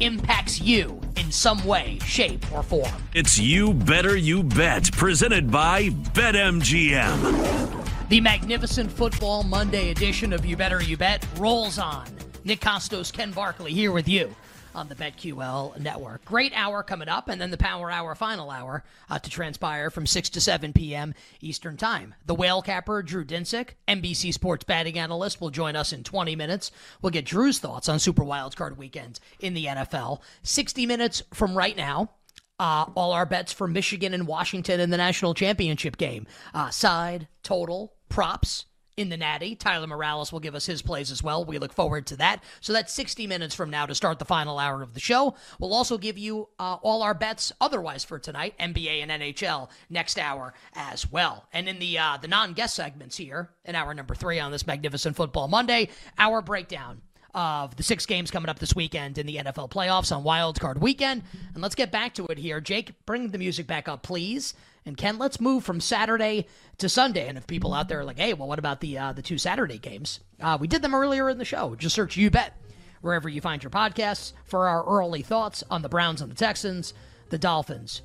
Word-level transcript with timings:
impacts 0.00 0.60
you 0.60 1.00
in 1.16 1.32
some 1.32 1.64
way, 1.64 1.98
shape, 2.04 2.50
or 2.52 2.62
form. 2.62 2.92
It's 3.14 3.38
You 3.38 3.72
Better 3.72 4.16
You 4.16 4.42
Bet, 4.42 4.92
presented 4.92 5.50
by 5.50 5.88
BetMGM. 6.14 7.84
The 8.08 8.20
magnificent 8.20 8.92
Football 8.92 9.42
Monday 9.42 9.90
edition 9.90 10.32
of 10.32 10.44
You 10.44 10.56
Better 10.56 10.82
You 10.82 10.96
Bet 10.96 11.26
rolls 11.38 11.78
on. 11.78 12.06
Nick 12.44 12.60
Kostos, 12.60 13.12
Ken 13.12 13.32
Barkley 13.32 13.72
here 13.72 13.92
with 13.92 14.08
you 14.08 14.34
on 14.76 14.88
the 14.88 14.94
BetQL 14.94 15.80
network. 15.80 16.24
Great 16.24 16.52
hour 16.54 16.82
coming 16.82 17.08
up, 17.08 17.28
and 17.28 17.40
then 17.40 17.50
the 17.50 17.56
Power 17.56 17.90
Hour 17.90 18.14
final 18.14 18.50
hour 18.50 18.84
uh, 19.08 19.18
to 19.18 19.30
transpire 19.30 19.90
from 19.90 20.06
6 20.06 20.28
to 20.30 20.40
7 20.40 20.72
p.m. 20.72 21.14
Eastern 21.40 21.76
Time. 21.76 22.14
The 22.26 22.34
whale 22.34 22.62
capper, 22.62 23.02
Drew 23.02 23.24
Dinsick, 23.24 23.70
NBC 23.88 24.32
Sports 24.32 24.64
batting 24.64 24.98
analyst, 24.98 25.40
will 25.40 25.50
join 25.50 25.74
us 25.74 25.92
in 25.92 26.04
20 26.04 26.36
minutes. 26.36 26.70
We'll 27.00 27.10
get 27.10 27.24
Drew's 27.24 27.58
thoughts 27.58 27.88
on 27.88 27.98
Super 27.98 28.22
Wildcard 28.22 28.76
Weekend 28.76 29.18
in 29.40 29.54
the 29.54 29.64
NFL. 29.64 30.20
60 30.42 30.86
minutes 30.86 31.22
from 31.32 31.56
right 31.56 31.76
now. 31.76 32.10
Uh, 32.58 32.86
all 32.94 33.12
our 33.12 33.26
bets 33.26 33.52
for 33.52 33.68
Michigan 33.68 34.14
and 34.14 34.26
Washington 34.26 34.80
in 34.80 34.90
the 34.90 34.96
national 34.96 35.34
championship 35.34 35.98
game. 35.98 36.26
Uh, 36.54 36.70
side, 36.70 37.28
total, 37.42 37.94
props, 38.08 38.64
in 38.96 39.10
the 39.10 39.16
Natty. 39.16 39.54
Tyler 39.54 39.86
Morales 39.86 40.32
will 40.32 40.40
give 40.40 40.54
us 40.54 40.66
his 40.66 40.82
plays 40.82 41.10
as 41.10 41.22
well. 41.22 41.44
We 41.44 41.58
look 41.58 41.72
forward 41.72 42.06
to 42.06 42.16
that. 42.16 42.42
So 42.60 42.72
that's 42.72 42.92
60 42.92 43.26
minutes 43.26 43.54
from 43.54 43.70
now 43.70 43.86
to 43.86 43.94
start 43.94 44.18
the 44.18 44.24
final 44.24 44.58
hour 44.58 44.82
of 44.82 44.94
the 44.94 45.00
show. 45.00 45.34
We'll 45.58 45.74
also 45.74 45.98
give 45.98 46.16
you 46.16 46.48
uh, 46.58 46.76
all 46.82 47.02
our 47.02 47.14
bets 47.14 47.52
otherwise 47.60 48.04
for 48.04 48.18
tonight, 48.18 48.54
NBA 48.58 49.02
and 49.02 49.10
NHL 49.10 49.68
next 49.90 50.18
hour 50.18 50.54
as 50.74 51.10
well. 51.10 51.46
And 51.52 51.68
in 51.68 51.78
the 51.78 51.98
uh, 51.98 52.16
the 52.16 52.28
non-guest 52.28 52.74
segments 52.74 53.16
here, 53.16 53.50
in 53.64 53.74
hour 53.74 53.92
number 53.94 54.14
three 54.14 54.40
on 54.40 54.50
this 54.50 54.66
magnificent 54.66 55.16
Football 55.16 55.48
Monday, 55.48 55.88
our 56.18 56.40
breakdown 56.40 57.02
of 57.36 57.76
the 57.76 57.82
six 57.82 58.06
games 58.06 58.30
coming 58.30 58.48
up 58.48 58.58
this 58.58 58.74
weekend 58.74 59.18
in 59.18 59.26
the 59.26 59.36
NFL 59.36 59.70
playoffs 59.70 60.10
on 60.10 60.24
Wild 60.24 60.58
Card 60.58 60.80
Weekend. 60.80 61.22
And 61.52 61.62
let's 61.62 61.74
get 61.74 61.92
back 61.92 62.14
to 62.14 62.26
it 62.26 62.38
here. 62.38 62.62
Jake, 62.62 62.94
bring 63.04 63.28
the 63.30 63.38
music 63.38 63.66
back 63.66 63.88
up, 63.88 64.02
please. 64.02 64.54
And 64.86 64.96
Ken, 64.96 65.18
let's 65.18 65.38
move 65.38 65.62
from 65.62 65.80
Saturday 65.80 66.46
to 66.78 66.88
Sunday. 66.88 67.28
And 67.28 67.36
if 67.36 67.46
people 67.46 67.74
out 67.74 67.88
there 67.88 68.00
are 68.00 68.04
like, 68.04 68.18
hey, 68.18 68.32
well, 68.32 68.48
what 68.48 68.58
about 68.58 68.80
the 68.80 68.96
uh, 68.96 69.12
the 69.12 69.20
two 69.20 69.36
Saturday 69.36 69.78
games? 69.78 70.20
Uh, 70.40 70.56
we 70.58 70.66
did 70.66 70.80
them 70.80 70.94
earlier 70.94 71.28
in 71.28 71.36
the 71.36 71.44
show. 71.44 71.74
Just 71.74 71.94
search 71.94 72.16
You 72.16 72.30
Bet 72.30 72.56
wherever 73.02 73.28
you 73.28 73.42
find 73.42 73.62
your 73.62 73.70
podcasts 73.70 74.32
for 74.44 74.66
our 74.66 74.84
early 74.84 75.22
thoughts 75.22 75.62
on 75.70 75.82
the 75.82 75.88
Browns 75.88 76.22
and 76.22 76.30
the 76.30 76.36
Texans, 76.36 76.94
the 77.28 77.38
Dolphins, 77.38 78.00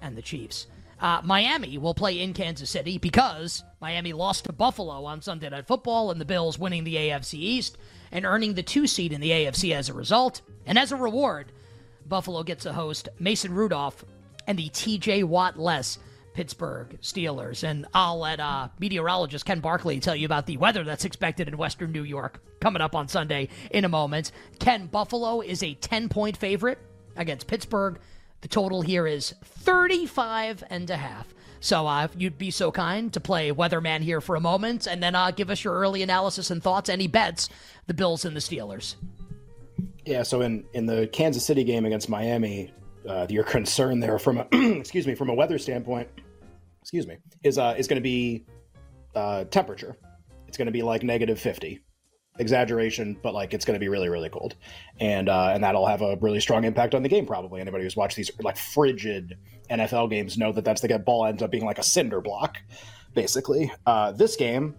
and 0.00 0.16
the 0.16 0.22
Chiefs. 0.22 0.68
Uh, 1.00 1.20
Miami 1.24 1.78
will 1.78 1.94
play 1.94 2.20
in 2.20 2.32
Kansas 2.32 2.70
City 2.70 2.96
because 2.96 3.64
Miami 3.80 4.12
lost 4.12 4.44
to 4.44 4.52
Buffalo 4.52 5.04
on 5.04 5.20
Sunday 5.20 5.50
Night 5.50 5.66
Football 5.66 6.12
and 6.12 6.20
the 6.20 6.24
Bills 6.24 6.60
winning 6.60 6.84
the 6.84 6.94
AFC 6.94 7.34
East 7.34 7.76
and 8.12 8.24
earning 8.24 8.54
the 8.54 8.62
two 8.62 8.86
seed 8.86 9.12
in 9.12 9.20
the 9.20 9.30
AFC 9.30 9.74
as 9.74 9.88
a 9.88 9.94
result. 9.94 10.42
And 10.66 10.78
as 10.78 10.92
a 10.92 10.96
reward, 10.96 11.50
Buffalo 12.06 12.42
gets 12.42 12.64
to 12.64 12.72
host 12.72 13.08
Mason 13.18 13.52
Rudolph 13.54 14.04
and 14.46 14.58
the 14.58 14.68
TJ 14.68 15.24
Watt 15.24 15.58
less 15.58 15.98
Pittsburgh 16.34 16.98
Steelers. 17.02 17.64
And 17.64 17.86
I'll 17.94 18.18
let 18.18 18.40
uh, 18.40 18.68
meteorologist 18.78 19.44
Ken 19.44 19.60
Barkley 19.60 20.00
tell 20.00 20.16
you 20.16 20.26
about 20.26 20.46
the 20.46 20.56
weather 20.56 20.84
that's 20.84 21.04
expected 21.04 21.48
in 21.48 21.56
Western 21.56 21.92
New 21.92 22.04
York 22.04 22.40
coming 22.60 22.82
up 22.82 22.94
on 22.94 23.08
Sunday 23.08 23.48
in 23.70 23.84
a 23.84 23.88
moment. 23.88 24.32
Ken 24.58 24.86
Buffalo 24.86 25.40
is 25.40 25.62
a 25.62 25.74
10 25.74 26.08
point 26.08 26.36
favorite 26.36 26.78
against 27.16 27.46
Pittsburgh. 27.46 27.98
The 28.40 28.48
total 28.48 28.82
here 28.82 29.06
is 29.06 29.34
35 29.44 30.64
and 30.68 30.90
a 30.90 30.96
half. 30.96 31.32
So 31.62 31.86
uh, 31.86 32.04
if 32.04 32.20
you'd 32.20 32.38
be 32.38 32.50
so 32.50 32.72
kind 32.72 33.12
to 33.12 33.20
play 33.20 33.52
weatherman 33.52 34.00
here 34.00 34.20
for 34.20 34.34
a 34.34 34.40
moment 34.40 34.88
and 34.88 35.00
then 35.00 35.14
uh, 35.14 35.30
give 35.30 35.48
us 35.48 35.62
your 35.62 35.74
early 35.74 36.02
analysis 36.02 36.50
and 36.50 36.60
thoughts, 36.60 36.88
any 36.88 37.06
bets, 37.06 37.48
the 37.86 37.94
Bills 37.94 38.24
and 38.24 38.34
the 38.34 38.40
Steelers. 38.40 38.96
Yeah, 40.04 40.24
so 40.24 40.40
in, 40.40 40.64
in 40.74 40.86
the 40.86 41.06
Kansas 41.06 41.46
City 41.46 41.62
game 41.62 41.86
against 41.86 42.08
Miami, 42.08 42.72
uh, 43.08 43.28
your 43.30 43.44
concern 43.44 44.00
there 44.00 44.18
from 44.18 44.38
a 44.38 44.46
excuse 44.52 45.06
me 45.06 45.14
from 45.14 45.30
a 45.30 45.34
weather 45.34 45.56
standpoint, 45.56 46.08
excuse 46.80 47.06
me, 47.06 47.16
is 47.44 47.58
uh, 47.58 47.74
is 47.78 47.86
going 47.86 48.00
to 48.00 48.02
be 48.02 48.44
uh, 49.14 49.44
temperature. 49.44 49.96
It's 50.48 50.56
going 50.56 50.66
to 50.66 50.72
be 50.72 50.82
like 50.82 51.04
negative 51.04 51.38
fifty, 51.38 51.80
exaggeration, 52.40 53.16
but 53.22 53.34
like 53.34 53.54
it's 53.54 53.64
going 53.64 53.74
to 53.74 53.80
be 53.80 53.88
really 53.88 54.08
really 54.08 54.28
cold, 54.28 54.56
and 55.00 55.28
uh, 55.28 55.52
and 55.54 55.62
that'll 55.62 55.86
have 55.86 56.02
a 56.02 56.16
really 56.20 56.40
strong 56.40 56.64
impact 56.64 56.94
on 56.94 57.02
the 57.02 57.08
game. 57.08 57.26
Probably 57.26 57.60
anybody 57.60 57.84
who's 57.84 57.96
watched 57.96 58.16
these 58.16 58.30
like 58.40 58.56
frigid 58.56 59.36
NFL 59.72 60.10
games 60.10 60.38
know 60.38 60.52
that 60.52 60.64
that's 60.64 60.80
the 60.80 60.98
ball 60.98 61.26
ends 61.26 61.42
up 61.42 61.50
being 61.50 61.64
like 61.64 61.78
a 61.78 61.82
cinder 61.82 62.20
block, 62.20 62.58
basically. 63.14 63.72
Uh, 63.86 64.12
this 64.12 64.36
game, 64.36 64.74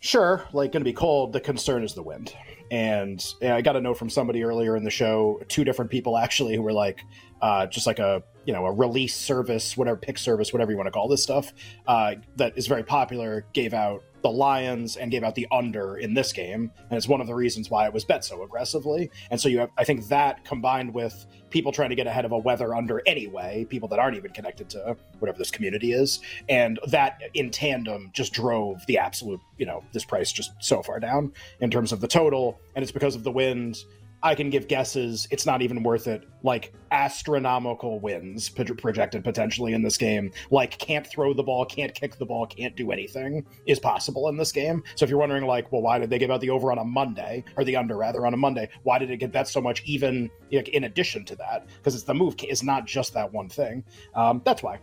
sure, 0.00 0.44
like 0.52 0.72
going 0.72 0.82
to 0.82 0.88
be 0.88 0.92
cold. 0.92 1.32
The 1.32 1.40
concern 1.40 1.82
is 1.82 1.94
the 1.94 2.02
wind. 2.02 2.34
And 2.70 3.24
I 3.42 3.60
got 3.62 3.76
a 3.76 3.80
note 3.80 3.96
from 3.96 4.10
somebody 4.10 4.42
earlier 4.42 4.76
in 4.76 4.84
the 4.84 4.90
show, 4.90 5.40
two 5.48 5.64
different 5.64 5.90
people 5.90 6.16
actually, 6.16 6.56
who 6.56 6.62
were 6.62 6.72
like, 6.72 7.00
uh, 7.40 7.66
just 7.66 7.86
like 7.86 7.98
a 7.98 8.22
you 8.44 8.52
know 8.52 8.66
a 8.66 8.72
release 8.72 9.14
service, 9.14 9.76
whatever 9.76 9.96
pick 9.96 10.18
service, 10.18 10.52
whatever 10.52 10.70
you 10.70 10.76
want 10.76 10.86
to 10.86 10.90
call 10.90 11.08
this 11.08 11.22
stuff, 11.22 11.52
uh, 11.86 12.14
that 12.36 12.56
is 12.56 12.66
very 12.66 12.82
popular, 12.82 13.44
gave 13.52 13.74
out 13.74 14.02
the 14.22 14.30
Lions 14.30 14.96
and 14.96 15.10
gave 15.10 15.22
out 15.22 15.34
the 15.34 15.46
under 15.52 15.98
in 15.98 16.14
this 16.14 16.32
game, 16.32 16.70
and 16.78 16.96
it's 16.96 17.06
one 17.06 17.20
of 17.20 17.26
the 17.26 17.34
reasons 17.34 17.70
why 17.70 17.86
it 17.86 17.92
was 17.92 18.04
bet 18.04 18.24
so 18.24 18.42
aggressively. 18.42 19.10
And 19.30 19.40
so 19.40 19.48
you 19.48 19.60
have, 19.60 19.70
I 19.76 19.84
think 19.84 20.08
that 20.08 20.44
combined 20.44 20.92
with 20.92 21.26
people 21.56 21.72
trying 21.72 21.88
to 21.88 21.94
get 21.94 22.06
ahead 22.06 22.26
of 22.26 22.32
a 22.32 22.36
weather 22.36 22.74
under 22.74 23.00
anyway, 23.06 23.64
people 23.70 23.88
that 23.88 23.98
aren't 23.98 24.14
even 24.14 24.30
connected 24.30 24.68
to 24.68 24.94
whatever 25.20 25.38
this 25.38 25.50
community 25.50 25.92
is, 25.92 26.20
and 26.50 26.78
that 26.86 27.18
in 27.32 27.50
tandem 27.50 28.10
just 28.12 28.34
drove 28.34 28.84
the 28.84 28.98
absolute, 28.98 29.40
you 29.56 29.64
know, 29.64 29.82
this 29.94 30.04
price 30.04 30.30
just 30.30 30.50
so 30.60 30.82
far 30.82 31.00
down 31.00 31.32
in 31.60 31.70
terms 31.70 31.92
of 31.92 32.02
the 32.02 32.08
total, 32.08 32.60
and 32.74 32.82
it's 32.82 32.92
because 32.92 33.14
of 33.14 33.24
the 33.24 33.30
wind 33.30 33.78
I 34.26 34.34
can 34.34 34.50
give 34.50 34.66
guesses. 34.66 35.28
It's 35.30 35.46
not 35.46 35.62
even 35.62 35.84
worth 35.84 36.08
it. 36.08 36.28
Like 36.42 36.74
astronomical 36.90 38.00
wins 38.00 38.48
projected 38.48 39.22
potentially 39.22 39.72
in 39.72 39.82
this 39.82 39.96
game. 39.96 40.32
Like 40.50 40.76
can't 40.78 41.06
throw 41.06 41.32
the 41.32 41.44
ball, 41.44 41.64
can't 41.64 41.94
kick 41.94 42.18
the 42.18 42.26
ball, 42.26 42.44
can't 42.44 42.74
do 42.74 42.90
anything 42.90 43.46
is 43.66 43.78
possible 43.78 44.28
in 44.28 44.36
this 44.36 44.50
game. 44.50 44.82
So 44.96 45.04
if 45.04 45.10
you're 45.10 45.20
wondering, 45.20 45.44
like, 45.46 45.70
well, 45.70 45.80
why 45.80 46.00
did 46.00 46.10
they 46.10 46.18
give 46.18 46.32
out 46.32 46.40
the 46.40 46.50
over 46.50 46.72
on 46.72 46.78
a 46.78 46.84
Monday 46.84 47.44
or 47.56 47.62
the 47.62 47.76
under 47.76 47.96
rather 47.96 48.26
on 48.26 48.34
a 48.34 48.36
Monday? 48.36 48.68
Why 48.82 48.98
did 48.98 49.12
it 49.12 49.18
get 49.18 49.30
bet 49.30 49.46
so 49.46 49.60
much? 49.60 49.84
Even 49.84 50.28
like, 50.50 50.70
in 50.70 50.82
addition 50.82 51.24
to 51.26 51.36
that, 51.36 51.68
because 51.76 51.94
it's 51.94 52.02
the 52.02 52.12
move 52.12 52.34
is 52.48 52.64
not 52.64 52.84
just 52.84 53.14
that 53.14 53.32
one 53.32 53.48
thing. 53.48 53.84
Um, 54.16 54.42
that's 54.44 54.60
why 54.60 54.80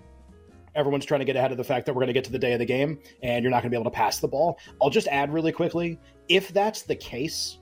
everyone's 0.74 1.04
trying 1.04 1.20
to 1.20 1.26
get 1.26 1.36
ahead 1.36 1.52
of 1.52 1.58
the 1.58 1.66
fact 1.66 1.86
that 1.86 1.94
we're 1.94 2.00
going 2.00 2.08
to 2.08 2.14
get 2.14 2.24
to 2.24 2.32
the 2.32 2.40
day 2.40 2.54
of 2.54 2.60
the 2.60 2.66
game 2.66 2.98
and 3.22 3.44
you're 3.44 3.52
not 3.52 3.58
going 3.58 3.70
to 3.70 3.78
be 3.78 3.80
able 3.80 3.92
to 3.92 3.96
pass 3.96 4.20
the 4.20 4.28
ball. 4.28 4.58
I'll 4.82 4.90
just 4.90 5.10
add 5.10 5.34
really 5.34 5.52
quickly 5.52 6.00
if 6.30 6.54
that's 6.54 6.84
the 6.84 6.96
case, 6.96 7.60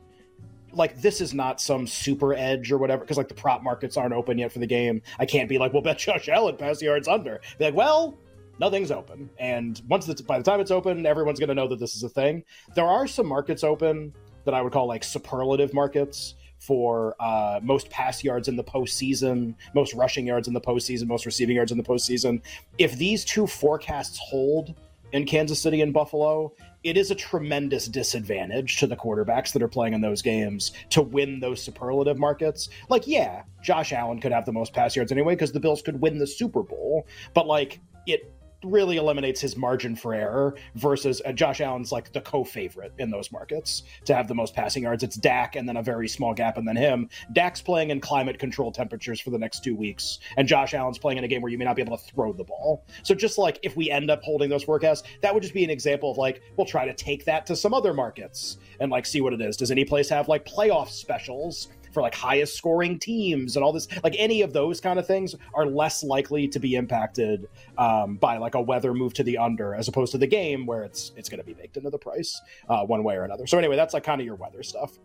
like 0.73 1.01
this 1.01 1.21
is 1.21 1.33
not 1.33 1.59
some 1.61 1.87
super 1.87 2.33
edge 2.33 2.71
or 2.71 2.77
whatever 2.77 3.01
because 3.01 3.17
like 3.17 3.27
the 3.27 3.33
prop 3.33 3.63
markets 3.63 3.97
aren't 3.97 4.13
open 4.13 4.37
yet 4.37 4.51
for 4.51 4.59
the 4.59 4.67
game. 4.67 5.01
I 5.19 5.25
can't 5.25 5.49
be 5.49 5.57
like, 5.57 5.73
well, 5.73 5.81
bet 5.81 5.97
Josh 5.97 6.29
Allen 6.29 6.57
pass 6.57 6.81
yards 6.81 7.07
under. 7.07 7.41
Be 7.57 7.65
like, 7.65 7.75
well, 7.75 8.17
nothing's 8.59 8.91
open, 8.91 9.29
and 9.39 9.81
once 9.87 10.07
it's 10.07 10.21
by 10.21 10.37
the 10.37 10.43
time 10.43 10.59
it's 10.59 10.71
open, 10.71 11.05
everyone's 11.05 11.39
going 11.39 11.49
to 11.49 11.55
know 11.55 11.67
that 11.67 11.79
this 11.79 11.95
is 11.95 12.03
a 12.03 12.09
thing. 12.09 12.43
There 12.75 12.85
are 12.85 13.07
some 13.07 13.27
markets 13.27 13.63
open 13.63 14.13
that 14.45 14.53
I 14.53 14.61
would 14.61 14.73
call 14.73 14.87
like 14.87 15.03
superlative 15.03 15.73
markets 15.73 16.35
for 16.61 17.15
uh, 17.19 17.59
most 17.63 17.89
pass 17.89 18.23
yards 18.23 18.47
in 18.47 18.55
the 18.55 18.63
postseason, 18.63 19.55
most 19.73 19.95
rushing 19.95 20.27
yards 20.27 20.47
in 20.47 20.53
the 20.53 20.61
postseason, 20.61 21.07
most 21.07 21.25
receiving 21.25 21.55
yards 21.55 21.71
in 21.71 21.77
the 21.77 21.83
postseason. 21.83 22.39
If 22.77 22.97
these 22.97 23.25
two 23.25 23.47
forecasts 23.47 24.19
hold 24.21 24.75
in 25.11 25.25
Kansas 25.25 25.61
City 25.61 25.81
and 25.81 25.93
Buffalo, 25.93 26.53
it 26.83 26.97
is 26.97 27.11
a 27.11 27.15
tremendous 27.15 27.87
disadvantage 27.87 28.77
to 28.77 28.87
the 28.87 28.95
quarterbacks 28.95 29.53
that 29.53 29.61
are 29.61 29.67
playing 29.67 29.93
in 29.93 30.01
those 30.01 30.21
games 30.21 30.71
to 30.89 31.01
win 31.01 31.39
those 31.39 31.61
superlative 31.61 32.17
markets. 32.17 32.69
Like, 32.89 33.07
yeah, 33.07 33.43
Josh 33.61 33.93
Allen 33.93 34.19
could 34.19 34.31
have 34.31 34.45
the 34.45 34.53
most 34.53 34.73
pass 34.73 34.95
yards 34.95 35.11
anyway 35.11 35.33
because 35.35 35.51
the 35.51 35.59
Bills 35.59 35.81
could 35.81 36.01
win 36.01 36.17
the 36.17 36.27
Super 36.27 36.63
Bowl, 36.63 37.07
but 37.33 37.47
like 37.47 37.79
it 38.07 38.33
really 38.63 38.97
eliminates 38.97 39.41
his 39.41 39.57
margin 39.57 39.95
for 39.95 40.13
error 40.13 40.55
versus 40.75 41.21
uh, 41.25 41.31
Josh 41.31 41.61
Allen's 41.61 41.91
like 41.91 42.11
the 42.13 42.21
co-favorite 42.21 42.93
in 42.99 43.09
those 43.09 43.31
markets 43.31 43.83
to 44.05 44.13
have 44.13 44.27
the 44.27 44.35
most 44.35 44.55
passing 44.55 44.83
yards. 44.83 45.03
It's 45.03 45.15
Dak 45.15 45.55
and 45.55 45.67
then 45.67 45.77
a 45.77 45.83
very 45.83 46.07
small 46.07 46.33
gap 46.33 46.57
and 46.57 46.67
then 46.67 46.75
him. 46.75 47.09
Dak's 47.33 47.61
playing 47.61 47.89
in 47.89 47.99
climate 47.99 48.39
control 48.39 48.71
temperatures 48.71 49.19
for 49.19 49.31
the 49.31 49.37
next 49.39 49.63
two 49.63 49.75
weeks, 49.75 50.19
and 50.37 50.47
Josh 50.47 50.73
Allen's 50.73 50.97
playing 50.97 51.17
in 51.17 51.23
a 51.23 51.27
game 51.27 51.41
where 51.41 51.51
you 51.51 51.57
may 51.57 51.65
not 51.65 51.75
be 51.75 51.81
able 51.81 51.97
to 51.97 52.03
throw 52.03 52.33
the 52.33 52.43
ball. 52.43 52.85
So 53.03 53.15
just 53.15 53.37
like 53.37 53.59
if 53.63 53.75
we 53.75 53.89
end 53.89 54.11
up 54.11 54.21
holding 54.23 54.49
those 54.49 54.63
forecasts, 54.63 55.03
that 55.21 55.33
would 55.33 55.43
just 55.43 55.53
be 55.53 55.63
an 55.63 55.69
example 55.69 56.11
of 56.11 56.17
like 56.17 56.41
we'll 56.57 56.67
try 56.67 56.85
to 56.85 56.93
take 56.93 57.25
that 57.25 57.45
to 57.47 57.55
some 57.55 57.73
other 57.73 57.93
markets 57.93 58.57
and 58.79 58.91
like 58.91 59.05
see 59.05 59.21
what 59.21 59.33
it 59.33 59.41
is. 59.41 59.57
Does 59.57 59.71
any 59.71 59.85
place 59.85 60.09
have 60.09 60.27
like 60.27 60.45
playoff 60.45 60.89
specials 60.89 61.69
for 61.91 62.01
like 62.01 62.15
highest 62.15 62.55
scoring 62.55 62.97
teams 62.99 63.55
and 63.55 63.63
all 63.63 63.71
this 63.71 63.87
like 64.03 64.15
any 64.17 64.41
of 64.41 64.53
those 64.53 64.79
kind 64.79 64.99
of 64.99 65.05
things 65.05 65.35
are 65.53 65.65
less 65.65 66.03
likely 66.03 66.47
to 66.47 66.59
be 66.59 66.75
impacted 66.75 67.47
um, 67.77 68.15
by 68.15 68.37
like 68.37 68.55
a 68.55 68.61
weather 68.61 68.93
move 68.93 69.13
to 69.13 69.23
the 69.23 69.37
under 69.37 69.75
as 69.75 69.87
opposed 69.87 70.11
to 70.11 70.17
the 70.17 70.27
game 70.27 70.65
where 70.65 70.83
it's 70.83 71.11
it's 71.15 71.29
going 71.29 71.39
to 71.39 71.45
be 71.45 71.53
baked 71.53 71.77
into 71.77 71.89
the 71.89 71.97
price 71.97 72.41
uh, 72.69 72.83
one 72.83 73.03
way 73.03 73.15
or 73.15 73.23
another. 73.23 73.47
So 73.47 73.57
anyway 73.57 73.75
that's 73.75 73.93
like 73.93 74.03
kind 74.03 74.21
of 74.21 74.25
your 74.25 74.35
weather 74.35 74.63
stuff. 74.63 74.97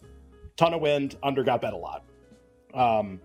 Ton 0.57 0.73
of 0.73 0.81
wind 0.81 1.17
under 1.23 1.45
got 1.45 1.61
bet 1.61 1.73
a 1.73 1.77
lot. 1.77 2.05
Um, 2.75 3.21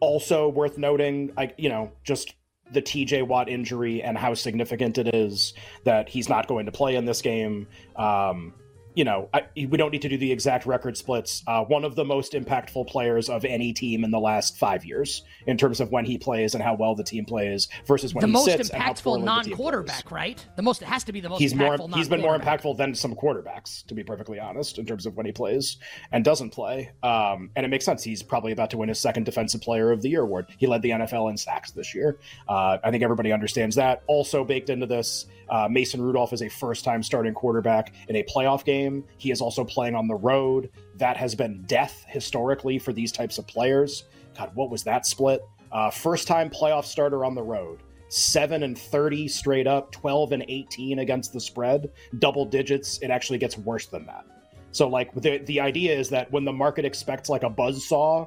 also 0.00 0.48
worth 0.48 0.76
noting 0.76 1.32
i 1.38 1.50
you 1.56 1.70
know 1.70 1.90
just 2.02 2.34
the 2.72 2.82
TJ 2.82 3.26
Watt 3.26 3.48
injury 3.48 4.02
and 4.02 4.16
how 4.16 4.34
significant 4.34 4.98
it 4.98 5.14
is 5.14 5.54
that 5.84 6.08
he's 6.08 6.28
not 6.28 6.46
going 6.46 6.66
to 6.66 6.72
play 6.72 6.96
in 6.96 7.04
this 7.04 7.20
game. 7.22 7.66
Um, 7.96 8.54
you 8.94 9.04
know, 9.04 9.28
I, 9.34 9.42
we 9.56 9.76
don't 9.76 9.90
need 9.90 10.02
to 10.02 10.08
do 10.08 10.16
the 10.16 10.30
exact 10.30 10.66
record 10.66 10.96
splits. 10.96 11.42
Uh, 11.46 11.64
one 11.64 11.84
of 11.84 11.96
the 11.96 12.04
most 12.04 12.32
impactful 12.32 12.86
players 12.86 13.28
of 13.28 13.44
any 13.44 13.72
team 13.72 14.04
in 14.04 14.10
the 14.10 14.20
last 14.20 14.56
five 14.56 14.84
years, 14.84 15.22
in 15.46 15.58
terms 15.58 15.80
of 15.80 15.90
when 15.90 16.04
he 16.04 16.16
plays 16.16 16.54
and 16.54 16.62
how 16.62 16.74
well 16.74 16.94
the 16.94 17.04
team 17.04 17.24
plays, 17.24 17.68
versus 17.86 18.14
when 18.14 18.22
the 18.22 18.26
he 18.28 18.32
most 18.32 18.44
sits 18.46 18.70
impactful 18.70 19.22
non-quarterback, 19.22 20.10
right? 20.10 20.44
The 20.56 20.62
most 20.62 20.82
it 20.82 20.86
has 20.86 21.04
to 21.04 21.12
be 21.12 21.20
the 21.20 21.28
most. 21.28 21.40
He's 21.40 21.54
more. 21.54 21.76
He's 21.94 22.08
been 22.08 22.20
more 22.20 22.38
impactful 22.38 22.76
than 22.76 22.94
some 22.94 23.14
quarterbacks, 23.14 23.86
to 23.86 23.94
be 23.94 24.04
perfectly 24.04 24.38
honest, 24.38 24.78
in 24.78 24.86
terms 24.86 25.06
of 25.06 25.16
when 25.16 25.26
he 25.26 25.32
plays 25.32 25.78
and 26.12 26.24
doesn't 26.24 26.50
play. 26.50 26.90
Um, 27.02 27.50
and 27.56 27.66
it 27.66 27.68
makes 27.68 27.84
sense. 27.84 28.02
He's 28.02 28.22
probably 28.22 28.52
about 28.52 28.70
to 28.70 28.78
win 28.78 28.88
his 28.88 29.00
second 29.00 29.24
Defensive 29.24 29.60
Player 29.60 29.90
of 29.90 30.02
the 30.02 30.08
Year 30.08 30.22
award. 30.22 30.46
He 30.58 30.66
led 30.66 30.82
the 30.82 30.90
NFL 30.90 31.30
in 31.30 31.36
sacks 31.36 31.72
this 31.72 31.94
year. 31.94 32.18
Uh, 32.48 32.78
I 32.82 32.90
think 32.90 33.02
everybody 33.02 33.32
understands 33.32 33.76
that. 33.76 34.02
Also 34.06 34.44
baked 34.44 34.70
into 34.70 34.86
this, 34.86 35.26
uh, 35.48 35.68
Mason 35.70 36.00
Rudolph 36.00 36.32
is 36.32 36.42
a 36.42 36.48
first-time 36.48 37.02
starting 37.02 37.34
quarterback 37.34 37.92
in 38.08 38.16
a 38.16 38.22
playoff 38.22 38.64
game. 38.64 38.83
He 39.18 39.30
is 39.30 39.40
also 39.40 39.64
playing 39.64 39.94
on 39.94 40.08
the 40.08 40.14
road. 40.14 40.70
That 40.96 41.16
has 41.16 41.34
been 41.34 41.62
death 41.66 42.04
historically 42.08 42.78
for 42.78 42.92
these 42.92 43.12
types 43.12 43.38
of 43.38 43.46
players. 43.46 44.04
God, 44.36 44.50
what 44.54 44.70
was 44.70 44.82
that 44.84 45.06
split? 45.06 45.42
Uh, 45.72 45.90
first-time 45.90 46.50
playoff 46.50 46.84
starter 46.84 47.24
on 47.24 47.34
the 47.34 47.42
road. 47.42 47.80
7 48.08 48.62
and 48.62 48.78
30 48.78 49.26
straight 49.28 49.66
up, 49.66 49.90
12 49.90 50.32
and 50.32 50.44
18 50.46 51.00
against 51.00 51.32
the 51.32 51.40
spread, 51.40 51.90
double 52.18 52.44
digits. 52.44 52.98
It 52.98 53.10
actually 53.10 53.38
gets 53.38 53.58
worse 53.58 53.86
than 53.86 54.06
that. 54.06 54.24
So 54.70 54.88
like 54.88 55.12
the 55.14 55.38
the 55.38 55.60
idea 55.60 55.96
is 55.96 56.08
that 56.10 56.30
when 56.32 56.44
the 56.44 56.52
market 56.52 56.84
expects 56.84 57.28
like 57.28 57.44
a 57.44 57.48
buzz 57.48 57.86
saw, 57.86 58.26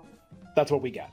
that's 0.55 0.71
what 0.71 0.81
we 0.81 0.91
get. 0.91 1.11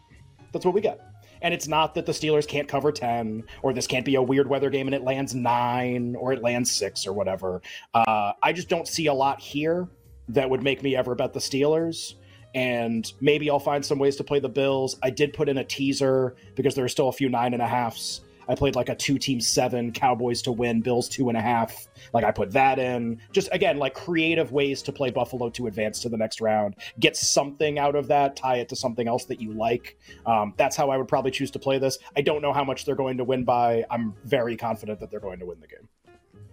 That's 0.53 0.65
what 0.65 0.75
we 0.75 0.81
get. 0.81 1.01
And 1.45 1.53
it's 1.53 1.69
not 1.69 1.95
that 1.95 2.07
the 2.07 2.13
Steelers 2.13 2.49
can't 2.49 2.67
cover 2.67 2.91
10 2.91 3.45
or 3.63 3.75
this 3.75 3.87
can't 3.87 4.07
be 4.07 4.15
a 4.15 4.23
weird 4.23 4.49
weather 4.49 4.71
game 4.71 4.89
and 4.89 4.95
it 4.95 5.05
lands 5.05 5.35
9 5.35 6.17
or 6.17 6.33
it 6.33 6.43
lands 6.43 6.71
6 6.73 7.07
or 7.07 7.13
whatever. 7.13 7.61
Uh, 7.93 8.33
I 8.43 8.55
just 8.55 8.71
don't 8.71 8.89
see 8.89 9.09
a 9.09 9.15
lot 9.15 9.41
here 9.41 9.87
that 10.31 10.49
would 10.49 10.63
make 10.63 10.83
me 10.83 10.97
ever 10.97 11.15
bet 11.15 11.35
the 11.35 11.41
Steelers. 11.41 12.15
And 12.55 13.13
maybe 13.21 13.51
I'll 13.51 13.61
find 13.61 13.85
some 13.85 13.99
ways 13.99 14.17
to 14.17 14.25
play 14.25 14.39
the 14.41 14.49
Bills. 14.49 14.97
I 15.03 15.11
did 15.11 15.35
put 15.35 15.51
in 15.51 15.59
a 15.59 15.65
teaser 15.65 16.35
because 16.55 16.75
there 16.75 16.85
are 16.87 16.89
still 16.89 17.09
a 17.09 17.13
few 17.13 17.29
nine 17.29 17.53
and 17.53 17.61
a 17.61 17.67
halfs. 17.67 18.23
I 18.49 18.55
played 18.55 18.77
like 18.77 18.89
a 18.89 18.95
two 18.95 19.19
team 19.19 19.41
seven, 19.41 19.93
Cowboys 19.93 20.43
to 20.43 20.53
win, 20.53 20.81
Bills 20.81 21.09
two 21.09 21.29
and 21.29 21.39
a 21.39 21.41
half. 21.41 21.87
Like 22.13 22.25
I 22.25 22.31
put 22.31 22.51
that 22.53 22.79
in. 22.79 23.21
Just 23.33 23.49
again, 23.53 23.79
like 23.79 23.95
creative 23.95 24.53
ways 24.53 24.83
to 24.83 24.93
play 24.93 25.11
Buffalo 25.11 25.51
to 25.51 25.67
advance 25.67 26.01
to 26.01 26.09
the 26.09 26.17
next 26.17 26.41
round. 26.41 26.77
Get 27.01 27.17
something 27.17 27.79
out 27.79 27.97
of 27.97 28.09
that, 28.09 28.37
tie 28.37 28.57
it 28.57 28.69
to 28.71 28.77
something 28.77 29.09
else 29.09 29.25
that 29.27 29.41
you 29.41 29.53
like. 29.53 29.99
Um, 30.27 30.55
that's 30.57 30.77
how 30.77 30.91
I 30.91 30.97
would 30.97 31.09
probably 31.09 31.31
choose 31.31 31.51
to 31.53 31.59
play 31.59 31.79
this. 31.79 31.99
I 32.17 32.21
don't 32.21 32.43
know 32.43 32.53
how 32.53 32.65
much 32.65 32.85
they're 32.85 32.95
going 32.95 33.19
to 33.19 33.25
win 33.25 33.45
by. 33.45 33.85
I'm 33.91 34.15
very 34.25 34.57
confident 34.57 35.01
that 35.01 35.11
they're 35.11 35.21
going 35.21 35.39
to 35.41 35.47
win 35.47 35.61
the 35.61 35.67
game. 35.67 35.89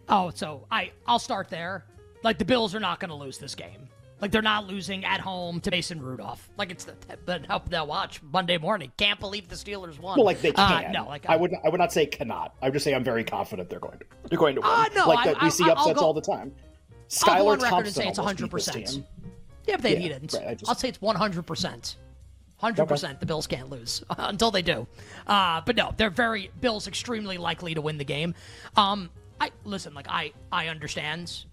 Oh, 0.09 0.31
so 0.33 0.67
I 0.71 0.91
I'll 1.07 1.19
start 1.19 1.49
there. 1.49 1.85
Like 2.23 2.37
the 2.37 2.45
Bills 2.45 2.75
are 2.75 2.79
not 2.79 2.99
going 2.99 3.09
to 3.09 3.15
lose 3.15 3.37
this 3.37 3.55
game. 3.55 3.87
Like 4.21 4.29
they're 4.31 4.41
not 4.43 4.67
losing 4.67 5.03
at 5.03 5.19
home 5.19 5.59
to 5.61 5.71
Mason 5.71 5.99
Rudolph. 6.01 6.47
Like 6.57 6.69
it's 6.69 6.85
the 6.85 6.93
but 7.25 7.45
help 7.47 7.67
they'll 7.69 7.87
watch 7.87 8.21
Monday 8.21 8.57
morning. 8.59 8.91
Can't 8.97 9.19
believe 9.19 9.49
the 9.49 9.55
Steelers 9.55 9.99
won. 9.99 10.17
Well, 10.17 10.25
like 10.25 10.41
they 10.41 10.51
Uh, 10.53 10.81
can. 10.81 10.91
no, 10.91 11.05
like 11.07 11.25
I 11.27 11.35
would. 11.35 11.51
I 11.65 11.69
would 11.69 11.79
not 11.79 11.91
say 11.91 12.05
cannot. 12.05 12.53
I 12.61 12.65
would 12.67 12.73
just 12.73 12.85
say 12.85 12.93
I'm 12.93 13.03
very 13.03 13.23
confident 13.23 13.69
they're 13.69 13.79
going 13.79 13.97
to. 13.97 14.05
They're 14.29 14.37
going 14.37 14.55
to 14.55 14.61
win. 14.61 14.69
Uh, 14.69 14.85
no, 14.95 15.07
like 15.07 15.19
I- 15.19 15.25
that, 15.33 15.41
we 15.41 15.47
I- 15.47 15.49
see 15.49 15.69
upsets 15.69 15.99
go- 15.99 16.05
all 16.05 16.13
the 16.13 16.21
time. 16.21 16.53
Skylar 17.09 17.29
on 17.29 17.45
record 17.45 17.61
and 17.61 17.61
Thompson 17.61 17.93
say 17.93 18.07
it's 18.07 18.19
almost 18.19 18.37
beat 18.37 18.51
this 18.51 18.67
100%. 18.69 19.03
Yeah, 19.67 19.75
but 19.75 19.81
they 19.83 19.97
Yeah, 19.97 20.07
didn't. 20.09 20.33
right, 20.33 20.47
I 20.49 20.53
just- 20.53 20.69
I'll 20.69 20.75
say 20.75 20.87
it's 20.89 20.99
100%. 21.01 21.95
100% 22.61 23.19
the 23.19 23.25
Bills 23.25 23.47
can't 23.47 23.69
lose 23.71 24.03
until 24.17 24.51
they 24.51 24.61
do. 24.61 24.85
Uh, 25.25 25.61
but 25.65 25.75
no, 25.75 25.93
they're 25.97 26.09
very 26.11 26.51
Bills 26.61 26.87
extremely 26.87 27.37
likely 27.37 27.73
to 27.73 27.81
win 27.81 27.97
the 27.97 28.03
game. 28.05 28.35
Um, 28.77 29.09
I 29.39 29.49
listen, 29.65 29.95
like 29.95 30.05
I 30.07 30.31
I 30.51 30.67
understand 30.67 31.45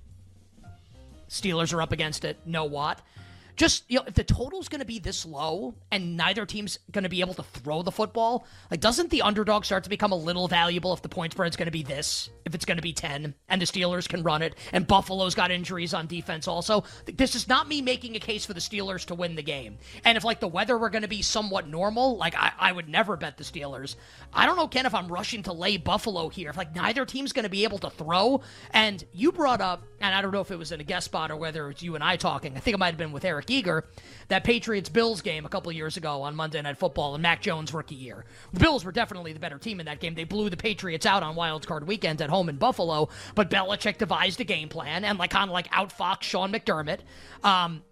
Steelers 1.28 1.72
are 1.74 1.82
up 1.82 1.92
against 1.92 2.24
it, 2.24 2.38
No 2.46 2.64
what? 2.64 3.00
Just 3.58 3.84
you 3.88 3.98
know, 3.98 4.04
if 4.06 4.14
the 4.14 4.22
total's 4.22 4.68
going 4.68 4.78
to 4.78 4.86
be 4.86 5.00
this 5.00 5.26
low 5.26 5.74
and 5.90 6.16
neither 6.16 6.46
team's 6.46 6.78
going 6.92 7.02
to 7.02 7.08
be 7.08 7.20
able 7.20 7.34
to 7.34 7.42
throw 7.42 7.82
the 7.82 7.90
football, 7.90 8.46
like 8.70 8.78
doesn't 8.78 9.10
the 9.10 9.22
underdog 9.22 9.64
start 9.64 9.82
to 9.82 9.90
become 9.90 10.12
a 10.12 10.16
little 10.16 10.46
valuable 10.46 10.92
if 10.92 11.02
the 11.02 11.08
point 11.08 11.32
spread's 11.32 11.56
going 11.56 11.66
to 11.66 11.72
be 11.72 11.82
this? 11.82 12.30
If 12.44 12.54
it's 12.54 12.64
going 12.64 12.76
to 12.76 12.82
be 12.82 12.92
10 12.92 13.34
and 13.48 13.60
the 13.60 13.66
Steelers 13.66 14.08
can 14.08 14.22
run 14.22 14.42
it 14.42 14.54
and 14.72 14.86
Buffalo's 14.86 15.34
got 15.34 15.50
injuries 15.50 15.92
on 15.92 16.06
defense 16.06 16.46
also. 16.46 16.84
This 17.04 17.34
is 17.34 17.48
not 17.48 17.66
me 17.66 17.82
making 17.82 18.14
a 18.14 18.20
case 18.20 18.46
for 18.46 18.54
the 18.54 18.60
Steelers 18.60 19.04
to 19.06 19.16
win 19.16 19.34
the 19.34 19.42
game. 19.42 19.78
And 20.04 20.16
if 20.16 20.22
like 20.22 20.38
the 20.38 20.46
weather 20.46 20.78
were 20.78 20.88
going 20.88 21.02
to 21.02 21.08
be 21.08 21.22
somewhat 21.22 21.66
normal, 21.66 22.16
like 22.16 22.36
I, 22.36 22.52
I 22.56 22.70
would 22.70 22.88
never 22.88 23.16
bet 23.16 23.38
the 23.38 23.44
Steelers. 23.44 23.96
I 24.32 24.46
don't 24.46 24.56
know, 24.56 24.68
Ken, 24.68 24.86
if 24.86 24.94
I'm 24.94 25.08
rushing 25.08 25.42
to 25.42 25.52
lay 25.52 25.78
Buffalo 25.78 26.28
here. 26.28 26.50
If 26.50 26.56
like 26.56 26.76
neither 26.76 27.04
team's 27.04 27.32
going 27.32 27.42
to 27.42 27.48
be 27.48 27.64
able 27.64 27.78
to 27.78 27.90
throw. 27.90 28.40
And 28.70 29.04
you 29.12 29.32
brought 29.32 29.60
up, 29.60 29.82
and 30.00 30.14
I 30.14 30.22
don't 30.22 30.30
know 30.30 30.42
if 30.42 30.52
it 30.52 30.58
was 30.58 30.70
in 30.70 30.80
a 30.80 30.84
guest 30.84 31.06
spot 31.06 31.32
or 31.32 31.36
whether 31.36 31.68
it's 31.70 31.82
you 31.82 31.96
and 31.96 32.04
I 32.04 32.14
talking. 32.16 32.56
I 32.56 32.60
think 32.60 32.76
it 32.76 32.78
might 32.78 32.86
have 32.86 32.98
been 32.98 33.10
with 33.10 33.24
Eric 33.24 33.47
Eager, 33.50 33.84
that 34.28 34.44
Patriots 34.44 34.88
Bills 34.88 35.22
game 35.22 35.44
a 35.44 35.48
couple 35.48 35.70
years 35.72 35.96
ago 35.96 36.22
on 36.22 36.34
Monday 36.34 36.60
Night 36.60 36.78
Football 36.78 37.14
and 37.14 37.22
Mac 37.22 37.42
Jones 37.42 37.72
rookie 37.72 37.94
year. 37.94 38.24
The 38.52 38.60
Bills 38.60 38.84
were 38.84 38.92
definitely 38.92 39.32
the 39.32 39.40
better 39.40 39.58
team 39.58 39.80
in 39.80 39.86
that 39.86 40.00
game. 40.00 40.14
They 40.14 40.24
blew 40.24 40.50
the 40.50 40.56
Patriots 40.56 41.06
out 41.06 41.22
on 41.22 41.34
Wild 41.34 41.66
Card 41.66 41.86
Weekend 41.86 42.20
at 42.22 42.30
home 42.30 42.48
in 42.48 42.56
Buffalo, 42.56 43.08
but 43.34 43.50
Belichick 43.50 43.98
devised 43.98 44.40
a 44.40 44.44
game 44.44 44.68
plan 44.68 45.04
and 45.04 45.18
like 45.18 45.30
kind 45.30 45.50
of 45.50 45.54
like 45.54 45.70
outfoxed 45.70 46.22
Sean 46.22 46.52
McDermott. 46.52 47.00
Um, 47.42 47.82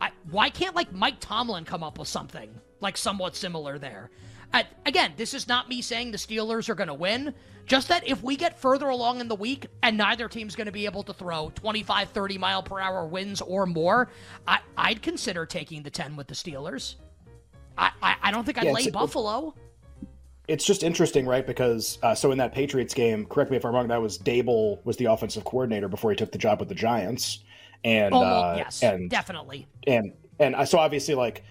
I, 0.00 0.10
why 0.30 0.50
can't 0.50 0.74
like 0.74 0.92
Mike 0.92 1.16
Tomlin 1.20 1.64
come 1.64 1.82
up 1.82 1.98
with 1.98 2.08
something 2.08 2.50
like 2.80 2.96
somewhat 2.96 3.36
similar 3.36 3.78
there? 3.78 4.10
Uh, 4.52 4.64
again, 4.86 5.12
this 5.16 5.34
is 5.34 5.46
not 5.46 5.68
me 5.68 5.80
saying 5.82 6.10
the 6.10 6.18
Steelers 6.18 6.68
are 6.68 6.74
going 6.74 6.88
to 6.88 6.94
win. 6.94 7.34
Just 7.66 7.88
that 7.88 8.06
if 8.06 8.22
we 8.22 8.36
get 8.36 8.58
further 8.58 8.88
along 8.88 9.20
in 9.20 9.28
the 9.28 9.34
week 9.36 9.66
and 9.82 9.96
neither 9.96 10.28
team's 10.28 10.56
going 10.56 10.66
to 10.66 10.72
be 10.72 10.86
able 10.86 11.02
to 11.04 11.12
throw 11.12 11.50
25, 11.54 12.08
30 12.10 12.38
mile 12.38 12.62
per 12.62 12.80
hour 12.80 13.06
winds 13.06 13.40
or 13.40 13.64
more, 13.66 14.08
I, 14.48 14.58
I'd 14.76 15.02
consider 15.02 15.46
taking 15.46 15.82
the 15.82 15.90
10 15.90 16.16
with 16.16 16.26
the 16.26 16.34
Steelers. 16.34 16.96
I, 17.78 17.90
I, 18.02 18.16
I 18.22 18.30
don't 18.32 18.44
think 18.44 18.58
I'd 18.58 18.64
Yeah, 18.64 18.72
lay 18.72 18.80
it's- 18.80 18.92
Buffalo. 18.92 19.54
It's 20.48 20.64
just 20.64 20.82
interesting, 20.82 21.26
right? 21.26 21.46
Because 21.46 21.98
uh, 22.02 22.12
so 22.12 22.32
in 22.32 22.38
that 22.38 22.52
Patriots 22.52 22.92
game, 22.92 23.24
correct 23.26 23.52
me 23.52 23.56
if 23.56 23.64
I'm 23.64 23.72
wrong. 23.72 23.86
That 23.86 24.02
was 24.02 24.18
Daboll 24.18 24.84
was 24.84 24.96
the 24.96 25.04
offensive 25.04 25.44
coordinator 25.44 25.86
before 25.86 26.10
he 26.10 26.16
took 26.16 26.32
the 26.32 26.38
job 26.38 26.58
with 26.58 26.68
the 26.68 26.74
Giants, 26.74 27.44
and 27.84 28.12
Oh, 28.12 28.20
uh, 28.20 28.54
yes, 28.58 28.82
and 28.82 29.08
definitely. 29.08 29.68
and 29.86 30.12
and 30.40 30.56
so 30.68 30.78
obviously 30.80 31.14
like 31.14 31.44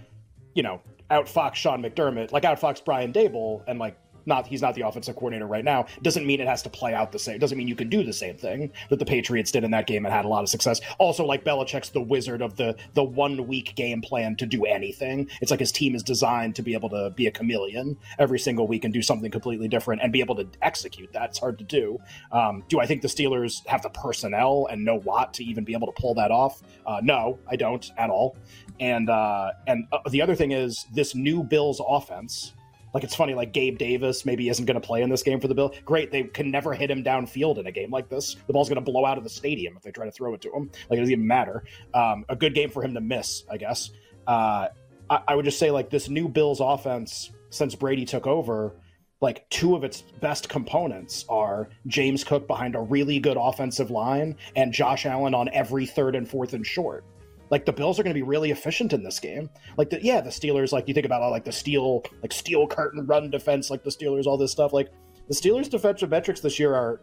you 0.54 0.64
know 0.64 0.82
outfox 1.10 1.56
Sean 1.56 1.82
McDermott, 1.82 2.34
like 2.34 2.44
outfox 2.44 2.84
Brian 2.84 3.14
Daboll, 3.14 3.64
and 3.68 3.80
like 3.80 3.98
not 4.26 4.48
he's 4.48 4.62
not 4.62 4.76
the 4.76 4.82
offensive 4.82 5.16
coordinator 5.16 5.48
right 5.48 5.66
now 5.66 5.86
doesn't 6.02 6.26
mean 6.26 6.40
it 6.40 6.48
has 6.48 6.62
to 6.62 6.70
play 6.70 6.94
out 6.94 7.12
the 7.12 7.20
same 7.20 7.40
doesn't 7.40 7.58
mean 7.58 7.68
you 7.68 7.76
can 7.76 7.90
do 7.90 8.04
the 8.04 8.14
same 8.14 8.38
thing 8.38 8.72
that 8.90 9.00
the 9.00 9.06
patriots 9.06 9.52
did 9.52 9.64
in 9.64 9.72
that 9.72 9.88
game 9.88 10.06
and 10.06 10.14
had 10.14 10.26
a 10.26 10.28
lot 10.28 10.44
of 10.44 10.50
success. 10.50 10.82
Also 10.98 11.26
like 11.26 11.44
Belichick's 11.44 11.90
the 11.90 12.02
wizard 12.02 12.42
of 12.42 12.56
the 12.56 12.76
the 12.94 13.04
one 13.04 13.48
week 13.48 13.76
game 13.76 14.02
plan 14.02 14.36
to 14.36 14.46
do 14.46 14.66
anything. 14.66 15.30
It's 15.42 15.52
like 15.52 15.60
his 15.60 15.72
team 15.72 15.96
is 15.96 16.04
designed 16.04 16.56
to 16.56 16.62
be 16.62 16.74
able 16.74 16.90
to 16.90 17.12
be 17.16 17.28
a 17.28 17.32
chameleon 17.32 17.98
every 18.18 18.40
single 18.40 18.68
week 18.68 18.84
and 18.84 18.94
do 18.94 19.02
something 19.02 19.32
completely 19.32 19.68
different 19.68 20.02
and 20.02 20.12
be 20.12 20.20
able 20.20 20.36
to 20.36 20.48
execute 20.62 21.12
that. 21.14 21.30
It's 21.30 21.40
hard 21.40 21.58
to 21.60 21.64
do. 21.64 22.00
Um, 22.32 22.64
do 22.68 22.80
i 22.80 22.86
think 22.86 23.02
the 23.02 23.08
steelers 23.08 23.66
have 23.68 23.82
the 23.82 23.90
personnel 23.90 24.68
and 24.70 24.84
know 24.84 25.00
what 25.00 25.34
to 25.36 25.44
even 25.44 25.64
be 25.64 25.74
able 25.74 25.88
to 25.88 26.02
pull 26.02 26.14
that 26.16 26.32
off? 26.32 26.62
Uh, 26.86 27.00
no 27.04 27.40
i 27.48 27.56
don't 27.56 27.92
at 27.98 28.10
all. 28.10 28.38
And 28.80 29.10
uh, 29.10 29.52
and 29.68 29.88
uh, 29.92 30.00
the 30.10 30.22
other 30.22 30.36
thing 30.36 30.52
is 30.52 30.86
this 30.94 31.16
new 31.16 31.44
bills 31.44 31.82
offense 31.86 32.54
like 32.94 33.04
it's 33.04 33.16
funny, 33.16 33.34
like 33.34 33.54
Gabe 33.54 33.78
Davis 33.78 34.26
maybe 34.26 34.50
isn't 34.50 34.66
going 34.66 34.80
to 34.80 34.86
play 34.86 35.02
in 35.02 35.10
this 35.10 35.24
game 35.24 35.40
for 35.40 35.48
the 35.48 35.56
Bill. 35.56 35.74
Great, 35.86 36.12
they 36.12 36.24
can 36.24 36.52
never 36.52 36.74
hit 36.74 36.90
him 36.90 37.04
downfield 37.04 37.58
in 37.58 37.68
a 37.68 37.72
game 37.72 37.92
like 37.92 38.10
this. 38.10 38.36
The 38.48 38.54
ball's 38.54 38.70
going 38.70 38.84
to 38.84 38.92
blow 38.92 39.06
out 39.06 39.18
of 39.18 39.24
the 39.24 39.30
stadium 39.30 39.76
if 39.78 39.84
they 39.84 39.92
try 39.92 40.06
to 40.06 40.12
throw 40.12 40.34
it 40.34 40.42
to 40.42 40.52
him. 40.52 40.72
Like 40.90 40.98
it 40.98 41.02
doesn't 41.02 41.12
even 41.12 41.28
matter. 41.28 41.64
Um, 41.94 42.26
a 42.30 42.36
good 42.36 42.54
game 42.54 42.70
for 42.70 42.84
him 42.84 42.94
to 42.94 43.02
miss, 43.02 43.44
I 43.50 43.58
guess. 43.58 43.92
Uh, 44.28 44.70
I, 45.10 45.22
I 45.30 45.36
would 45.36 45.46
just 45.46 45.60
say 45.60 45.72
like 45.72 45.90
this 45.90 46.10
new 46.10 46.28
Bills 46.28 46.60
offense 46.60 47.32
since 47.50 47.76
Brady 47.76 48.06
took 48.06 48.28
over, 48.28 48.76
like 49.22 49.50
two 49.50 49.76
of 49.76 49.84
its 49.84 50.02
best 50.02 50.50
components 50.50 51.26
are 51.30 51.70
James 51.88 52.24
Cook 52.24 52.48
behind 52.48 52.76
a 52.76 52.80
really 52.80 53.20
good 53.20 53.38
offensive 53.40 53.92
line 53.92 54.38
and 54.56 54.72
Josh 54.72 55.06
Allen 55.06 55.34
on 55.34 55.50
every 55.52 55.86
third 55.86 56.16
and 56.16 56.28
fourth 56.28 56.54
and 56.54 56.66
short. 56.66 57.04
Like 57.50 57.66
the 57.66 57.74
Bills 57.74 58.00
are 58.00 58.04
going 58.04 58.14
to 58.14 58.20
be 58.20 58.24
really 58.24 58.52
efficient 58.52 58.94
in 58.94 59.04
this 59.04 59.20
game. 59.20 59.50
Like 59.78 59.90
the 59.90 60.04
yeah, 60.04 60.22
the 60.22 60.30
Steelers. 60.30 60.72
Like 60.72 60.88
you 60.88 60.94
think 60.94 61.06
about 61.06 61.22
all 61.22 61.32
like 61.32 61.46
the 61.46 61.52
steel 61.52 62.04
like 62.22 62.32
steel 62.32 62.68
curtain 62.68 63.06
run 63.06 63.30
defense, 63.30 63.70
like 63.70 63.84
the 63.84 63.90
Steelers, 63.90 64.26
all 64.26 64.38
this 64.38 64.52
stuff. 64.52 64.74
Like 64.74 64.90
the 65.28 65.36
Steelers' 65.36 65.70
defensive 65.70 66.10
metrics 66.10 66.42
this 66.42 66.60
year 66.60 66.74
are 66.76 67.02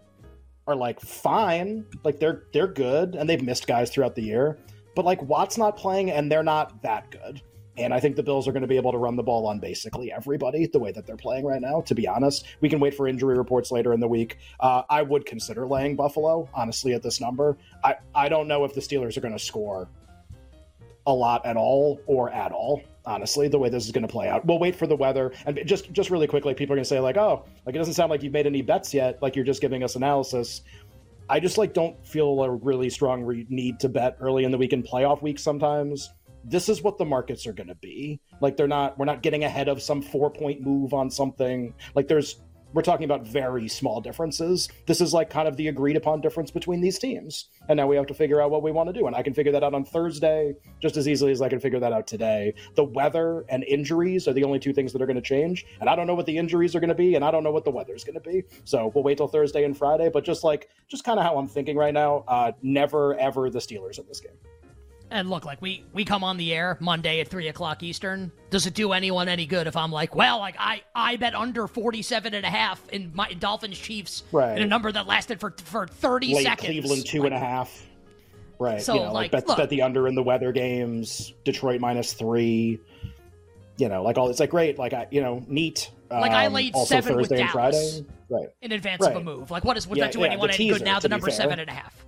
are 0.67 0.77
like 0.77 1.01
fine. 1.01 1.85
Like 2.05 2.19
they're 2.21 2.45
they're 2.53 2.69
good, 2.69 3.15
and 3.15 3.29
they've 3.29 3.43
missed 3.43 3.67
guys 3.67 3.91
throughout 3.91 4.15
the 4.15 4.23
year. 4.23 4.59
But 4.95 5.05
like 5.05 5.23
Watt's 5.23 5.59
not 5.59 5.77
playing, 5.77 6.11
and 6.11 6.31
they're 6.31 6.43
not 6.43 6.83
that 6.83 7.11
good. 7.11 7.43
And 7.79 7.93
I 7.93 8.01
think 8.01 8.17
the 8.17 8.23
Bills 8.23 8.49
are 8.49 8.53
going 8.53 8.63
to 8.63 8.69
be 8.69 8.77
able 8.77 8.93
to 8.93 8.99
run 8.99 9.17
the 9.17 9.23
ball 9.23 9.47
on 9.47 9.59
basically 9.59 10.11
everybody 10.11 10.67
the 10.67 10.79
way 10.79 10.93
that 10.93 11.07
they're 11.07 11.17
playing 11.17 11.45
right 11.45 11.61
now. 11.61 11.83
To 11.83 11.95
be 11.95 12.09
honest, 12.09 12.47
we 12.63 12.71
can 12.71 12.81
wait 12.81 12.95
for 12.95 13.07
injury 13.07 13.37
reports 13.37 13.71
later 13.71 13.93
in 13.93 14.01
the 14.01 14.09
week. 14.09 14.39
Uh, 14.61 14.83
I 14.89 15.03
would 15.03 15.27
consider 15.27 15.67
laying 15.67 15.95
Buffalo, 15.95 16.49
honestly, 16.55 16.95
at 16.95 17.03
this 17.03 17.21
number. 17.21 17.59
I, 17.85 17.97
I 18.15 18.31
don't 18.31 18.49
know 18.49 18.65
if 18.65 18.73
the 18.73 18.81
Steelers 18.81 19.19
are 19.19 19.21
going 19.21 19.37
to 19.37 19.39
score 19.39 19.91
a 21.07 21.13
lot 21.13 21.45
at 21.47 21.57
all 21.57 22.01
or 22.07 22.31
at 22.31 22.53
all 22.53 22.83
honestly 23.07 23.47
the 23.47 23.59
way 23.59 23.69
this 23.69 23.87
is 23.87 23.93
going 23.93 24.07
to 24.07 24.13
play 24.13 24.29
out. 24.29 24.45
We'll 24.45 24.59
wait 24.59 24.75
for 24.75 24.87
the 24.87 24.97
weather 24.97 25.33
and 25.47 25.61
just 25.65 25.93
just 25.93 26.11
really 26.11 26.27
quickly 26.27 26.55
people 26.55 26.75
are 26.75 26.77
going 26.77 26.85
to 26.85 26.89
say 26.89 27.01
like 27.01 27.17
oh 27.17 27.45
like 27.65 27.75
it 27.75 27.79
doesn't 27.79 27.95
sound 27.95 28.11
like 28.11 28.23
you've 28.23 28.33
made 28.33 28.47
any 28.47 28.63
bets 28.63 28.93
yet 28.93 29.23
like 29.23 29.37
you're 29.37 29.45
just 29.45 29.61
giving 29.61 29.83
us 29.83 29.97
analysis. 29.97 30.63
I 31.29 31.41
just 31.41 31.59
like 31.59 31.73
don't 31.73 32.05
feel 32.07 32.43
a 32.43 32.51
really 32.51 32.91
strong 32.91 33.23
re- 33.23 33.47
need 33.49 33.81
to 33.81 33.89
bet 33.89 34.17
early 34.21 34.45
in 34.45 34.51
the 34.51 34.59
week 34.59 34.73
in 34.73 34.83
playoff 34.83 35.23
week 35.23 35.39
sometimes. 35.39 36.11
This 36.45 36.69
is 36.69 36.83
what 36.83 36.99
the 36.99 37.05
markets 37.05 37.47
are 37.47 37.53
going 37.53 37.67
to 37.69 37.75
be. 37.77 38.21
Like 38.41 38.57
they're 38.57 38.69
not 38.69 38.99
we're 38.99 39.07
not 39.07 39.23
getting 39.23 39.45
ahead 39.45 39.69
of 39.69 39.83
some 39.83 40.03
four 40.03 40.31
point 40.31 40.61
move 40.61 40.95
on 40.95 41.11
something. 41.11 41.75
Like 41.95 42.09
there's 42.09 42.41
we're 42.73 42.83
talking 42.83 43.05
about 43.05 43.27
very 43.27 43.69
small 43.69 44.01
differences. 44.01 44.69
This 44.87 45.01
is 45.01 45.15
like 45.15 45.31
kind 45.31 45.49
of 45.49 45.57
the 45.57 45.69
agreed 45.69 45.97
upon 45.97 46.21
difference 46.21 46.51
between 46.51 46.81
these 46.81 46.99
teams. 46.99 47.49
And 47.69 47.77
now 47.77 47.87
we 47.87 47.97
have 47.97 48.07
to 48.07 48.15
figure 48.15 48.41
out 48.41 48.51
what 48.51 48.63
we 48.63 48.71
want 48.71 48.89
to 48.89 48.93
do. 48.93 49.07
And 49.07 49.17
I 49.17 49.23
can 49.23 49.35
figure 49.35 49.53
that 49.53 49.65
out 49.65 49.75
on 49.75 49.85
Thursday 49.85 50.55
just 50.81 50.97
as 50.97 51.09
easily 51.09 51.33
as 51.33 51.41
I 51.41 51.49
can 51.49 51.61
figure 51.61 51.81
that 51.81 51.93
out 51.93 52.07
today. 52.07 52.55
The 52.75 52.85
weather 52.85 53.45
and 53.49 53.65
injuries 53.65 54.29
are 54.29 54.33
the 54.33 54.45
only 54.45 54.59
two 54.59 54.73
things 54.73 54.93
that 54.93 55.03
are 55.03 55.07
going 55.07 55.17
to 55.17 55.23
change. 55.23 55.65
And 55.81 55.89
I 55.89 55.97
don't 55.97 56.07
know 56.07 56.15
what 56.15 56.27
the 56.27 56.37
injuries 56.37 56.75
are 56.77 56.81
going 56.81 56.89
to 56.89 56.95
be, 56.95 57.15
and 57.15 57.25
I 57.25 57.31
don't 57.31 57.43
know 57.43 57.51
what 57.51 57.65
the 57.65 57.71
weather 57.71 57.95
is 57.95 58.05
going 58.05 58.15
to 58.15 58.21
be. 58.21 58.45
So 58.65 58.93
we'll 58.95 59.05
wait 59.05 59.19
till 59.19 59.29
Thursday 59.29 59.65
and 59.65 59.77
Friday. 59.77 60.11
But 60.13 60.25
just 60.25 60.45
like, 60.45 60.69
just 60.89 61.05
kind 61.05 61.19
of 61.19 61.25
how 61.25 61.39
I'm 61.39 61.49
thinking 61.49 61.77
right 61.77 61.95
now, 61.95 62.25
uh, 62.29 62.53
never, 62.63 63.15
ever 63.19 63.51
the 63.51 63.59
Steelers 63.59 63.99
in 63.99 64.07
this 64.07 64.21
game. 64.21 64.37
And 65.11 65.31
look, 65.31 65.45
like 65.45 65.63
we 65.63 65.85
we 65.93 66.05
come 66.05 66.25
on 66.25 66.37
the 66.37 66.53
air 66.53 66.77
Monday 66.81 67.21
at 67.21 67.29
three 67.29 67.49
o'clock 67.49 67.83
Eastern. 67.83 68.33
Does 68.51 68.67
it 68.67 68.75
do 68.75 68.93
anyone 68.93 69.29
any 69.29 69.47
good 69.47 69.67
if 69.69 69.77
I'm 69.77 69.93
like, 69.93 70.17
well, 70.17 70.39
like 70.39 70.57
I 70.59 70.83
I 70.95 71.17
bet 71.17 71.35
under 71.35 71.69
47 71.69 72.35
and 72.35 72.45
a 72.45 72.51
half 72.51 72.87
in 72.89 73.13
my 73.15 73.33
Dolphins 73.35 73.79
Chiefs 73.79 74.25
right. 74.33 74.57
in 74.57 74.65
a 74.65 74.67
number 74.67 74.91
that 74.91 75.07
lasted 75.07 75.39
for 75.39 75.55
for 75.65 75.87
30 75.87 76.35
Late 76.35 76.43
seconds. 76.45 76.67
Cleveland 76.67 77.07
two 77.07 77.21
like, 77.21 77.27
and 77.27 77.35
a 77.35 77.39
half. 77.39 77.87
Right. 78.59 78.81
So, 78.81 78.95
you 78.95 79.01
know, 79.01 79.13
like, 79.13 79.15
like, 79.15 79.31
bet, 79.33 79.49
look- 79.49 79.59
bet 79.59 79.69
the 79.69 79.83
under 79.83 80.09
in 80.09 80.15
the 80.15 80.23
weather 80.23 80.51
games. 80.51 81.35
Detroit 81.45 81.81
minus 81.81 82.13
three. 82.15 82.81
You 83.79 83.89
know, 83.89 84.03
like 84.03 84.17
all 84.19 84.29
it's 84.31 84.41
like 84.41 84.51
great. 84.51 84.79
Like 84.79 84.93
I, 84.93 85.07
you 85.11 85.21
know, 85.21 85.45
neat. 85.47 85.91
Like, 86.11 86.31
I 86.33 86.47
Um, 86.47 86.53
laid 86.53 86.75
also 86.75 86.95
seven 86.95 87.17
with 87.17 87.29
Thursday 87.29 87.43
and 87.43 87.53
Dallas. 87.53 87.93
Friday. 88.01 88.07
Right. 88.29 88.49
in 88.61 88.73
advance 88.73 89.07
of 89.07 89.15
a 89.15 89.23
move. 89.23 89.51
Like 89.53 89.65
what 89.65 89.77
is 89.77 89.87
would 89.87 89.99
Yeah, 89.99 90.05
that 90.07 90.13
do 90.13 90.21
yeah, 90.21 90.27
anyone 90.27 90.49
any 90.49 90.57
teaser, 90.57 90.79
good 90.79 90.85
now? 90.85 90.99
The 90.99 91.09
number 91.09 91.31
seven 91.31 91.61
and 91.61 91.69
a 91.71 91.73
half. 91.73 92.05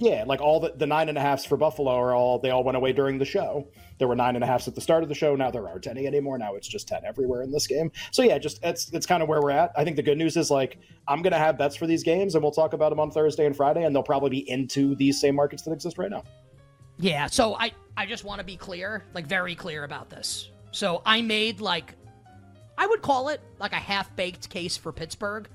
Yeah, 0.00 0.24
like 0.26 0.40
all 0.40 0.60
the 0.60 0.72
the 0.74 0.86
nine 0.86 1.10
and 1.10 1.18
a 1.18 1.20
halfs 1.20 1.44
for 1.44 1.58
Buffalo 1.58 1.92
are 1.92 2.14
all 2.14 2.38
they 2.38 2.48
all 2.48 2.64
went 2.64 2.74
away 2.74 2.94
during 2.94 3.18
the 3.18 3.26
show. 3.26 3.68
There 3.98 4.08
were 4.08 4.16
nine 4.16 4.34
and 4.34 4.42
a 4.42 4.46
halfs 4.46 4.66
at 4.66 4.74
the 4.74 4.80
start 4.80 5.02
of 5.02 5.10
the 5.10 5.14
show. 5.14 5.36
Now 5.36 5.50
there 5.50 5.68
aren't 5.68 5.86
any 5.86 6.06
anymore. 6.06 6.38
Now 6.38 6.54
it's 6.54 6.66
just 6.66 6.88
ten 6.88 7.04
everywhere 7.04 7.42
in 7.42 7.52
this 7.52 7.66
game. 7.66 7.92
So 8.10 8.22
yeah, 8.22 8.38
just 8.38 8.64
it's 8.64 8.90
it's 8.94 9.04
kind 9.04 9.22
of 9.22 9.28
where 9.28 9.42
we're 9.42 9.50
at. 9.50 9.72
I 9.76 9.84
think 9.84 9.96
the 9.96 10.02
good 10.02 10.16
news 10.16 10.38
is 10.38 10.50
like 10.50 10.78
I'm 11.06 11.20
gonna 11.20 11.38
have 11.38 11.58
bets 11.58 11.76
for 11.76 11.86
these 11.86 12.02
games, 12.02 12.34
and 12.34 12.42
we'll 12.42 12.50
talk 12.50 12.72
about 12.72 12.88
them 12.88 12.98
on 12.98 13.10
Thursday 13.10 13.44
and 13.44 13.54
Friday, 13.54 13.84
and 13.84 13.94
they'll 13.94 14.02
probably 14.02 14.30
be 14.30 14.50
into 14.50 14.94
these 14.94 15.20
same 15.20 15.34
markets 15.34 15.64
that 15.64 15.72
exist 15.72 15.98
right 15.98 16.10
now. 16.10 16.24
Yeah, 16.98 17.26
so 17.26 17.54
I 17.56 17.72
I 17.94 18.06
just 18.06 18.24
want 18.24 18.38
to 18.38 18.44
be 18.44 18.56
clear, 18.56 19.04
like 19.12 19.26
very 19.26 19.54
clear 19.54 19.84
about 19.84 20.08
this. 20.08 20.50
So 20.70 21.02
I 21.04 21.20
made 21.20 21.60
like 21.60 21.94
I 22.78 22.86
would 22.86 23.02
call 23.02 23.28
it 23.28 23.42
like 23.58 23.72
a 23.72 23.76
half-baked 23.76 24.48
case 24.48 24.78
for 24.78 24.92
Pittsburgh. 24.92 25.46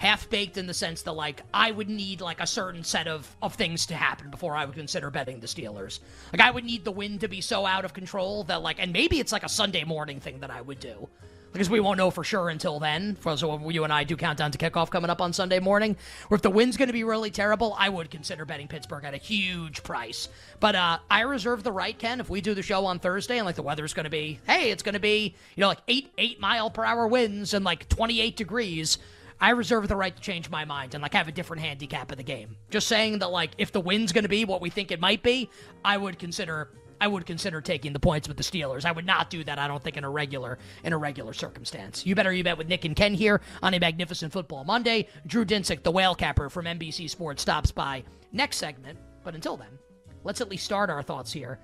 Half-baked 0.00 0.56
in 0.56 0.66
the 0.66 0.72
sense 0.72 1.02
that 1.02 1.12
like 1.12 1.42
I 1.52 1.70
would 1.70 1.90
need 1.90 2.22
like 2.22 2.40
a 2.40 2.46
certain 2.46 2.82
set 2.84 3.06
of 3.06 3.36
of 3.42 3.52
things 3.52 3.84
to 3.86 3.94
happen 3.94 4.30
before 4.30 4.56
I 4.56 4.64
would 4.64 4.74
consider 4.74 5.10
betting 5.10 5.40
the 5.40 5.46
Steelers. 5.46 6.00
Like 6.32 6.40
I 6.40 6.50
would 6.50 6.64
need 6.64 6.86
the 6.86 6.90
wind 6.90 7.20
to 7.20 7.28
be 7.28 7.42
so 7.42 7.66
out 7.66 7.84
of 7.84 7.92
control 7.92 8.44
that 8.44 8.62
like 8.62 8.80
and 8.80 8.94
maybe 8.94 9.20
it's 9.20 9.30
like 9.30 9.42
a 9.44 9.48
Sunday 9.48 9.84
morning 9.84 10.18
thing 10.18 10.40
that 10.40 10.50
I 10.50 10.62
would 10.62 10.80
do. 10.80 11.10
Because 11.52 11.68
we 11.68 11.80
won't 11.80 11.98
know 11.98 12.10
for 12.10 12.24
sure 12.24 12.48
until 12.48 12.78
then. 12.78 13.16
So 13.36 13.68
you 13.68 13.84
and 13.84 13.92
I 13.92 14.04
do 14.04 14.16
countdown 14.16 14.52
to 14.52 14.58
kickoff 14.58 14.88
coming 14.88 15.10
up 15.10 15.20
on 15.20 15.34
Sunday 15.34 15.58
morning, 15.58 15.96
or 16.30 16.36
if 16.36 16.42
the 16.42 16.50
wind's 16.50 16.78
going 16.78 16.86
to 16.86 16.92
be 16.92 17.04
really 17.04 17.30
terrible, 17.30 17.76
I 17.76 17.88
would 17.90 18.10
consider 18.10 18.46
betting 18.46 18.68
Pittsburgh 18.68 19.04
at 19.04 19.14
a 19.14 19.18
huge 19.18 19.82
price. 19.82 20.28
But 20.60 20.76
uh, 20.76 20.98
I 21.10 21.22
reserve 21.22 21.64
the 21.64 21.72
right, 21.72 21.98
Ken, 21.98 22.20
if 22.20 22.30
we 22.30 22.40
do 22.40 22.54
the 22.54 22.62
show 22.62 22.86
on 22.86 23.00
Thursday 23.00 23.36
and 23.36 23.46
like 23.46 23.56
the 23.56 23.62
weather's 23.62 23.92
going 23.92 24.04
to 24.04 24.10
be, 24.10 24.38
hey, 24.46 24.70
it's 24.70 24.82
going 24.82 24.94
to 24.94 25.00
be 25.00 25.34
you 25.56 25.60
know 25.60 25.68
like 25.68 25.82
eight 25.88 26.12
eight 26.16 26.40
mile 26.40 26.70
per 26.70 26.84
hour 26.84 27.06
winds 27.06 27.52
and 27.52 27.64
like 27.64 27.88
28 27.88 28.36
degrees. 28.36 28.98
I 29.40 29.50
reserve 29.50 29.88
the 29.88 29.96
right 29.96 30.14
to 30.14 30.22
change 30.22 30.50
my 30.50 30.64
mind 30.64 30.94
and 30.94 31.02
like 31.02 31.14
have 31.14 31.28
a 31.28 31.32
different 31.32 31.62
handicap 31.62 32.10
of 32.12 32.18
the 32.18 32.22
game. 32.22 32.56
Just 32.70 32.86
saying 32.88 33.20
that 33.20 33.30
like 33.30 33.52
if 33.58 33.72
the 33.72 33.80
win's 33.80 34.12
going 34.12 34.24
to 34.24 34.28
be 34.28 34.44
what 34.44 34.60
we 34.60 34.70
think 34.70 34.90
it 34.90 35.00
might 35.00 35.22
be, 35.22 35.48
I 35.84 35.96
would 35.96 36.18
consider 36.18 36.70
I 37.00 37.06
would 37.06 37.24
consider 37.24 37.62
taking 37.62 37.94
the 37.94 37.98
points 37.98 38.28
with 38.28 38.36
the 38.36 38.42
Steelers. 38.42 38.84
I 38.84 38.92
would 38.92 39.06
not 39.06 39.30
do 39.30 39.42
that. 39.44 39.58
I 39.58 39.66
don't 39.66 39.82
think 39.82 39.96
in 39.96 40.04
a 40.04 40.10
regular 40.10 40.58
in 40.84 40.92
a 40.92 40.98
regular 40.98 41.32
circumstance. 41.32 42.04
You 42.04 42.14
better 42.14 42.32
you 42.32 42.44
bet 42.44 42.58
with 42.58 42.68
Nick 42.68 42.84
and 42.84 42.94
Ken 42.94 43.14
here 43.14 43.40
on 43.62 43.72
a 43.72 43.78
magnificent 43.78 44.32
football 44.32 44.64
Monday. 44.64 45.08
Drew 45.26 45.46
Dinsick, 45.46 45.82
the 45.82 45.90
whale 45.90 46.14
capper 46.14 46.50
from 46.50 46.66
NBC 46.66 47.08
Sports, 47.08 47.40
stops 47.40 47.72
by 47.72 48.04
next 48.32 48.58
segment. 48.58 48.98
But 49.24 49.34
until 49.34 49.56
then, 49.56 49.78
let's 50.24 50.42
at 50.42 50.50
least 50.50 50.64
start 50.64 50.90
our 50.90 51.02
thoughts 51.02 51.32
here. 51.32 51.58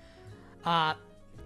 Uh, 0.65 0.95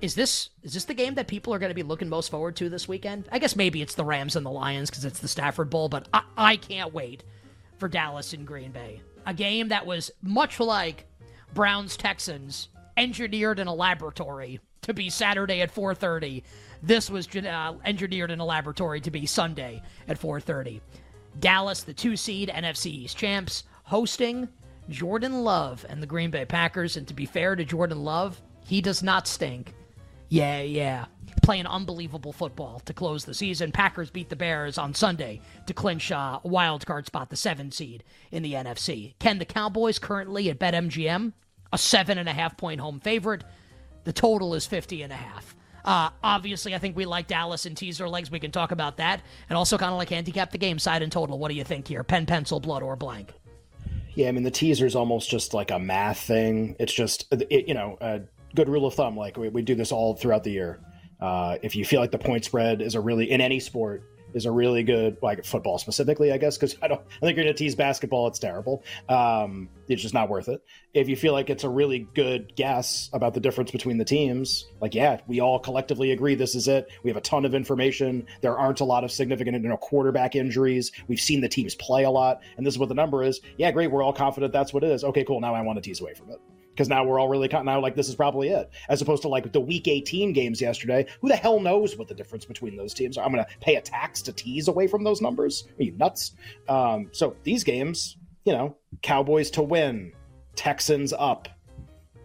is 0.02 0.16
this 0.16 0.50
is 0.64 0.74
this 0.74 0.86
the 0.86 0.94
game 0.94 1.14
that 1.16 1.28
people 1.28 1.54
are 1.54 1.60
going 1.60 1.70
to 1.70 1.76
be 1.76 1.84
looking 1.84 2.10
most 2.10 2.30
forward 2.30 2.56
to 2.58 2.70
this 2.70 2.88
weekend? 2.88 3.30
I 3.32 3.40
guess 3.40 3.56
maybe 3.56 3.82
it's 3.82 3.96
the 3.96 4.04
Rams 4.04 4.36
and 4.36 4.46
the 4.46 4.52
Lions 4.52 4.90
because 4.90 5.06
it's 5.06 5.20
the 5.20 5.28
Stafford 5.28 5.70
Bowl, 5.70 5.90
but 5.90 6.08
I, 6.14 6.24
I 6.36 6.56
can't 6.58 6.94
wait 6.94 7.24
for 7.78 7.88
Dallas 7.88 8.34
and 8.34 8.46
Green 8.46 8.72
Bay. 8.72 9.02
A 9.26 9.34
game 9.34 9.70
that 9.70 9.86
was 9.86 10.12
much 10.22 10.60
like 10.60 11.06
Browns 11.54 11.96
Texans, 11.96 12.70
engineered 12.98 13.60
in 13.60 13.68
a 13.68 13.74
laboratory 13.74 14.60
to 14.82 14.94
be 14.94 15.10
Saturday 15.10 15.62
at 15.62 15.74
4:30. 15.74 16.44
This 16.82 17.10
was 17.10 17.28
uh, 17.36 17.74
engineered 17.86 18.32
in 18.32 18.40
a 18.40 18.46
laboratory 18.46 19.02
to 19.02 19.12
be 19.12 19.26
Sunday 19.26 19.82
at 20.08 20.20
4:30. 20.20 20.82
Dallas, 21.40 21.84
the 21.84 21.94
two 21.94 22.18
seed 22.18 22.50
NFC 22.50 22.88
East 22.88 23.18
champs, 23.18 23.64
hosting 23.84 24.50
Jordan 24.90 25.44
Love 25.44 25.86
and 25.88 26.02
the 26.02 26.08
Green 26.08 26.32
Bay 26.32 26.46
Packers. 26.46 26.98
And 26.98 27.08
to 27.08 27.14
be 27.14 27.26
fair 27.26 27.56
to 27.56 27.64
Jordan 27.64 28.04
Love, 28.04 28.42
he 28.66 28.82
does 28.82 29.04
not 29.04 29.28
stink. 29.28 29.74
Yeah, 30.32 30.62
yeah. 30.62 31.06
Playing 31.44 31.68
unbelievable 31.68 32.32
football 32.32 32.80
to 32.86 32.94
close 32.94 33.26
the 33.26 33.34
season. 33.34 33.74
Packers 33.74 34.10
beat 34.10 34.30
the 34.30 34.36
Bears 34.38 34.78
on 34.78 34.94
Sunday 34.94 35.42
to 35.68 35.74
clinch 35.74 36.10
uh, 36.10 36.40
a 36.42 36.48
wild 36.48 36.86
card 36.86 37.06
spot, 37.06 37.30
the 37.30 37.36
seven 37.36 37.70
seed 37.70 38.06
in 38.32 38.42
the 38.42 38.54
NFC. 38.54 39.14
Ken, 39.20 39.40
the 39.40 39.46
Cowboys 39.46 40.00
currently 40.00 40.50
at 40.50 40.58
BetMGM, 40.58 41.34
a 41.74 41.78
seven 41.78 42.18
and 42.18 42.30
a 42.30 42.34
half 42.34 42.56
point 42.56 42.80
home 42.80 43.02
favorite. 43.02 43.44
The 44.06 44.14
total 44.14 44.54
is 44.54 44.66
50 44.66 45.02
and 45.02 45.12
a 45.12 45.18
half. 45.18 45.54
Uh, 45.84 46.12
obviously, 46.24 46.74
I 46.74 46.78
think 46.78 46.96
we 46.96 47.04
like 47.04 47.28
Dallas 47.28 47.66
and 47.66 47.76
teaser 47.76 48.08
legs. 48.08 48.32
We 48.32 48.40
can 48.40 48.52
talk 48.52 48.72
about 48.72 48.98
that. 48.98 49.22
And 49.50 49.58
also 49.58 49.78
kind 49.78 49.92
of 49.92 49.98
like 49.98 50.10
handicap 50.10 50.52
the 50.52 50.58
game 50.58 50.80
side 50.80 51.02
and 51.02 51.12
total. 51.12 51.40
What 51.40 51.50
do 51.50 51.56
you 51.56 51.66
think 51.66 51.90
here? 51.90 52.06
Pen, 52.06 52.26
pencil, 52.26 52.62
blood, 52.62 52.84
or 52.84 52.96
blank? 52.96 53.34
Yeah, 54.14 54.30
I 54.30 54.32
mean 54.32 54.44
the 54.44 54.52
teaser 54.52 54.86
is 54.86 54.96
almost 54.96 55.30
just 55.30 55.54
like 55.54 55.72
a 55.72 55.80
math 55.80 56.20
thing. 56.20 56.78
It's 56.80 56.94
just 56.94 57.26
it, 57.32 57.68
you 57.68 57.74
know 57.74 57.98
a 58.00 58.22
good 58.56 58.70
rule 58.70 58.86
of 58.86 58.94
thumb. 58.94 59.16
Like 59.18 59.38
we, 59.38 59.50
we 59.50 59.62
do 59.62 59.76
this 59.76 59.92
all 59.92 60.16
throughout 60.16 60.44
the 60.44 60.52
year. 60.52 60.82
Uh, 61.20 61.58
if 61.62 61.76
you 61.76 61.86
feel 61.86 62.02
like 62.02 62.12
the 62.12 62.18
point 62.18 62.46
spread 62.46 62.82
is 62.82 62.96
a 62.96 63.00
really 63.00 63.30
in 63.30 63.42
any 63.42 63.60
sport 63.60 64.04
is 64.34 64.46
a 64.46 64.52
really 64.52 64.84
good 64.84 65.18
like 65.22 65.44
football 65.46 65.78
specifically, 65.78 66.32
I 66.32 66.38
guess, 66.38 66.58
because 66.58 66.76
I 66.82 66.88
don't 66.88 67.02
I 67.02 67.26
think 67.26 67.38
you're 67.38 67.46
gonna 67.46 67.54
tease 67.54 67.76
basketball, 67.76 68.28
it's 68.28 68.40
terrible. 68.40 68.84
Um, 69.10 69.70
it's 69.88 70.02
just 70.02 70.14
not 70.14 70.30
worth 70.30 70.48
it. 70.48 70.64
If 70.94 71.10
you 71.10 71.16
feel 71.16 71.34
like 71.34 71.50
it's 71.50 71.64
a 71.64 71.70
really 71.70 72.08
good 72.14 72.56
guess 72.56 73.10
about 73.14 73.34
the 73.34 73.40
difference 73.40 73.72
between 73.72 73.98
the 73.98 74.06
teams, 74.06 74.66
like 74.80 74.96
yeah, 74.96 75.20
we 75.28 75.40
all 75.42 75.60
collectively 75.60 76.12
agree 76.12 76.36
this 76.36 76.56
is 76.56 76.68
it. 76.68 76.90
We 77.04 77.10
have 77.10 77.18
a 77.18 77.22
ton 77.22 77.46
of 77.46 77.54
information. 77.54 78.26
There 78.42 78.58
aren't 78.58 78.80
a 78.80 78.86
lot 78.86 79.04
of 79.04 79.12
significant 79.12 79.62
you 79.62 79.70
know 79.70 79.78
quarterback 79.78 80.36
injuries. 80.36 80.92
We've 81.08 81.20
seen 81.20 81.42
the 81.42 81.50
teams 81.50 81.76
play 81.76 82.04
a 82.04 82.12
lot, 82.12 82.42
and 82.58 82.66
this 82.66 82.74
is 82.74 82.80
what 82.80 82.90
the 82.90 82.96
number 82.96 83.24
is. 83.24 83.42
Yeah, 83.58 83.72
great. 83.72 83.92
We're 83.92 84.04
all 84.04 84.14
confident 84.14 84.54
that's 84.54 84.74
what 84.74 84.84
it 84.84 84.92
is. 84.92 85.04
Okay, 85.04 85.24
cool. 85.24 85.42
Now 85.42 85.54
I 85.56 85.62
want 85.62 85.78
to 85.78 85.82
tease 85.82 86.02
away 86.02 86.14
from 86.14 86.32
it 86.32 86.40
because 86.82 86.90
now 86.90 87.04
we're 87.04 87.20
all 87.20 87.30
really 87.30 87.48
now 87.48 87.80
like 87.80 87.96
this 87.96 88.10
is 88.10 88.16
probably 88.16 88.50
it 88.50 88.72
as 88.90 89.04
opposed 89.04 89.22
to 89.22 89.28
like 89.28 89.54
the 89.54 89.62
week 89.62 89.88
18 89.88 90.34
games 90.34 90.60
yesterday. 90.60 91.06
Who 91.22 91.28
the 91.28 91.36
hell 91.36 91.60
knows 91.60 91.96
what 91.96 92.08
the 92.08 92.16
difference 92.16 92.44
between 92.44 92.76
those 92.76 92.92
teams 92.92 93.20
are? 93.20 93.24
I'm 93.24 93.32
going 93.32 93.46
to 93.46 93.52
pay 93.60 93.76
a 93.76 93.82
tax 93.82 94.24
to 94.24 94.34
tease 94.34 94.68
away 94.68 94.88
from 94.88 95.04
those 95.04 95.22
numbers? 95.22 95.68
Are 95.80 95.84
you 95.84 95.92
nuts? 95.92 96.32
Um, 96.68 97.10
so 97.12 97.36
these 97.44 97.64
games 97.64 98.18
you 98.46 98.54
know 98.54 98.76
cowboys 99.04 99.52
to 99.52 99.62
win 99.62 100.12
texans 100.56 101.14
up 101.14 101.48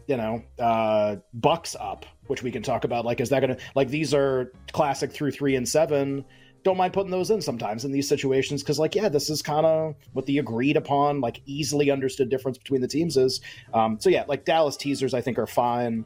you 0.06 0.16
know 0.16 0.42
uh, 0.58 1.16
bucks 1.34 1.76
up 1.78 2.06
which 2.26 2.42
we 2.42 2.50
can 2.50 2.62
talk 2.62 2.84
about 2.84 3.04
like 3.04 3.20
is 3.20 3.28
that 3.28 3.40
going 3.40 3.54
to 3.54 3.62
like 3.74 3.88
these 3.88 4.14
are 4.14 4.52
classic 4.72 5.12
through 5.12 5.30
three 5.30 5.56
and 5.56 5.68
seven 5.68 6.24
don't 6.66 6.76
mind 6.76 6.92
putting 6.92 7.12
those 7.12 7.30
in 7.30 7.40
sometimes 7.40 7.84
in 7.84 7.92
these 7.92 8.08
situations 8.08 8.60
because 8.60 8.76
like 8.76 8.96
yeah 8.96 9.08
this 9.08 9.30
is 9.30 9.40
kind 9.40 9.64
of 9.64 9.94
what 10.14 10.26
the 10.26 10.38
agreed 10.38 10.76
upon 10.76 11.20
like 11.20 11.40
easily 11.46 11.92
understood 11.92 12.28
difference 12.28 12.58
between 12.58 12.80
the 12.80 12.88
teams 12.88 13.16
is 13.16 13.40
um, 13.72 14.00
so 14.00 14.10
yeah 14.10 14.24
like 14.26 14.44
dallas 14.44 14.76
teasers 14.76 15.14
i 15.14 15.20
think 15.20 15.38
are 15.38 15.46
fine 15.46 16.04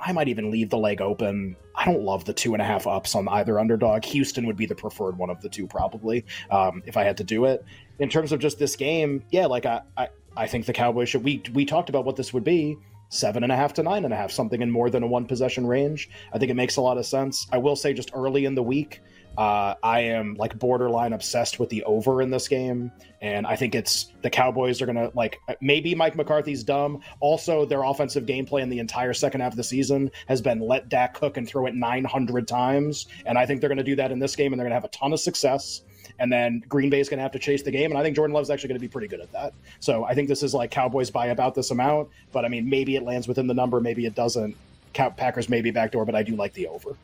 I 0.00 0.12
might 0.12 0.28
even 0.28 0.50
leave 0.50 0.68
the 0.68 0.76
leg 0.76 1.00
open. 1.00 1.56
I 1.74 1.86
don't 1.86 2.02
love 2.02 2.26
the 2.26 2.34
two 2.34 2.52
and 2.52 2.60
a 2.60 2.64
half 2.64 2.86
ups 2.86 3.14
on 3.14 3.26
either 3.28 3.58
underdog. 3.58 4.04
Houston 4.04 4.46
would 4.46 4.56
be 4.56 4.66
the 4.66 4.74
preferred 4.74 5.16
one 5.16 5.30
of 5.30 5.40
the 5.40 5.48
two, 5.48 5.66
probably, 5.66 6.26
um, 6.50 6.82
if 6.84 6.98
I 6.98 7.04
had 7.04 7.16
to 7.16 7.24
do 7.24 7.46
it. 7.46 7.64
In 7.98 8.10
terms 8.10 8.30
of 8.30 8.38
just 8.38 8.58
this 8.58 8.76
game, 8.76 9.24
yeah, 9.30 9.46
like 9.46 9.64
I, 9.64 9.80
I, 9.96 10.08
I 10.36 10.46
think 10.46 10.66
the 10.66 10.74
Cowboys 10.74 11.08
should. 11.08 11.24
We 11.24 11.42
we 11.54 11.64
talked 11.64 11.88
about 11.88 12.04
what 12.04 12.16
this 12.16 12.34
would 12.34 12.44
be 12.44 12.76
seven 13.08 13.42
and 13.42 13.50
a 13.50 13.56
half 13.56 13.72
to 13.74 13.82
nine 13.82 14.04
and 14.04 14.12
a 14.12 14.16
half, 14.16 14.30
something 14.30 14.60
in 14.60 14.70
more 14.70 14.90
than 14.90 15.02
a 15.02 15.06
one 15.06 15.24
possession 15.24 15.66
range. 15.66 16.10
I 16.32 16.38
think 16.38 16.50
it 16.50 16.54
makes 16.54 16.76
a 16.76 16.82
lot 16.82 16.98
of 16.98 17.06
sense. 17.06 17.46
I 17.50 17.58
will 17.58 17.76
say, 17.76 17.92
just 17.92 18.10
early 18.14 18.44
in 18.44 18.54
the 18.54 18.62
week, 18.62 19.00
uh, 19.38 19.76
I 19.84 20.00
am 20.00 20.34
like 20.34 20.58
borderline 20.58 21.12
obsessed 21.12 21.60
with 21.60 21.68
the 21.68 21.84
over 21.84 22.20
in 22.20 22.30
this 22.30 22.48
game, 22.48 22.90
and 23.22 23.46
I 23.46 23.54
think 23.54 23.76
it's 23.76 24.12
the 24.22 24.30
Cowboys 24.30 24.82
are 24.82 24.86
gonna 24.86 25.12
like 25.14 25.38
maybe 25.60 25.94
Mike 25.94 26.16
McCarthy's 26.16 26.64
dumb. 26.64 27.00
Also, 27.20 27.64
their 27.64 27.84
offensive 27.84 28.26
gameplay 28.26 28.62
in 28.62 28.68
the 28.68 28.80
entire 28.80 29.14
second 29.14 29.40
half 29.40 29.52
of 29.52 29.56
the 29.56 29.62
season 29.62 30.10
has 30.26 30.42
been 30.42 30.58
let 30.58 30.88
Dak 30.88 31.14
cook 31.14 31.36
and 31.36 31.46
throw 31.46 31.66
it 31.66 31.76
900 31.76 32.48
times, 32.48 33.06
and 33.26 33.38
I 33.38 33.46
think 33.46 33.60
they're 33.60 33.68
gonna 33.68 33.84
do 33.84 33.94
that 33.94 34.10
in 34.10 34.18
this 34.18 34.34
game, 34.34 34.52
and 34.52 34.58
they're 34.58 34.66
gonna 34.66 34.74
have 34.74 34.84
a 34.84 34.88
ton 34.88 35.12
of 35.12 35.20
success. 35.20 35.82
And 36.18 36.32
then 36.32 36.64
Green 36.68 36.90
Bay 36.90 36.98
is 36.98 37.08
going 37.08 37.18
to 37.18 37.22
have 37.22 37.30
to 37.32 37.38
chase 37.38 37.62
the 37.62 37.70
game, 37.70 37.92
and 37.92 37.98
I 37.98 38.02
think 38.02 38.16
Jordan 38.16 38.34
Love's 38.34 38.50
actually 38.50 38.68
going 38.68 38.80
to 38.80 38.80
be 38.80 38.88
pretty 38.88 39.06
good 39.06 39.20
at 39.20 39.30
that. 39.32 39.52
So 39.78 40.02
I 40.02 40.14
think 40.14 40.26
this 40.26 40.42
is 40.42 40.52
like 40.52 40.70
Cowboys 40.70 41.10
by 41.10 41.26
about 41.26 41.54
this 41.54 41.70
amount, 41.70 42.08
but 42.32 42.44
I 42.44 42.48
mean 42.48 42.68
maybe 42.68 42.96
it 42.96 43.04
lands 43.04 43.28
within 43.28 43.46
the 43.46 43.54
number, 43.54 43.80
maybe 43.80 44.04
it 44.04 44.16
doesn't. 44.16 44.56
Packers 44.94 45.48
maybe 45.48 45.70
backdoor, 45.70 46.04
but 46.04 46.16
I 46.16 46.24
do 46.24 46.34
like 46.34 46.54
the 46.54 46.66
over. 46.66 46.96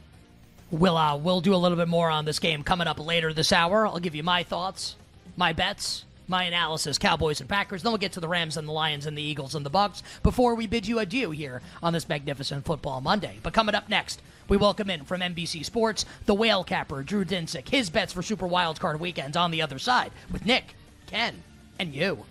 We'll 0.71 0.97
uh, 0.97 1.17
we'll 1.17 1.41
do 1.41 1.55
a 1.55 1.57
little 1.57 1.77
bit 1.77 1.89
more 1.89 2.11
on 2.11 2.25
this 2.25 2.39
game 2.39 2.63
coming 2.63 2.87
up 2.87 2.99
later 2.99 3.33
this 3.33 3.53
hour. 3.53 3.87
I'll 3.87 3.99
give 3.99 4.15
you 4.15 4.23
my 4.23 4.43
thoughts, 4.43 4.97
my 5.37 5.53
bets, 5.53 6.05
my 6.27 6.45
analysis, 6.45 6.99
Cowboys 6.99 7.41
and 7.41 7.49
Packers. 7.49 7.83
Then 7.83 7.93
we'll 7.93 7.99
get 7.99 8.13
to 8.13 8.21
the 8.21 8.29
Rams 8.29 8.57
and 8.57 8.67
the 8.67 8.73
Lions 8.73 9.07
and 9.07 9.17
the 9.17 9.23
Eagles 9.23 9.55
and 9.55 9.65
the 9.65 9.71
Bucks 9.71 10.03
before 10.23 10.55
we 10.55 10.67
bid 10.67 10.87
you 10.87 10.99
adieu 10.99 11.31
here 11.31 11.61
on 11.83 11.93
this 11.93 12.09
magnificent 12.09 12.65
football 12.65 13.01
Monday. 13.01 13.39
But 13.43 13.53
coming 13.53 13.75
up 13.75 13.89
next, 13.89 14.23
we 14.49 14.57
welcome 14.57 14.91
in 14.91 15.05
from 15.05 15.21
NBC 15.21 15.65
Sports 15.65 16.05
the 16.27 16.35
whale 16.35 16.65
capper 16.65 17.03
Drew 17.03 17.25
Dinsick. 17.25 17.69
His 17.69 17.91
bets 17.91 18.13
for 18.13 18.23
Super 18.23 18.49
Wildcard 18.49 18.99
weekends 18.99 19.37
on 19.37 19.51
the 19.51 19.63
other 19.63 19.79
side 19.79 20.13
with 20.33 20.45
Nick, 20.47 20.75
Ken, 21.07 21.43
and 21.79 21.95
you. 21.95 22.25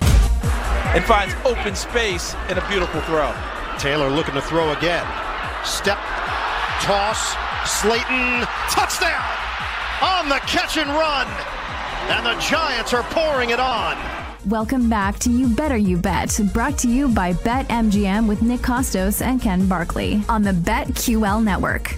And 0.00 1.04
finds 1.04 1.34
open 1.44 1.74
space 1.74 2.34
and 2.48 2.58
a 2.58 2.68
beautiful 2.68 3.00
throw. 3.02 3.34
Taylor 3.78 4.10
looking 4.10 4.34
to 4.34 4.42
throw 4.42 4.72
again. 4.72 5.06
Step, 5.64 5.98
toss, 6.82 7.36
Slayton, 7.64 8.44
touchdown 8.68 9.22
on 10.02 10.28
the 10.28 10.40
catch 10.48 10.76
and 10.76 10.90
run. 10.90 11.28
And 12.10 12.26
the 12.26 12.34
Giants 12.40 12.92
are 12.92 13.04
pouring 13.04 13.50
it 13.50 13.60
on. 13.60 13.96
Welcome 14.48 14.90
back 14.90 15.20
to 15.20 15.30
You 15.30 15.46
Better 15.46 15.76
You 15.76 15.96
Bet, 15.96 16.40
brought 16.52 16.76
to 16.78 16.88
you 16.88 17.06
by 17.06 17.34
BetMGM 17.34 18.26
with 18.26 18.42
Nick 18.42 18.62
Kostos 18.62 19.22
and 19.22 19.40
Ken 19.40 19.68
Barkley 19.68 20.24
on 20.28 20.42
the 20.42 20.50
BetQL 20.50 21.44
network. 21.44 21.96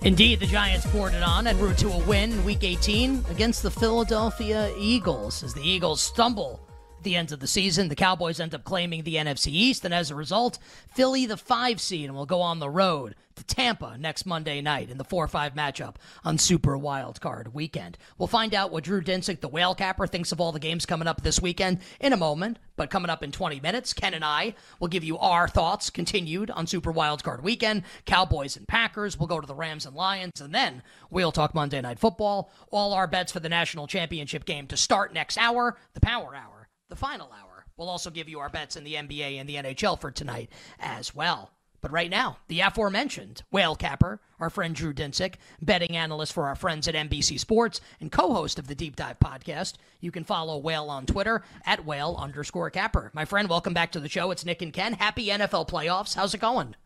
Indeed, 0.00 0.40
the 0.40 0.46
Giants 0.46 0.86
poured 0.86 1.12
it 1.12 1.22
on 1.22 1.46
and 1.46 1.60
route 1.60 1.76
to 1.78 1.90
a 1.90 1.98
win 2.06 2.32
in 2.32 2.42
Week 2.42 2.64
18 2.64 3.26
against 3.28 3.62
the 3.62 3.70
Philadelphia 3.70 4.72
Eagles 4.78 5.42
as 5.42 5.52
the 5.52 5.60
Eagles 5.60 6.00
stumble 6.00 6.58
the 7.02 7.16
end 7.16 7.32
of 7.32 7.40
the 7.40 7.46
season. 7.46 7.88
The 7.88 7.94
Cowboys 7.94 8.40
end 8.40 8.54
up 8.54 8.64
claiming 8.64 9.02
the 9.02 9.16
NFC 9.16 9.48
East, 9.48 9.84
and 9.84 9.94
as 9.94 10.10
a 10.10 10.14
result, 10.14 10.58
Philly, 10.94 11.26
the 11.26 11.36
five 11.36 11.80
seed, 11.80 12.10
will 12.10 12.26
go 12.26 12.40
on 12.40 12.58
the 12.58 12.70
road 12.70 13.14
to 13.36 13.44
Tampa 13.44 13.96
next 13.98 14.26
Monday 14.26 14.60
night 14.60 14.90
in 14.90 14.98
the 14.98 15.04
4 15.04 15.28
5 15.28 15.54
matchup 15.54 15.96
on 16.24 16.38
Super 16.38 16.76
Wild 16.76 17.20
Card 17.20 17.54
weekend. 17.54 17.98
We'll 18.18 18.26
find 18.26 18.54
out 18.54 18.70
what 18.70 18.84
Drew 18.84 19.02
Dinsick, 19.02 19.40
the 19.40 19.48
whale 19.48 19.74
capper, 19.74 20.06
thinks 20.06 20.32
of 20.32 20.40
all 20.40 20.52
the 20.52 20.58
games 20.58 20.86
coming 20.86 21.08
up 21.08 21.22
this 21.22 21.40
weekend 21.40 21.78
in 22.00 22.12
a 22.12 22.16
moment. 22.16 22.58
But 22.76 22.90
coming 22.90 23.10
up 23.10 23.22
in 23.22 23.32
20 23.32 23.60
minutes, 23.60 23.92
Ken 23.92 24.14
and 24.14 24.24
I 24.24 24.54
will 24.80 24.88
give 24.88 25.04
you 25.04 25.18
our 25.18 25.46
thoughts 25.46 25.90
continued 25.90 26.50
on 26.50 26.66
Super 26.66 26.90
Wild 26.90 27.22
Card 27.22 27.42
weekend. 27.42 27.82
Cowboys 28.06 28.56
and 28.56 28.66
Packers. 28.66 29.18
We'll 29.18 29.28
go 29.28 29.40
to 29.40 29.46
the 29.46 29.54
Rams 29.54 29.86
and 29.86 29.94
Lions, 29.94 30.40
and 30.40 30.54
then 30.54 30.82
we'll 31.10 31.32
talk 31.32 31.54
Monday 31.54 31.80
Night 31.80 31.98
Football. 31.98 32.50
All 32.70 32.94
our 32.94 33.06
bets 33.06 33.32
for 33.32 33.40
the 33.40 33.48
national 33.48 33.86
championship 33.86 34.44
game 34.44 34.66
to 34.68 34.76
start 34.76 35.12
next 35.12 35.36
hour, 35.38 35.76
the 35.94 36.00
Power 36.00 36.34
Hour 36.34 36.61
the 36.92 36.96
final 36.96 37.32
hour. 37.32 37.64
We'll 37.78 37.88
also 37.88 38.10
give 38.10 38.28
you 38.28 38.38
our 38.40 38.50
bets 38.50 38.76
in 38.76 38.84
the 38.84 38.96
NBA 38.96 39.40
and 39.40 39.48
the 39.48 39.54
NHL 39.54 39.98
for 39.98 40.10
tonight 40.10 40.50
as 40.78 41.14
well. 41.14 41.50
But 41.80 41.90
right 41.90 42.10
now, 42.10 42.36
the 42.48 42.60
aforementioned 42.60 43.42
whale 43.50 43.74
capper, 43.74 44.20
our 44.38 44.50
friend 44.50 44.74
Drew 44.74 44.92
Dinsick, 44.92 45.36
betting 45.62 45.96
analyst 45.96 46.34
for 46.34 46.48
our 46.48 46.54
friends 46.54 46.86
at 46.86 46.94
NBC 46.94 47.40
Sports 47.40 47.80
and 47.98 48.12
co-host 48.12 48.58
of 48.58 48.68
the 48.68 48.74
Deep 48.74 48.94
Dive 48.94 49.18
podcast. 49.18 49.76
You 50.00 50.10
can 50.10 50.22
follow 50.22 50.58
Whale 50.58 50.90
on 50.90 51.06
Twitter 51.06 51.42
at 51.64 51.86
whale 51.86 52.14
underscore 52.18 52.68
capper. 52.68 53.10
My 53.14 53.24
friend, 53.24 53.48
welcome 53.48 53.72
back 53.72 53.92
to 53.92 54.00
the 54.00 54.10
show. 54.10 54.30
It's 54.30 54.44
Nick 54.44 54.60
and 54.60 54.72
Ken. 54.72 54.92
Happy 54.92 55.28
NFL 55.28 55.70
playoffs. 55.70 56.14
How's 56.14 56.34
it 56.34 56.42
going? 56.42 56.76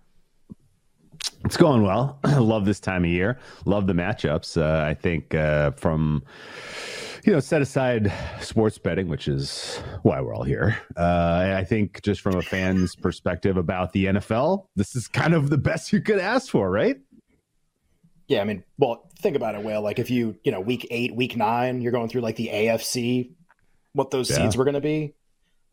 It's 1.45 1.57
going 1.57 1.83
well. 1.83 2.21
Love 2.25 2.65
this 2.65 2.79
time 2.79 3.03
of 3.03 3.11
year. 3.11 3.41
Love 3.65 3.89
the 3.89 3.93
matchups. 3.93 4.57
Uh, 4.57 4.87
I 4.87 4.95
think 4.95 5.35
uh, 5.35 5.73
from 5.73 6.23
you 7.27 7.33
know, 7.33 7.41
set 7.41 7.61
aside 7.61 8.13
sports 8.41 8.79
betting, 8.79 9.09
which 9.09 9.27
is 9.27 9.83
why 10.03 10.21
we're 10.21 10.33
all 10.33 10.45
here. 10.45 10.79
Uh, 10.97 11.55
I 11.59 11.65
think 11.65 12.01
just 12.03 12.21
from 12.21 12.37
a 12.37 12.43
fan's 12.43 12.95
perspective 12.95 13.57
about 13.57 13.93
the 13.93 14.07
NFL, 14.07 14.67
this 14.77 14.95
is 14.95 15.09
kind 15.09 15.35
of 15.35 15.51
the 15.51 15.59
best 15.59 15.93
you 15.93 16.01
could 16.01 16.21
ask 16.21 16.49
for, 16.51 16.71
right? 16.71 16.97
Yeah, 18.29 18.43
I 18.43 18.45
mean, 18.45 18.63
well, 18.79 19.11
think 19.19 19.35
about 19.35 19.57
it, 19.57 19.65
Will. 19.65 19.83
Like 19.83 19.99
if 19.99 20.09
you, 20.09 20.37
you 20.45 20.53
know, 20.53 20.61
week 20.61 20.87
eight, 20.91 21.17
week 21.17 21.37
nine, 21.37 21.81
you're 21.81 21.93
going 21.93 22.09
through 22.09 22.21
like 22.21 22.37
the 22.37 22.49
AFC, 22.49 23.33
what 23.93 24.13
those 24.13 24.31
yeah. 24.31 24.37
seeds 24.37 24.57
were 24.57 24.65
going 24.65 24.75
to 24.75 24.81
be 24.81 25.15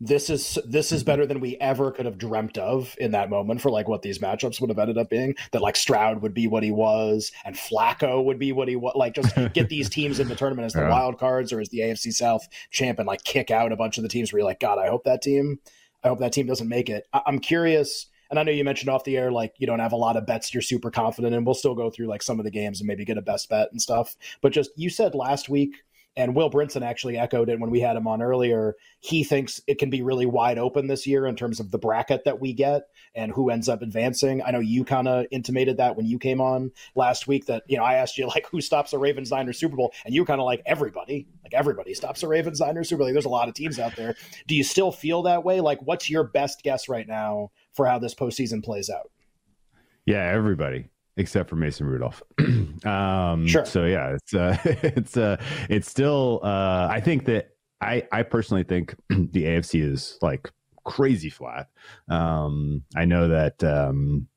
this 0.00 0.28
is 0.28 0.58
this 0.66 0.92
is 0.92 1.00
mm-hmm. 1.00 1.06
better 1.06 1.26
than 1.26 1.40
we 1.40 1.56
ever 1.56 1.90
could 1.90 2.06
have 2.06 2.18
dreamt 2.18 2.58
of 2.58 2.94
in 2.98 3.12
that 3.12 3.30
moment 3.30 3.60
for 3.60 3.70
like 3.70 3.88
what 3.88 4.02
these 4.02 4.18
matchups 4.18 4.60
would 4.60 4.70
have 4.70 4.78
ended 4.78 4.98
up 4.98 5.08
being. 5.08 5.34
That 5.52 5.62
like 5.62 5.76
Stroud 5.76 6.22
would 6.22 6.34
be 6.34 6.46
what 6.46 6.62
he 6.62 6.70
was, 6.70 7.30
and 7.44 7.54
Flacco 7.54 8.24
would 8.24 8.38
be 8.38 8.52
what 8.52 8.68
he 8.68 8.76
was. 8.76 8.94
Like 8.96 9.14
just 9.14 9.34
get 9.54 9.68
these 9.68 9.88
teams 9.88 10.20
in 10.20 10.28
the 10.28 10.34
tournament 10.34 10.66
as 10.66 10.72
the 10.72 10.80
yeah. 10.80 10.90
wild 10.90 11.18
cards 11.18 11.52
or 11.52 11.60
as 11.60 11.68
the 11.68 11.80
AFC 11.80 12.12
South 12.12 12.46
champ, 12.70 12.98
and 12.98 13.06
like 13.06 13.24
kick 13.24 13.50
out 13.50 13.72
a 13.72 13.76
bunch 13.76 13.96
of 13.96 14.02
the 14.02 14.08
teams 14.08 14.32
where 14.32 14.40
you're 14.40 14.48
like, 14.48 14.60
God, 14.60 14.78
I 14.78 14.88
hope 14.88 15.04
that 15.04 15.22
team, 15.22 15.60
I 16.02 16.08
hope 16.08 16.18
that 16.20 16.32
team 16.32 16.46
doesn't 16.46 16.68
make 16.68 16.88
it. 16.88 17.06
I- 17.12 17.22
I'm 17.26 17.38
curious. 17.38 18.06
And 18.30 18.38
I 18.38 18.42
know 18.42 18.52
you 18.52 18.64
mentioned 18.64 18.88
off 18.88 19.04
the 19.04 19.16
air, 19.16 19.30
like 19.30 19.54
you 19.58 19.66
don't 19.66 19.78
have 19.78 19.92
a 19.92 19.96
lot 19.96 20.16
of 20.16 20.26
bets 20.26 20.52
you're 20.52 20.62
super 20.62 20.90
confident 20.90 21.34
and 21.34 21.46
We'll 21.46 21.54
still 21.54 21.74
go 21.74 21.90
through 21.90 22.06
like 22.06 22.22
some 22.22 22.40
of 22.40 22.44
the 22.44 22.50
games 22.50 22.80
and 22.80 22.88
maybe 22.88 23.04
get 23.04 23.18
a 23.18 23.22
best 23.22 23.48
bet 23.48 23.68
and 23.70 23.80
stuff. 23.80 24.16
But 24.40 24.52
just 24.52 24.70
you 24.76 24.90
said 24.90 25.14
last 25.14 25.48
week 25.48 25.76
and 26.16 26.34
Will 26.34 26.50
Brinson 26.50 26.82
actually 26.82 27.18
echoed 27.18 27.48
it 27.48 27.58
when 27.58 27.70
we 27.70 27.80
had 27.80 27.96
him 27.96 28.06
on 28.06 28.22
earlier. 28.22 28.76
He 29.00 29.24
thinks 29.24 29.60
it 29.66 29.78
can 29.78 29.90
be 29.90 30.02
really 30.02 30.26
wide 30.26 30.58
open 30.58 30.86
this 30.86 31.06
year 31.06 31.26
in 31.26 31.34
terms 31.34 31.60
of 31.60 31.70
the 31.70 31.78
bracket 31.78 32.24
that 32.24 32.40
we 32.40 32.52
get 32.52 32.84
and 33.14 33.32
who 33.32 33.50
ends 33.50 33.68
up 33.68 33.82
advancing. 33.82 34.42
I 34.42 34.50
know 34.50 34.60
you 34.60 34.84
kind 34.84 35.08
of 35.08 35.26
intimated 35.30 35.76
that 35.78 35.96
when 35.96 36.06
you 36.06 36.18
came 36.18 36.40
on 36.40 36.70
last 36.94 37.26
week 37.26 37.46
that, 37.46 37.64
you 37.66 37.76
know, 37.76 37.84
I 37.84 37.94
asked 37.94 38.16
you 38.16 38.26
like 38.28 38.46
who 38.48 38.60
stops 38.60 38.92
a 38.92 38.98
Ravens 38.98 39.30
Niners 39.30 39.58
Super 39.58 39.76
Bowl 39.76 39.92
and 40.04 40.14
you 40.14 40.24
kind 40.24 40.40
of 40.40 40.44
like 40.44 40.62
everybody, 40.66 41.26
like 41.42 41.54
everybody 41.54 41.94
stops 41.94 42.22
a 42.22 42.28
Ravens 42.28 42.60
Niners 42.60 42.88
Super 42.88 42.98
Bowl. 42.98 43.06
Like, 43.08 43.14
there's 43.14 43.24
a 43.24 43.30
lot 43.30 43.48
of 43.48 43.54
teams 43.54 43.78
out 43.78 43.96
there. 43.96 44.14
Do 44.46 44.54
you 44.54 44.64
still 44.64 44.92
feel 44.92 45.22
that 45.22 45.44
way? 45.44 45.60
Like 45.60 45.80
what's 45.82 46.08
your 46.08 46.24
best 46.24 46.62
guess 46.62 46.88
right 46.88 47.08
now 47.08 47.50
for 47.72 47.86
how 47.86 47.98
this 47.98 48.14
postseason 48.14 48.64
plays 48.64 48.88
out? 48.88 49.10
Yeah, 50.06 50.30
everybody 50.30 50.90
except 51.16 51.48
for 51.48 51.56
Mason 51.56 51.86
Rudolph. 51.86 52.22
um, 52.84 53.46
sure. 53.46 53.64
So 53.64 53.84
yeah, 53.84 54.14
it's 54.16 54.34
uh, 54.34 54.56
it's 54.64 55.16
uh, 55.16 55.36
it's 55.68 55.88
still. 55.88 56.40
Uh, 56.42 56.88
I 56.90 57.00
think 57.00 57.24
that 57.26 57.50
I 57.80 58.06
I 58.12 58.22
personally 58.22 58.64
think 58.64 58.94
the 59.08 59.44
AFC 59.44 59.82
is 59.82 60.18
like 60.22 60.50
crazy 60.84 61.30
flat. 61.30 61.68
Um, 62.08 62.82
I 62.94 63.04
know 63.04 63.28
that 63.28 63.62
um, 63.64 64.28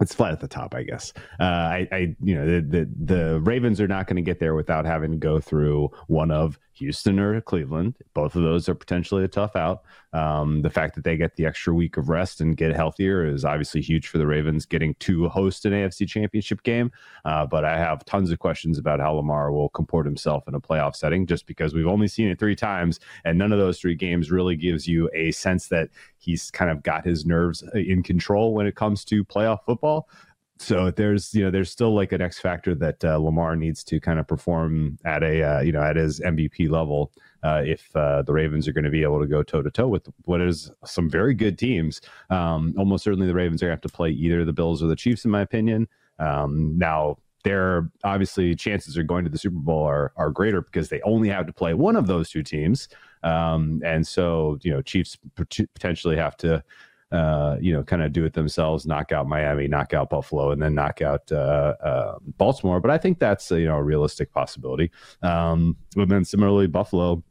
it's 0.00 0.14
flat 0.14 0.32
at 0.32 0.40
the 0.40 0.48
top, 0.48 0.74
I 0.74 0.82
guess. 0.84 1.12
Uh, 1.40 1.42
I, 1.42 1.88
I, 1.90 2.16
you 2.22 2.34
know, 2.34 2.46
the, 2.46 2.60
the, 2.60 3.14
the 3.14 3.40
Ravens 3.40 3.80
are 3.80 3.88
not 3.88 4.06
going 4.06 4.16
to 4.16 4.22
get 4.22 4.38
there 4.38 4.54
without 4.54 4.86
having 4.86 5.10
to 5.10 5.16
go 5.16 5.40
through 5.40 5.90
one 6.06 6.30
of 6.30 6.58
Houston 6.78 7.18
or 7.18 7.40
Cleveland. 7.40 7.94
Both 8.14 8.36
of 8.36 8.42
those 8.42 8.68
are 8.68 8.74
potentially 8.74 9.24
a 9.24 9.28
tough 9.28 9.56
out. 9.56 9.82
Um, 10.12 10.62
the 10.62 10.70
fact 10.70 10.94
that 10.94 11.04
they 11.04 11.16
get 11.16 11.36
the 11.36 11.44
extra 11.44 11.74
week 11.74 11.96
of 11.96 12.08
rest 12.08 12.40
and 12.40 12.56
get 12.56 12.74
healthier 12.74 13.26
is 13.26 13.44
obviously 13.44 13.82
huge 13.82 14.08
for 14.08 14.18
the 14.18 14.26
Ravens 14.26 14.64
getting 14.64 14.94
to 15.00 15.28
host 15.28 15.66
an 15.66 15.72
AFC 15.72 16.08
championship 16.08 16.62
game. 16.62 16.90
Uh, 17.24 17.44
but 17.46 17.64
I 17.64 17.76
have 17.76 18.04
tons 18.04 18.30
of 18.30 18.38
questions 18.38 18.78
about 18.78 19.00
how 19.00 19.12
Lamar 19.12 19.52
will 19.52 19.68
comport 19.68 20.06
himself 20.06 20.48
in 20.48 20.54
a 20.54 20.60
playoff 20.60 20.96
setting 20.96 21.26
just 21.26 21.46
because 21.46 21.74
we've 21.74 21.86
only 21.86 22.08
seen 22.08 22.28
it 22.28 22.38
three 22.38 22.56
times. 22.56 23.00
And 23.24 23.38
none 23.38 23.52
of 23.52 23.58
those 23.58 23.78
three 23.78 23.94
games 23.94 24.30
really 24.30 24.56
gives 24.56 24.88
you 24.88 25.10
a 25.12 25.30
sense 25.32 25.68
that 25.68 25.90
he's 26.18 26.50
kind 26.50 26.70
of 26.70 26.82
got 26.82 27.04
his 27.04 27.26
nerves 27.26 27.62
in 27.74 28.02
control 28.02 28.54
when 28.54 28.66
it 28.66 28.76
comes 28.76 29.04
to 29.06 29.24
playoff 29.24 29.64
football 29.64 30.08
so 30.58 30.90
there's 30.90 31.34
you 31.34 31.44
know 31.44 31.50
there's 31.50 31.70
still 31.70 31.94
like 31.94 32.12
an 32.12 32.20
X 32.20 32.38
factor 32.38 32.74
that 32.74 33.04
uh, 33.04 33.16
Lamar 33.16 33.56
needs 33.56 33.84
to 33.84 34.00
kind 34.00 34.18
of 34.18 34.26
perform 34.26 34.98
at 35.04 35.22
a 35.22 35.42
uh, 35.42 35.60
you 35.60 35.72
know 35.72 35.82
at 35.82 35.96
his 35.96 36.20
MVP 36.20 36.68
level 36.68 37.12
uh, 37.42 37.62
if 37.64 37.94
uh, 37.96 38.22
the 38.22 38.32
Ravens 38.32 38.66
are 38.66 38.72
going 38.72 38.84
to 38.84 38.90
be 38.90 39.02
able 39.02 39.20
to 39.20 39.26
go 39.26 39.42
toe 39.42 39.62
to 39.62 39.70
toe 39.70 39.88
with 39.88 40.08
what 40.24 40.40
is 40.40 40.70
some 40.84 41.08
very 41.08 41.34
good 41.34 41.58
teams. 41.58 42.00
Um, 42.30 42.74
almost 42.76 43.04
certainly 43.04 43.26
the 43.26 43.34
Ravens 43.34 43.62
are 43.62 43.66
going 43.66 43.78
to 43.78 43.82
have 43.82 43.90
to 43.90 43.96
play 43.96 44.10
either 44.10 44.44
the 44.44 44.52
Bills 44.52 44.82
or 44.82 44.86
the 44.86 44.96
Chiefs, 44.96 45.24
in 45.24 45.30
my 45.30 45.42
opinion. 45.42 45.88
Um, 46.18 46.76
now 46.76 47.18
their 47.44 47.88
obviously 48.02 48.54
chances 48.54 48.96
of 48.96 49.06
going 49.06 49.24
to 49.24 49.30
the 49.30 49.38
Super 49.38 49.58
Bowl 49.58 49.84
are 49.84 50.12
are 50.16 50.30
greater 50.30 50.60
because 50.60 50.88
they 50.88 51.00
only 51.02 51.28
have 51.28 51.46
to 51.46 51.52
play 51.52 51.74
one 51.74 51.96
of 51.96 52.06
those 52.06 52.30
two 52.30 52.42
teams, 52.42 52.88
um, 53.22 53.80
and 53.84 54.06
so 54.06 54.58
you 54.62 54.72
know 54.72 54.82
Chiefs 54.82 55.16
potentially 55.36 56.16
have 56.16 56.36
to 56.38 56.62
uh, 57.10 57.56
you 57.60 57.72
know, 57.72 57.82
kind 57.82 58.02
of 58.02 58.12
do 58.12 58.24
it 58.24 58.34
themselves, 58.34 58.86
knock 58.86 59.12
out 59.12 59.26
Miami, 59.26 59.66
knock 59.66 59.94
out 59.94 60.10
Buffalo, 60.10 60.50
and 60.50 60.60
then 60.60 60.74
knock 60.74 61.00
out 61.00 61.30
uh, 61.32 61.74
uh, 61.82 62.18
Baltimore. 62.36 62.80
But 62.80 62.90
I 62.90 62.98
think 62.98 63.18
that's 63.18 63.50
you 63.50 63.66
know 63.66 63.76
a 63.76 63.82
realistic 63.82 64.32
possibility. 64.32 64.90
Um, 65.22 65.76
but 65.94 66.08
then 66.08 66.24
similarly, 66.24 66.66
Buffalo. 66.66 67.22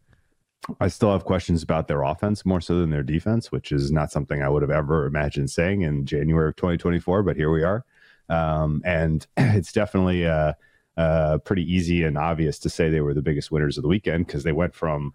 I 0.81 0.87
still 0.87 1.11
have 1.11 1.23
questions 1.23 1.63
about 1.63 1.87
their 1.87 2.01
offense 2.01 2.45
more 2.45 2.59
so 2.59 2.79
than 2.79 2.89
their 2.89 3.03
defense, 3.03 3.51
which 3.51 3.71
is 3.71 3.91
not 3.91 4.11
something 4.11 4.41
I 4.41 4.49
would 4.49 4.63
have 4.63 4.71
ever 4.71 5.05
imagined 5.05 5.49
saying 5.49 5.83
in 5.83 6.03
January 6.03 6.49
of 6.49 6.55
2024. 6.57 7.23
But 7.23 7.37
here 7.37 7.51
we 7.51 7.63
are, 7.63 7.85
um, 8.27 8.81
and 8.83 9.25
it's 9.37 9.71
definitely 9.71 10.25
uh, 10.25 10.53
uh, 10.97 11.37
pretty 11.37 11.63
easy 11.71 12.03
and 12.03 12.17
obvious 12.17 12.57
to 12.59 12.69
say 12.69 12.89
they 12.89 13.01
were 13.01 13.13
the 13.13 13.21
biggest 13.21 13.51
winners 13.51 13.77
of 13.77 13.83
the 13.83 13.87
weekend 13.87 14.25
because 14.25 14.43
they 14.43 14.51
went 14.51 14.73
from 14.73 15.13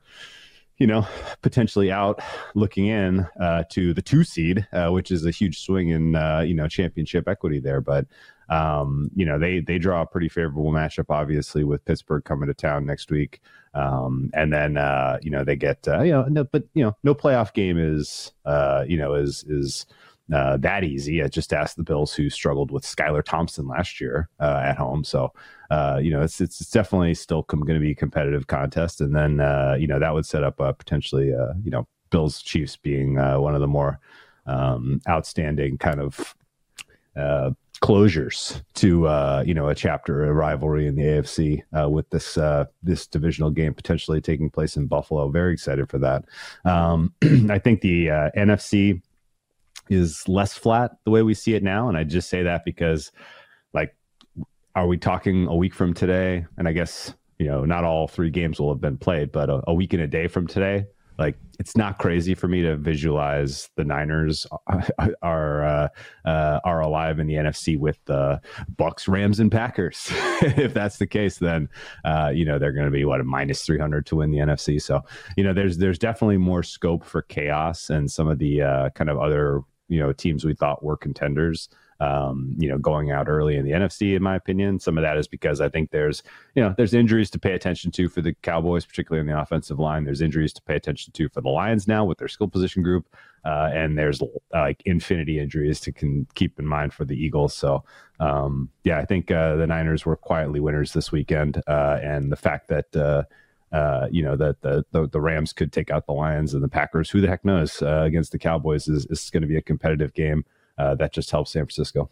you 0.79 0.87
know, 0.87 1.07
potentially 1.43 1.91
out 1.91 2.21
looking 2.55 2.87
in 2.87 3.27
uh, 3.41 3.65
to 3.71 3.95
the 3.95 4.03
two 4.03 4.25
seed, 4.25 4.67
uh, 4.73 4.89
which 4.91 5.11
is 5.11 5.25
a 5.25 5.31
huge 5.31 5.61
swing 5.61 5.91
in 5.91 6.17
uh, 6.17 6.41
you 6.41 6.55
know 6.55 6.69
championship 6.69 7.29
equity 7.29 7.61
there. 7.61 7.81
But 7.81 8.07
um, 8.49 9.11
you 9.15 9.25
know 9.25 9.39
they 9.39 9.61
they 9.61 9.79
draw 9.79 10.03
a 10.03 10.07
pretty 10.07 10.29
favorable 10.29 10.71
matchup, 10.73 11.07
obviously, 11.09 11.65
with 11.65 11.85
Pittsburgh 11.85 12.25
coming 12.25 12.49
to 12.49 12.55
town 12.55 12.85
next 12.87 13.11
week, 13.11 13.41
um, 13.75 14.31
and 14.35 14.53
then 14.53 14.77
uh, 14.77 15.19
you 15.23 15.31
know 15.31 15.45
they 15.45 15.57
get 15.57 15.87
uh, 15.89 16.03
you 16.03 16.13
know 16.13 16.25
no, 16.25 16.45
but 16.45 16.65
you 16.75 16.83
know 16.83 16.97
no 17.03 17.15
playoff 17.15 17.53
game 17.53 17.79
is 17.79 18.33
uh, 18.45 18.85
you 18.87 18.97
know 18.97 19.15
is 19.15 19.45
is 19.49 19.87
uh, 20.33 20.57
that 20.59 20.85
easy. 20.85 21.23
I 21.23 21.29
just 21.29 21.53
asked 21.53 21.77
the 21.77 21.83
Bills 21.83 22.15
who 22.15 22.31
struggled 22.31 22.71
with 22.71 22.85
Skylar 22.85 23.23
Thompson 23.23 23.69
last 23.69 24.01
year 24.01 24.29
uh, 24.41 24.63
at 24.65 24.79
home. 24.79 25.05
So, 25.05 25.33
uh, 25.71 26.01
you 26.03 26.11
know, 26.11 26.23
it's, 26.23 26.41
it's, 26.41 26.59
definitely 26.71 27.15
still 27.15 27.43
com- 27.43 27.61
going 27.61 27.79
to 27.79 27.85
be 27.85 27.93
a 27.93 27.95
competitive 27.95 28.47
contest. 28.47 29.01
And 29.01 29.15
then, 29.15 29.41
uh, 29.41 29.77
you 29.79 29.87
know, 29.87 29.99
that 29.99 30.15
would 30.15 30.25
set 30.25 30.43
up 30.43 30.57
potentially, 30.57 31.35
uh, 31.35 31.53
you 31.63 31.71
know, 31.71 31.87
Bills 32.11 32.43
Chiefs 32.43 32.77
being 32.77 33.19
uh, 33.19 33.39
one 33.41 33.55
of 33.55 33.61
the 33.61 33.67
more 33.67 34.01
um, 34.47 35.01
outstanding 35.09 35.79
kind 35.79 36.01
of 36.01 36.35
closures 37.83 38.63
to 38.75 39.09
uh, 39.09 39.43
you 39.45 39.53
know 39.53 39.69
a 39.69 39.75
chapter 39.75 40.25
a 40.25 40.33
rivalry 40.33 40.87
in 40.87 40.95
the 40.95 41.03
AFC 41.03 41.63
uh, 41.79 41.89
with 41.91 42.09
this 42.11 42.39
uh, 42.39 42.65
this 42.83 43.07
divisional 43.07 43.51
game 43.51 43.75
potentially 43.75 44.21
taking 44.21 44.49
place 44.49 44.77
in 44.77 44.87
Buffalo. 44.87 45.29
Very 45.29 45.53
excited 45.53 45.91
for 45.91 45.99
that. 45.99 46.25
Um, 46.65 47.13
I 47.51 47.59
think 47.59 47.81
the 47.81 48.07
NFC 48.37 49.03
is 49.93 50.27
less 50.29 50.55
flat 50.55 50.93
the 51.05 51.11
way 51.11 51.23
we 51.23 51.35
see 51.35 51.55
it 51.55 51.63
now. 51.63 51.89
And 51.89 51.97
I 51.97 52.05
just 52.05 52.29
say 52.29 52.43
that 52.43 52.65
because, 52.65 53.13
like, 53.73 53.95
are 54.75 54.87
we 54.87 54.97
talking 54.97 55.47
a 55.47 55.55
week 55.55 55.75
from 55.75 55.95
today? 55.95 56.47
And 56.57 56.67
I 56.67 56.73
guess, 56.73 57.15
you 57.39 57.47
know, 57.47 57.65
not 57.65 57.85
all 57.85 58.09
three 58.09 58.31
games 58.31 58.59
will 58.59 58.73
have 58.73 58.81
been 58.81 58.99
played, 58.99 59.33
but 59.33 59.51
a, 59.51 59.63
a 59.67 59.75
week 59.75 59.93
and 59.93 60.03
a 60.03 60.07
day 60.07 60.29
from 60.29 60.47
today, 60.47 60.87
like 61.19 61.37
it's 61.59 61.77
not 61.77 61.99
crazy 61.99 62.35
for 62.35 62.49
me 62.49 62.63
to 62.63 62.77
visualize 62.77 63.71
the 63.77 63.85
Niners 63.85 64.47
are 65.23 65.65
uh, 65.65 65.89
uh, 66.25 66.61
are 66.65 66.81
alive 66.81 67.19
in 67.19 67.27
the 67.27 67.35
NFC 67.35 67.79
with 67.79 67.99
the 68.07 68.41
Bucks, 68.77 69.07
Rams, 69.07 69.39
and 69.39 69.51
Packers. 69.51 70.09
if 70.43 70.75
that's 70.75 70.99
the 70.99 71.07
case, 71.07 71.39
then 71.39 71.69
uh, 72.05 72.33
you 72.35 72.45
know 72.45 72.59
they're 72.59 72.73
going 72.73 72.87
to 72.87 72.93
be 72.93 73.05
what 73.05 73.21
a 73.21 73.25
minus 73.25 73.63
three 73.63 73.79
hundred 73.79 74.07
to 74.07 74.17
win 74.17 74.31
the 74.31 74.39
NFC. 74.39 74.81
So 74.81 75.03
you 75.37 75.45
know 75.45 75.53
there's 75.53 75.79
there's 75.79 75.99
definitely 75.99 76.39
more 76.39 76.63
scope 76.63 77.05
for 77.05 77.23
chaos 77.23 77.91
and 77.91 78.11
some 78.11 78.29
of 78.29 78.39
the 78.39 78.63
uh, 78.63 78.91
kind 78.91 79.11
of 79.11 79.19
other 79.19 79.63
you 79.93 80.01
know 80.01 80.13
teams 80.13 80.45
we 80.45 80.55
thought 80.55 80.83
were 80.83 80.97
contenders. 80.97 81.69
Um, 82.01 82.57
you 82.59 82.69
know, 82.69 82.79
going 82.79 83.13
out 83.13 83.29
early 83.29 83.57
in 83.57 83.65
the 83.65 83.71
NFC, 83.71 84.17
in 84.17 84.25
my 84.25 84.35
opinion, 84.35 84.81
some 84.81 84.99
of 84.99 85.03
that 85.03 85.17
is 85.17 85.29
because 85.29 85.61
I 85.61 85.69
think 85.69 85.93
there's, 85.93 86.25
you 86.57 86.63
know, 86.63 86.75
there's 86.77 86.95
injuries 86.95 87.31
to 87.31 87.39
pay 87.39 87.53
attention 87.53 87.93
to 87.93 88.09
for 88.09 88.21
the 88.21 88.35
Cowboys, 88.43 88.85
particularly 88.85 89.21
in 89.21 89.33
the 89.33 89.41
offensive 89.41 89.79
line. 89.79 90.03
There's 90.03 90.21
injuries 90.21 90.53
to 90.55 90.63
pay 90.63 90.75
attention 90.75 91.13
to 91.13 91.29
for 91.29 91.41
the 91.41 91.49
Lions 91.49 91.87
now 91.87 92.05
with 92.05 92.19
their 92.19 92.27
skill 92.27 92.49
position 92.49 92.83
group, 92.83 93.07
uh, 93.45 93.71
and 93.73 93.97
there's 93.97 94.21
uh, 94.21 94.27
like 94.53 94.83
infinity 94.85 95.39
injuries 95.39 95.79
to 95.81 95.93
can 95.93 96.27
keep 96.35 96.59
in 96.59 96.67
mind 96.67 96.93
for 96.93 97.05
the 97.05 97.15
Eagles. 97.15 97.55
So, 97.55 97.85
um, 98.19 98.69
yeah, 98.83 98.99
I 98.99 99.05
think 99.05 99.31
uh, 99.31 99.55
the 99.55 99.69
Niners 99.69 100.05
were 100.05 100.17
quietly 100.17 100.59
winners 100.59 100.95
this 100.95 101.13
weekend, 101.13 101.63
uh, 101.69 102.01
and 102.03 102.33
the 102.33 102.37
fact 102.37 102.67
that 102.67 103.27
uh, 103.73 104.07
you 104.11 104.23
know 104.23 104.37
that 104.37 104.61
the, 104.61 104.85
the, 104.93 105.09
the 105.09 105.21
Rams 105.21 105.53
could 105.53 105.73
take 105.73 105.91
out 105.91 106.07
the 106.07 106.13
Lions 106.13 106.55
and 106.55 106.63
the 106.63 106.69
Packers. 106.69 107.11
Who 107.11 107.21
the 107.21 107.29
heck 107.29 107.45
knows? 107.45 107.81
Uh, 107.81 108.03
against 108.03 108.33
the 108.33 108.39
Cowboys 108.39 108.89
is 108.89 109.07
is 109.07 109.31
going 109.31 109.43
to 109.43 109.47
be 109.47 109.57
a 109.57 109.63
competitive 109.63 110.13
game. 110.15 110.45
Uh, 110.79 110.95
that 110.97 111.13
just 111.13 111.31
helps 111.31 111.53
San 111.53 111.65
Francisco. 111.65 112.11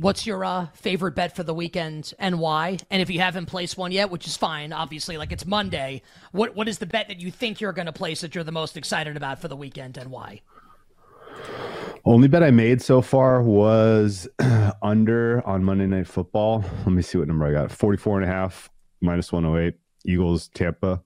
What's 0.00 0.26
your 0.26 0.44
uh, 0.44 0.66
favorite 0.74 1.14
bet 1.14 1.34
for 1.34 1.42
the 1.42 1.54
weekend 1.54 2.12
and 2.18 2.40
why? 2.40 2.78
And 2.90 3.00
if 3.00 3.08
you 3.08 3.20
haven't 3.20 3.46
placed 3.46 3.78
one 3.78 3.92
yet, 3.92 4.10
which 4.10 4.26
is 4.26 4.36
fine, 4.36 4.72
obviously, 4.72 5.16
like 5.16 5.32
it's 5.32 5.46
Monday, 5.46 6.02
what 6.32 6.56
what 6.56 6.68
is 6.68 6.78
the 6.78 6.86
bet 6.86 7.08
that 7.08 7.20
you 7.20 7.30
think 7.30 7.60
you're 7.60 7.72
going 7.72 7.86
to 7.86 7.92
place 7.92 8.20
that 8.22 8.34
you're 8.34 8.44
the 8.44 8.52
most 8.52 8.76
excited 8.76 9.16
about 9.16 9.40
for 9.40 9.48
the 9.48 9.56
weekend 9.56 9.96
and 9.96 10.10
why? 10.10 10.40
Only 12.04 12.28
bet 12.28 12.42
I 12.42 12.50
made 12.50 12.80
so 12.80 13.02
far 13.02 13.42
was 13.42 14.28
under 14.82 15.46
on 15.46 15.64
Monday 15.64 15.86
Night 15.86 16.06
Football. 16.06 16.64
Let 16.84 16.88
me 16.88 17.02
see 17.02 17.18
what 17.18 17.28
number 17.28 17.46
I 17.46 17.52
got 17.52 17.70
44 17.70 18.22
and 18.22 18.30
a 18.30 18.32
half, 18.32 18.70
minus 19.00 19.32
108. 19.32 19.74
Eagles 20.06 20.48
Tampa. 20.48 21.02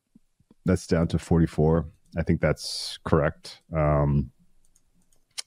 That's 0.64 0.86
down 0.86 1.08
to 1.08 1.18
44. 1.18 1.86
I 2.16 2.22
think 2.22 2.40
that's 2.40 2.98
correct. 3.04 3.62
Um, 3.74 4.30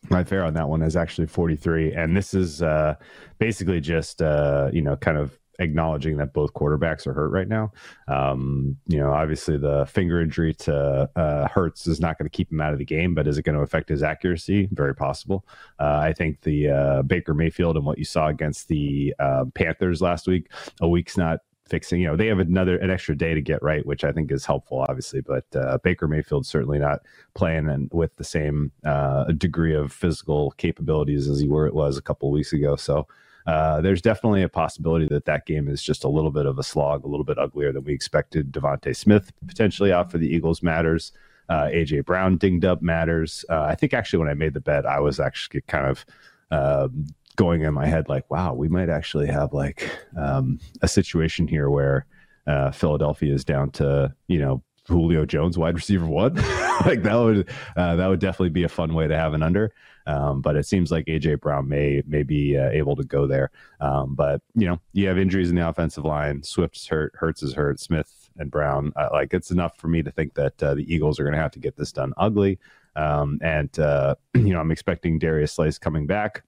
my 0.09 0.23
fair 0.23 0.43
on 0.43 0.53
that 0.55 0.67
one 0.67 0.81
is 0.81 0.95
actually 0.95 1.27
43. 1.27 1.93
And 1.93 2.15
this 2.15 2.33
is 2.33 2.61
uh, 2.61 2.95
basically 3.39 3.79
just, 3.79 4.21
uh, 4.21 4.69
you 4.73 4.81
know, 4.81 4.95
kind 4.97 5.17
of 5.17 5.37
acknowledging 5.59 6.17
that 6.17 6.33
both 6.33 6.53
quarterbacks 6.53 7.05
are 7.05 7.13
hurt 7.13 7.29
right 7.29 7.47
now. 7.47 7.71
Um, 8.07 8.77
you 8.87 8.99
know, 8.99 9.13
obviously 9.13 9.57
the 9.57 9.85
finger 9.85 10.19
injury 10.19 10.53
to 10.55 11.09
uh, 11.15 11.47
Hurts 11.47 11.87
is 11.87 11.99
not 11.99 12.17
going 12.17 12.29
to 12.29 12.35
keep 12.35 12.51
him 12.51 12.61
out 12.61 12.73
of 12.73 12.79
the 12.79 12.85
game, 12.85 13.13
but 13.13 13.27
is 13.27 13.37
it 13.37 13.43
going 13.43 13.55
to 13.55 13.61
affect 13.61 13.89
his 13.89 14.03
accuracy? 14.03 14.67
Very 14.71 14.95
possible. 14.95 15.45
Uh, 15.79 15.99
I 16.01 16.13
think 16.13 16.41
the 16.41 16.69
uh, 16.69 17.01
Baker 17.03 17.33
Mayfield 17.33 17.77
and 17.77 17.85
what 17.85 17.97
you 17.97 18.05
saw 18.05 18.27
against 18.27 18.67
the 18.67 19.13
uh, 19.19 19.45
Panthers 19.53 20.01
last 20.01 20.27
week, 20.27 20.51
a 20.81 20.87
week's 20.87 21.17
not 21.17 21.39
fixing. 21.65 22.01
You 22.01 22.07
know, 22.07 22.15
they 22.15 22.27
have 22.27 22.39
another 22.39 22.77
an 22.77 22.89
extra 22.89 23.15
day 23.15 23.33
to 23.33 23.41
get 23.41 23.61
right, 23.63 23.85
which 23.85 24.03
I 24.03 24.11
think 24.11 24.31
is 24.31 24.45
helpful, 24.45 24.85
obviously. 24.87 25.21
But 25.21 25.45
uh, 25.55 25.77
Baker 25.83 26.07
Mayfield 26.07 26.45
certainly 26.45 26.79
not 26.79 26.99
playing 27.33 27.69
and 27.69 27.89
with 27.93 28.15
the 28.17 28.23
same 28.23 28.71
uh, 28.85 29.25
degree 29.31 29.75
of 29.75 29.91
physical 29.91 30.51
capabilities 30.51 31.27
as 31.27 31.39
he 31.39 31.47
were 31.47 31.67
it 31.67 31.73
was 31.73 31.97
a 31.97 32.01
couple 32.01 32.31
weeks 32.31 32.53
ago. 32.53 32.75
So. 32.75 33.07
Uh, 33.45 33.81
there's 33.81 34.01
definitely 34.01 34.41
a 34.41 34.47
possibility 34.47 35.05
that 35.05 35.25
that 35.25 35.45
game 35.45 35.67
is 35.67 35.83
just 35.83 36.05
a 36.05 36.07
little 36.07 36.31
bit 36.31 36.45
of 36.45 36.57
a 36.57 36.63
slog, 36.63 37.03
a 37.03 37.07
little 37.09 37.25
bit 37.25 37.37
uglier 37.37 37.73
than 37.73 37.83
we 37.83 37.93
expected. 37.93 38.53
Devonte 38.53 38.95
Smith 38.95 39.33
potentially 39.45 39.91
out 39.91 40.09
for 40.09 40.17
the 40.17 40.33
Eagles 40.33 40.63
matters. 40.63 41.11
Uh, 41.49 41.65
AJ 41.65 42.05
Brown 42.05 42.37
dinged 42.37 42.63
up 42.63 42.81
matters. 42.81 43.43
Uh, 43.49 43.63
I 43.63 43.75
think 43.75 43.93
actually 43.93 44.19
when 44.19 44.29
I 44.29 44.33
made 44.33 44.53
the 44.53 44.61
bet, 44.61 44.85
I 44.85 45.01
was 45.01 45.19
actually 45.19 45.59
kind 45.61 45.87
of 45.87 46.05
um, 46.51 47.07
going 47.35 47.61
in 47.61 47.73
my 47.73 47.85
head 47.85 48.09
like, 48.09 48.29
wow, 48.29 48.53
we 48.53 48.67
might 48.67 48.89
actually 48.89 49.27
have 49.27 49.53
like 49.53 49.89
um, 50.17 50.59
a 50.81 50.87
situation 50.87 51.47
here 51.47 51.69
where 51.69 52.05
uh, 52.47 52.71
Philadelphia 52.71 53.33
is 53.33 53.45
down 53.45 53.71
to 53.71 54.13
you 54.27 54.39
know 54.39 54.63
Julio 54.87 55.25
Jones, 55.25 55.57
wide 55.57 55.75
receiver 55.75 56.05
one. 56.05 56.35
like 56.85 57.03
that 57.03 57.15
would 57.15 57.49
uh, 57.75 57.95
that 57.95 58.07
would 58.07 58.19
definitely 58.19 58.49
be 58.49 58.63
a 58.63 58.69
fun 58.69 58.93
way 58.93 59.07
to 59.07 59.17
have 59.17 59.33
an 59.33 59.43
under. 59.43 59.73
Um, 60.05 60.41
but 60.41 60.55
it 60.55 60.65
seems 60.65 60.91
like 60.91 61.05
AJ 61.05 61.39
Brown 61.39 61.67
may 61.69 62.03
may 62.05 62.23
be 62.23 62.57
uh, 62.57 62.69
able 62.69 62.95
to 62.95 63.03
go 63.03 63.27
there. 63.27 63.51
Um, 63.79 64.15
but 64.15 64.41
you 64.55 64.67
know, 64.67 64.79
you 64.91 65.07
have 65.07 65.17
injuries 65.17 65.49
in 65.49 65.55
the 65.55 65.67
offensive 65.67 66.03
line. 66.03 66.43
Swift's 66.43 66.87
hurt, 66.87 67.13
Hurts 67.15 67.43
is 67.43 67.53
hurt, 67.53 67.79
Smith 67.79 68.29
and 68.37 68.51
Brown. 68.51 68.91
Uh, 68.95 69.09
like 69.11 69.33
it's 69.33 69.51
enough 69.51 69.77
for 69.77 69.87
me 69.87 70.01
to 70.03 70.11
think 70.11 70.33
that 70.33 70.61
uh, 70.61 70.73
the 70.73 70.93
Eagles 70.93 71.19
are 71.19 71.23
going 71.23 71.35
to 71.35 71.41
have 71.41 71.51
to 71.51 71.59
get 71.59 71.77
this 71.77 71.91
done 71.91 72.13
ugly. 72.17 72.59
Um, 72.95 73.39
and 73.41 73.77
uh, 73.79 74.15
you 74.35 74.53
know, 74.53 74.59
I'm 74.59 74.71
expecting 74.71 75.19
Darius 75.19 75.53
Slay's 75.53 75.79
coming 75.79 76.07
back 76.07 76.43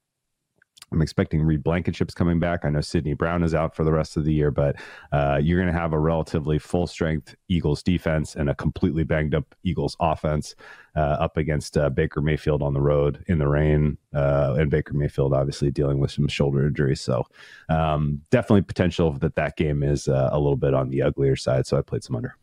I'm 0.92 1.02
expecting 1.02 1.42
Reed 1.42 1.64
Blankenship's 1.64 2.14
coming 2.14 2.40
back. 2.40 2.64
I 2.64 2.70
know 2.70 2.82
Sydney 2.82 3.14
Brown 3.14 3.44
is 3.44 3.56
out 3.56 3.76
for 3.76 3.84
the 3.84 3.92
rest 3.92 4.18
of 4.18 4.24
the 4.24 4.34
year, 4.34 4.52
but 4.52 4.76
uh, 5.12 5.40
you're 5.42 5.60
going 5.60 5.74
to 5.74 5.80
have 5.80 5.94
a 5.94 6.00
relatively 6.00 6.60
full 6.60 6.86
strength 6.88 7.36
Eagles 7.50 7.82
defense 7.82 8.36
and 8.36 8.50
a 8.50 8.56
completely 8.56 9.04
banged 9.04 9.34
up 9.34 9.56
Eagles 9.64 9.98
offense 10.00 10.56
uh, 10.96 11.00
up 11.00 11.38
against 11.38 11.78
uh, 11.78 11.90
Baker 11.90 12.22
Mayfield 12.22 12.62
on 12.62 12.74
the 12.74 12.82
road 12.82 13.24
in 13.28 13.40
the 13.40 13.48
rain. 13.48 13.98
Uh, 14.14 14.56
and 14.60 14.70
Baker 14.70 14.94
Mayfield 14.94 15.34
obviously 15.34 15.72
dealing 15.72 16.00
with 16.00 16.12
some 16.12 16.28
shoulder 16.28 16.68
injuries. 16.68 17.02
So 17.02 17.26
um, 17.68 18.22
definitely 18.30 18.62
potential 18.62 19.12
that 19.14 19.36
that 19.36 19.58
game 19.58 19.82
is 19.82 20.08
uh, 20.08 20.30
a 20.32 20.40
little 20.40 20.58
bit 20.58 20.74
on 20.74 20.90
the 20.90 21.02
uglier 21.02 21.36
side. 21.36 21.66
So 21.66 21.78
I 21.78 21.82
played 21.82 22.04
some 22.04 22.16
under. 22.16 22.38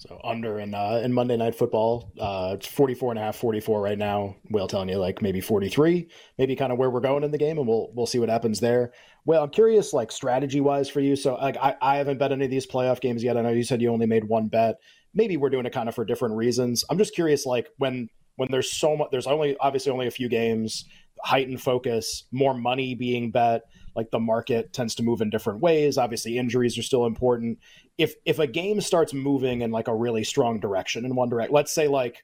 So 0.00 0.18
under 0.24 0.58
in 0.60 0.74
uh, 0.74 1.02
in 1.04 1.12
Monday 1.12 1.36
Night 1.36 1.54
Football, 1.54 2.10
uh, 2.18 2.54
it's 2.54 2.66
44 2.66 3.12
and 3.12 3.18
a 3.18 3.22
half, 3.22 3.36
44 3.36 3.82
right 3.82 3.98
now. 3.98 4.34
Whale 4.48 4.66
telling 4.66 4.88
you 4.88 4.96
like 4.96 5.20
maybe 5.20 5.42
43, 5.42 6.08
maybe 6.38 6.56
kind 6.56 6.72
of 6.72 6.78
where 6.78 6.88
we're 6.88 7.00
going 7.00 7.22
in 7.22 7.30
the 7.30 7.36
game, 7.36 7.58
and 7.58 7.68
we'll 7.68 7.90
we'll 7.92 8.06
see 8.06 8.18
what 8.18 8.30
happens 8.30 8.60
there. 8.60 8.94
Well, 9.26 9.44
I'm 9.44 9.50
curious, 9.50 9.92
like 9.92 10.10
strategy 10.10 10.62
wise 10.62 10.88
for 10.88 11.00
you. 11.00 11.16
So 11.16 11.34
like 11.34 11.58
I, 11.58 11.76
I 11.82 11.96
haven't 11.98 12.16
bet 12.16 12.32
any 12.32 12.46
of 12.46 12.50
these 12.50 12.66
playoff 12.66 13.02
games 13.02 13.22
yet. 13.22 13.36
I 13.36 13.42
know 13.42 13.50
you 13.50 13.62
said 13.62 13.82
you 13.82 13.92
only 13.92 14.06
made 14.06 14.24
one 14.24 14.48
bet. 14.48 14.76
Maybe 15.12 15.36
we're 15.36 15.50
doing 15.50 15.66
it 15.66 15.74
kind 15.74 15.86
of 15.86 15.94
for 15.94 16.06
different 16.06 16.34
reasons. 16.34 16.82
I'm 16.88 16.96
just 16.96 17.14
curious, 17.14 17.44
like 17.44 17.68
when 17.76 18.08
when 18.36 18.48
there's 18.50 18.72
so 18.72 18.96
much, 18.96 19.08
there's 19.10 19.26
only 19.26 19.58
obviously 19.60 19.92
only 19.92 20.06
a 20.06 20.10
few 20.10 20.30
games, 20.30 20.86
heightened 21.22 21.60
focus, 21.60 22.24
more 22.32 22.54
money 22.54 22.94
being 22.94 23.32
bet 23.32 23.64
like 23.96 24.10
the 24.10 24.18
market 24.18 24.72
tends 24.72 24.94
to 24.96 25.02
move 25.02 25.20
in 25.20 25.30
different 25.30 25.60
ways. 25.60 25.98
Obviously, 25.98 26.38
injuries 26.38 26.78
are 26.78 26.82
still 26.82 27.06
important. 27.06 27.58
If 28.00 28.14
if 28.24 28.38
a 28.38 28.46
game 28.46 28.80
starts 28.80 29.12
moving 29.12 29.60
in 29.60 29.70
like 29.70 29.88
a 29.88 29.94
really 29.94 30.24
strong 30.24 30.58
direction 30.58 31.04
in 31.04 31.14
one 31.14 31.28
direction, 31.28 31.54
let's 31.54 31.72
say 31.72 31.86
like 31.86 32.22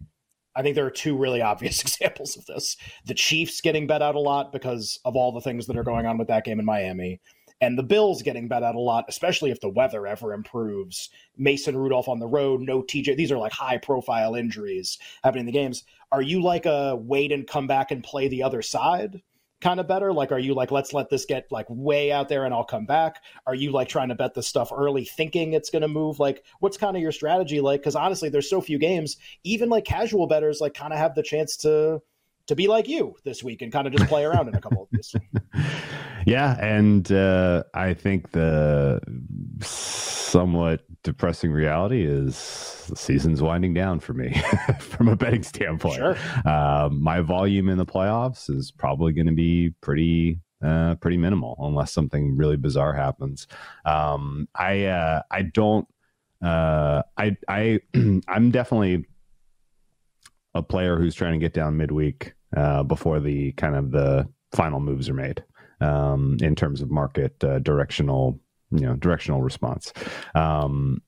I 0.56 0.62
think 0.62 0.74
there 0.74 0.86
are 0.86 0.90
two 0.90 1.16
really 1.16 1.42
obvious 1.42 1.80
examples 1.82 2.36
of 2.36 2.46
this. 2.46 2.76
The 3.04 3.14
Chiefs 3.14 3.60
getting 3.60 3.86
bet 3.86 4.02
out 4.02 4.14
a 4.14 4.20
lot 4.20 4.52
because 4.52 4.98
of 5.04 5.14
all 5.14 5.32
the 5.32 5.40
things 5.40 5.66
that 5.66 5.76
are 5.76 5.84
going 5.84 6.06
on 6.06 6.18
with 6.18 6.28
that 6.28 6.44
game 6.44 6.58
in 6.58 6.64
Miami. 6.64 7.20
And 7.60 7.78
the 7.78 7.82
Bills 7.82 8.22
getting 8.22 8.48
bet 8.48 8.62
out 8.62 8.74
a 8.74 8.80
lot, 8.80 9.06
especially 9.08 9.50
if 9.50 9.60
the 9.60 9.68
weather 9.68 10.06
ever 10.06 10.34
improves. 10.34 11.08
Mason 11.36 11.76
Rudolph 11.76 12.08
on 12.08 12.18
the 12.18 12.26
road, 12.26 12.60
no 12.60 12.82
TJ. 12.82 13.16
These 13.16 13.32
are 13.32 13.38
like 13.38 13.52
high 13.52 13.78
profile 13.78 14.34
injuries 14.34 14.98
happening 15.22 15.42
in 15.42 15.46
the 15.46 15.52
games. 15.52 15.84
Are 16.12 16.22
you 16.22 16.42
like 16.42 16.66
a 16.66 16.96
wait 16.96 17.32
and 17.32 17.46
come 17.46 17.66
back 17.66 17.90
and 17.90 18.04
play 18.04 18.28
the 18.28 18.42
other 18.42 18.60
side? 18.60 19.22
Kind 19.60 19.80
of 19.80 19.88
better? 19.88 20.12
Like, 20.12 20.32
are 20.32 20.38
you 20.38 20.54
like, 20.54 20.70
let's 20.70 20.92
let 20.92 21.08
this 21.08 21.24
get 21.24 21.46
like 21.50 21.66
way 21.68 22.12
out 22.12 22.28
there 22.28 22.44
and 22.44 22.52
I'll 22.52 22.64
come 22.64 22.84
back? 22.84 23.22
Are 23.46 23.54
you 23.54 23.72
like 23.72 23.88
trying 23.88 24.08
to 24.10 24.14
bet 24.14 24.34
the 24.34 24.42
stuff 24.42 24.70
early, 24.74 25.04
thinking 25.04 25.54
it's 25.54 25.70
going 25.70 25.82
to 25.82 25.88
move? 25.88 26.20
Like, 26.20 26.44
what's 26.60 26.76
kind 26.76 26.96
of 26.96 27.02
your 27.02 27.12
strategy 27.12 27.60
like? 27.60 27.80
Because 27.80 27.96
honestly, 27.96 28.28
there's 28.28 28.50
so 28.50 28.60
few 28.60 28.78
games. 28.78 29.16
Even 29.44 29.68
like 29.68 29.84
casual 29.84 30.26
bettors, 30.26 30.60
like, 30.60 30.74
kind 30.74 30.92
of 30.92 30.98
have 30.98 31.14
the 31.14 31.22
chance 31.22 31.56
to 31.58 32.02
to 32.46 32.54
be 32.54 32.68
like 32.68 32.86
you 32.88 33.16
this 33.24 33.42
week 33.42 33.62
and 33.62 33.72
kind 33.72 33.86
of 33.86 33.92
just 33.92 34.08
play 34.08 34.24
around 34.24 34.48
in 34.48 34.54
a 34.54 34.60
couple 34.60 34.82
of 34.82 34.88
these. 34.92 35.14
Yeah, 36.26 36.58
and 36.60 37.10
uh, 37.12 37.62
I 37.72 37.94
think 37.94 38.32
the 38.32 39.00
somewhat 39.62 40.82
depressing 41.04 41.52
reality 41.52 42.04
is 42.04 42.84
the 42.88 42.96
season's 42.96 43.40
winding 43.40 43.74
down 43.74 44.00
for 44.00 44.12
me 44.12 44.34
from 44.80 45.06
a 45.06 45.14
betting 45.14 45.44
standpoint. 45.44 45.94
Sure. 45.94 46.16
Um, 46.44 47.00
my 47.00 47.20
volume 47.20 47.68
in 47.68 47.78
the 47.78 47.86
playoffs 47.86 48.50
is 48.50 48.72
probably 48.72 49.12
going 49.12 49.28
to 49.28 49.32
be 49.34 49.70
pretty 49.80 50.40
uh, 50.64 50.96
pretty 50.96 51.16
minimal 51.16 51.54
unless 51.60 51.92
something 51.92 52.36
really 52.36 52.56
bizarre 52.56 52.92
happens. 52.92 53.46
Um, 53.84 54.48
I 54.56 54.86
uh, 54.86 55.22
I 55.30 55.42
don't 55.42 55.86
uh, 56.42 57.02
I 57.16 57.36
I 57.48 57.78
I'm 58.26 58.50
definitely 58.50 59.06
a 60.54 60.62
player 60.62 60.96
who's 60.98 61.14
trying 61.14 61.34
to 61.34 61.38
get 61.38 61.54
down 61.54 61.76
midweek 61.76 62.32
uh, 62.56 62.82
before 62.82 63.20
the 63.20 63.52
kind 63.52 63.76
of 63.76 63.92
the 63.92 64.28
final 64.50 64.80
moves 64.80 65.08
are 65.08 65.14
made 65.14 65.44
um, 65.80 66.36
in 66.40 66.54
terms 66.54 66.80
of 66.82 66.90
market 66.90 67.42
uh, 67.44 67.58
directional, 67.58 68.40
you 68.70 68.80
know, 68.80 68.94
directional 68.94 69.42
response. 69.42 69.92
Um, 70.34 71.02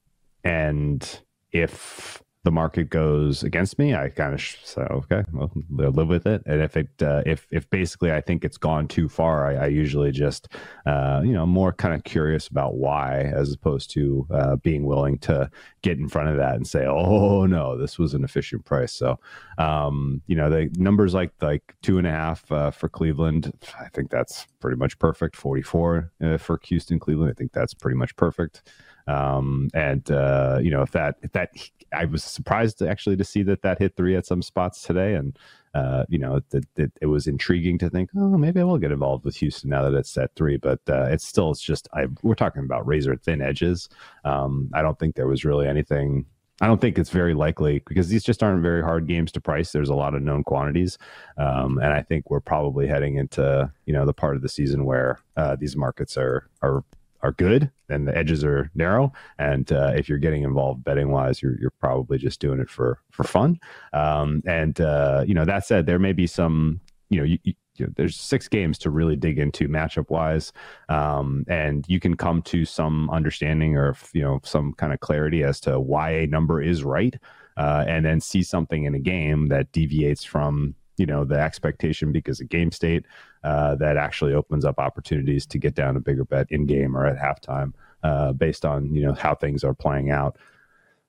and 0.44 1.22
if 1.52 2.22
the 2.48 2.52
market 2.52 2.88
goes 2.88 3.42
against 3.42 3.78
me, 3.78 3.94
I 3.94 4.08
kind 4.08 4.32
of 4.32 4.40
sh- 4.40 4.56
say, 4.64 4.80
okay, 4.80 5.22
well, 5.34 5.52
live 5.68 6.08
with 6.08 6.26
it. 6.26 6.40
And 6.46 6.62
if 6.62 6.78
it, 6.78 6.88
uh, 7.02 7.22
if 7.26 7.46
if 7.50 7.68
basically 7.68 8.10
I 8.10 8.22
think 8.22 8.42
it's 8.42 8.56
gone 8.56 8.88
too 8.88 9.06
far, 9.06 9.46
I, 9.46 9.64
I 9.64 9.66
usually 9.66 10.12
just, 10.12 10.48
uh, 10.86 11.20
you 11.22 11.34
know, 11.34 11.44
more 11.44 11.74
kind 11.74 11.94
of 11.94 12.04
curious 12.04 12.48
about 12.48 12.76
why, 12.76 13.20
as 13.20 13.52
opposed 13.52 13.90
to 13.90 14.26
uh, 14.30 14.56
being 14.56 14.86
willing 14.86 15.18
to 15.18 15.50
get 15.82 15.98
in 15.98 16.08
front 16.08 16.30
of 16.30 16.38
that 16.38 16.54
and 16.54 16.66
say, 16.66 16.86
oh 16.86 17.44
no, 17.44 17.76
this 17.76 17.98
was 17.98 18.14
an 18.14 18.24
efficient 18.24 18.64
price. 18.64 18.94
So, 18.94 19.18
um, 19.58 20.22
you 20.26 20.34
know, 20.34 20.48
the 20.48 20.70
numbers 20.78 21.12
like 21.12 21.32
like 21.42 21.74
two 21.82 21.98
and 21.98 22.06
a 22.06 22.10
half 22.10 22.50
uh, 22.50 22.70
for 22.70 22.88
Cleveland, 22.88 23.52
I 23.78 23.88
think 23.90 24.08
that's 24.08 24.46
pretty 24.58 24.78
much 24.78 24.98
perfect. 24.98 25.36
Forty 25.36 25.62
four 25.62 26.10
uh, 26.24 26.38
for 26.38 26.58
Houston, 26.64 26.98
Cleveland, 26.98 27.30
I 27.30 27.34
think 27.34 27.52
that's 27.52 27.74
pretty 27.74 27.98
much 27.98 28.16
perfect. 28.16 28.62
Um, 29.06 29.70
and 29.72 30.10
uh, 30.10 30.58
you 30.62 30.70
know, 30.70 30.82
if 30.82 30.92
that 30.92 31.16
if 31.22 31.32
that 31.32 31.50
I 31.92 32.04
was 32.04 32.24
surprised 32.24 32.82
actually 32.82 33.16
to 33.16 33.24
see 33.24 33.42
that 33.44 33.62
that 33.62 33.78
hit 33.78 33.96
three 33.96 34.16
at 34.16 34.26
some 34.26 34.42
spots 34.42 34.82
today, 34.82 35.14
and 35.14 35.38
uh, 35.74 36.04
you 36.08 36.18
know, 36.18 36.40
that 36.50 36.64
it, 36.76 36.92
it, 37.00 37.06
was 37.06 37.26
intriguing 37.26 37.78
to 37.78 37.90
think, 37.90 38.10
oh, 38.16 38.36
maybe 38.38 38.60
I 38.60 38.64
will 38.64 38.78
get 38.78 38.90
involved 38.90 39.24
with 39.24 39.36
Houston 39.36 39.70
now 39.70 39.82
that 39.82 39.96
it's 39.96 40.16
at 40.16 40.34
three. 40.34 40.56
But 40.56 40.80
uh, 40.88 41.04
it's 41.04 41.26
still, 41.26 41.50
it's 41.50 41.60
just, 41.60 41.88
I, 41.92 42.06
we're 42.22 42.34
talking 42.34 42.64
about 42.64 42.86
razor 42.86 43.14
thin 43.16 43.42
edges. 43.42 43.88
Um, 44.24 44.70
I 44.74 44.82
don't 44.82 44.98
think 44.98 45.14
there 45.14 45.28
was 45.28 45.44
really 45.44 45.68
anything. 45.68 46.24
I 46.60 46.66
don't 46.66 46.80
think 46.80 46.98
it's 46.98 47.10
very 47.10 47.34
likely 47.34 47.82
because 47.86 48.08
these 48.08 48.24
just 48.24 48.42
aren't 48.42 48.62
very 48.62 48.82
hard 48.82 49.06
games 49.06 49.30
to 49.32 49.40
price. 49.40 49.70
There's 49.70 49.90
a 49.90 49.94
lot 49.94 50.14
of 50.14 50.22
known 50.22 50.42
quantities, 50.42 50.98
um, 51.36 51.78
and 51.78 51.92
I 51.92 52.02
think 52.02 52.30
we're 52.30 52.40
probably 52.40 52.88
heading 52.88 53.16
into 53.16 53.70
you 53.86 53.92
know 53.92 54.04
the 54.04 54.12
part 54.12 54.34
of 54.34 54.42
the 54.42 54.48
season 54.48 54.84
where 54.84 55.20
uh, 55.36 55.54
these 55.54 55.76
markets 55.76 56.16
are 56.16 56.48
are 56.60 56.82
are 57.22 57.32
good 57.32 57.70
and 57.88 58.06
the 58.06 58.16
edges 58.16 58.44
are 58.44 58.70
narrow. 58.74 59.12
And 59.38 59.70
uh, 59.72 59.92
if 59.96 60.08
you're 60.08 60.18
getting 60.18 60.42
involved 60.42 60.84
betting 60.84 61.10
wise, 61.10 61.42
you're, 61.42 61.58
you're 61.60 61.70
probably 61.70 62.18
just 62.18 62.40
doing 62.40 62.60
it 62.60 62.70
for, 62.70 63.00
for 63.10 63.24
fun. 63.24 63.58
Um, 63.92 64.42
and, 64.46 64.80
uh, 64.80 65.24
you 65.26 65.34
know, 65.34 65.44
that 65.44 65.66
said, 65.66 65.86
there 65.86 65.98
may 65.98 66.12
be 66.12 66.26
some, 66.26 66.80
you 67.10 67.18
know, 67.18 67.24
you, 67.24 67.38
you, 67.44 67.54
know, 67.80 67.92
there's 67.96 68.16
six 68.16 68.48
games 68.48 68.78
to 68.78 68.90
really 68.90 69.16
dig 69.16 69.38
into 69.38 69.68
matchup 69.68 70.10
wise. 70.10 70.52
Um, 70.88 71.44
and 71.48 71.84
you 71.88 72.00
can 72.00 72.16
come 72.16 72.42
to 72.42 72.64
some 72.64 73.08
understanding 73.10 73.76
or, 73.76 73.96
you 74.12 74.22
know, 74.22 74.40
some 74.42 74.74
kind 74.74 74.92
of 74.92 75.00
clarity 75.00 75.42
as 75.44 75.60
to 75.60 75.80
why 75.80 76.10
a 76.10 76.26
number 76.26 76.60
is 76.60 76.84
right. 76.84 77.16
Uh, 77.56 77.84
and 77.88 78.06
then 78.06 78.20
see 78.20 78.42
something 78.42 78.84
in 78.84 78.94
a 78.94 79.00
game 79.00 79.46
that 79.48 79.72
deviates 79.72 80.22
from 80.22 80.76
you 80.98 81.06
know 81.06 81.24
the 81.24 81.38
expectation 81.38 82.12
because 82.12 82.40
of 82.40 82.48
game 82.48 82.70
state 82.72 83.06
uh, 83.44 83.74
that 83.76 83.96
actually 83.96 84.34
opens 84.34 84.64
up 84.64 84.78
opportunities 84.78 85.46
to 85.46 85.58
get 85.58 85.74
down 85.74 85.96
a 85.96 86.00
bigger 86.00 86.24
bet 86.24 86.46
in 86.50 86.66
game 86.66 86.96
or 86.96 87.06
at 87.06 87.16
halftime 87.16 87.72
uh, 88.02 88.32
based 88.32 88.64
on 88.64 88.94
you 88.94 89.02
know 89.02 89.14
how 89.14 89.34
things 89.34 89.64
are 89.64 89.74
playing 89.74 90.10
out. 90.10 90.36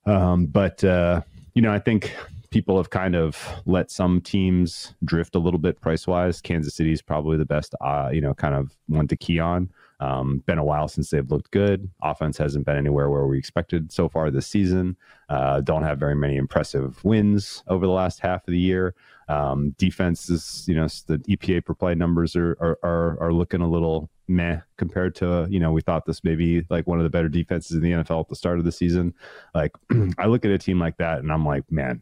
Um, 0.06 0.46
but 0.46 0.84
uh, 0.84 1.22
you 1.54 1.62
know, 1.62 1.72
I 1.72 1.80
think 1.80 2.16
people 2.50 2.78
have 2.78 2.90
kind 2.90 3.16
of 3.16 3.62
let 3.66 3.92
some 3.92 4.22
teams 4.22 4.94
drift 5.04 5.36
a 5.36 5.40
little 5.40 5.60
bit 5.60 5.80
price 5.82 6.08
wise. 6.08 6.42
Kansas 6.42 6.76
City 6.76 6.92
is 6.92 7.02
probably 7.02 7.38
the 7.38 7.46
best, 7.46 7.76
uh, 7.82 8.10
you 8.12 8.22
know, 8.22 8.34
kind 8.34 8.56
of 8.56 8.76
one 8.88 9.08
to 9.08 9.16
key 9.16 9.40
on. 9.40 9.70
Um, 10.02 10.44
been 10.46 10.58
a 10.58 10.64
while 10.64 10.88
since 10.88 11.10
they've 11.10 11.30
looked 11.30 11.52
good. 11.52 11.90
Offense 12.02 12.38
hasn't 12.38 12.66
been 12.66 12.78
anywhere 12.78 13.10
where 13.10 13.28
we 13.28 13.38
expected 13.38 13.92
so 13.92 14.08
far 14.08 14.32
this 14.32 14.48
season. 14.48 14.96
Uh, 15.28 15.60
don't 15.60 15.84
have 15.84 16.00
very 16.00 16.16
many 16.16 16.38
impressive 16.38 17.04
wins 17.04 17.64
over 17.68 17.86
the 17.86 17.92
last 17.92 18.22
half 18.22 18.48
of 18.48 18.52
the 18.52 18.60
year. 18.60 18.96
Um, 19.28 19.76
defense 19.78 20.30
is, 20.30 20.64
you 20.68 20.76
know, 20.76 20.88
the 21.08 21.20
EPA 21.30 21.66
per 21.66 21.74
play 21.74 21.96
numbers 21.96 22.36
are, 22.36 22.58
are, 22.62 22.80
are 22.82 23.22
are 23.22 23.34
looking 23.34 23.62
a 23.62 23.70
little 23.70 24.10
meh 24.30 24.62
compared 24.78 25.16
to, 25.16 25.48
you 25.50 25.60
know, 25.60 25.72
we 25.72 25.82
thought 25.82 26.06
this 26.06 26.24
may 26.24 26.36
be 26.36 26.66
like 26.70 26.88
one 26.88 26.98
of 26.98 27.04
the 27.04 27.10
better 27.10 27.30
defenses 27.30 27.76
in 27.76 27.82
the 27.82 27.92
NFL 27.92 28.22
at 28.22 28.30
the 28.30 28.36
start 28.36 28.58
of 28.58 28.66
the 28.66 28.72
season. 28.72 29.14
Like, 29.54 29.74
I 30.18 30.28
look 30.28 30.46
at 30.46 30.52
a 30.52 30.58
team 30.58 30.80
like 30.80 30.98
that 30.98 31.20
and 31.20 31.32
I'm 31.32 31.46
like, 31.46 31.70
man, 31.72 32.02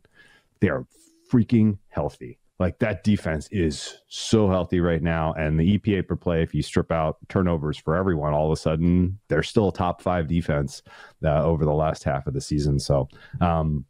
they 0.59 0.69
are 0.69 0.85
freaking 1.31 1.77
healthy. 1.89 2.39
Like 2.59 2.79
that 2.79 3.03
defense 3.03 3.47
is 3.51 3.99
so 4.07 4.49
healthy 4.49 4.79
right 4.79 5.01
now. 5.01 5.33
And 5.33 5.59
the 5.59 5.77
EPA 5.77 6.07
per 6.07 6.15
play, 6.15 6.41
if 6.41 6.55
you 6.55 6.63
strip 6.63 6.91
out 6.91 7.17
turnovers 7.29 7.77
for 7.77 7.95
everyone, 7.95 8.33
all 8.33 8.47
of 8.47 8.51
a 8.51 8.59
sudden 8.59 9.19
they're 9.27 9.43
still 9.43 9.69
a 9.69 9.73
top 9.73 10.01
five 10.01 10.27
defense 10.27 10.81
uh, 11.23 11.43
over 11.43 11.65
the 11.65 11.73
last 11.73 12.03
half 12.03 12.25
of 12.25 12.33
the 12.33 12.41
season. 12.41 12.79
So, 12.79 13.07
um, 13.41 13.85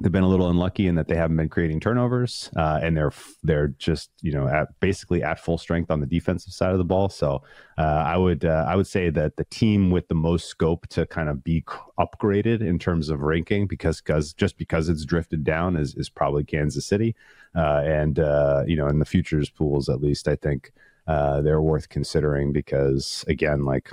they've 0.00 0.10
been 0.10 0.22
a 0.24 0.28
little 0.28 0.48
unlucky 0.48 0.86
in 0.86 0.94
that 0.94 1.08
they 1.08 1.14
haven't 1.14 1.36
been 1.36 1.48
creating 1.48 1.78
turnovers, 1.78 2.50
uh, 2.56 2.80
and 2.82 2.96
they're 2.96 3.12
they're 3.42 3.68
just 3.68 4.10
you 4.22 4.32
know 4.32 4.48
at 4.48 4.68
basically 4.80 5.22
at 5.22 5.38
full 5.38 5.58
strength 5.58 5.90
on 5.90 6.00
the 6.00 6.06
defensive 6.06 6.52
side 6.52 6.72
of 6.72 6.78
the 6.78 6.84
ball. 6.84 7.08
So 7.08 7.42
uh, 7.78 7.82
I 7.82 8.16
would 8.16 8.44
uh, 8.44 8.64
I 8.66 8.76
would 8.76 8.86
say 8.86 9.10
that 9.10 9.36
the 9.36 9.44
team 9.44 9.90
with 9.90 10.08
the 10.08 10.14
most 10.14 10.48
scope 10.48 10.86
to 10.88 11.06
kind 11.06 11.28
of 11.28 11.44
be 11.44 11.64
upgraded 11.98 12.60
in 12.60 12.78
terms 12.78 13.10
of 13.10 13.20
ranking 13.20 13.66
because 13.66 14.00
because 14.00 14.32
just 14.32 14.56
because 14.56 14.88
it's 14.88 15.04
drifted 15.04 15.44
down 15.44 15.76
is 15.76 15.94
is 15.94 16.08
probably 16.08 16.44
Kansas 16.44 16.86
City, 16.86 17.14
uh, 17.54 17.82
and 17.84 18.18
uh, 18.18 18.64
you 18.66 18.76
know 18.76 18.88
in 18.88 18.98
the 18.98 19.04
futures 19.04 19.50
pools 19.50 19.88
at 19.88 20.00
least 20.00 20.28
I 20.28 20.36
think 20.36 20.72
uh, 21.06 21.42
they're 21.42 21.62
worth 21.62 21.88
considering 21.88 22.52
because 22.52 23.24
again 23.28 23.64
like 23.64 23.90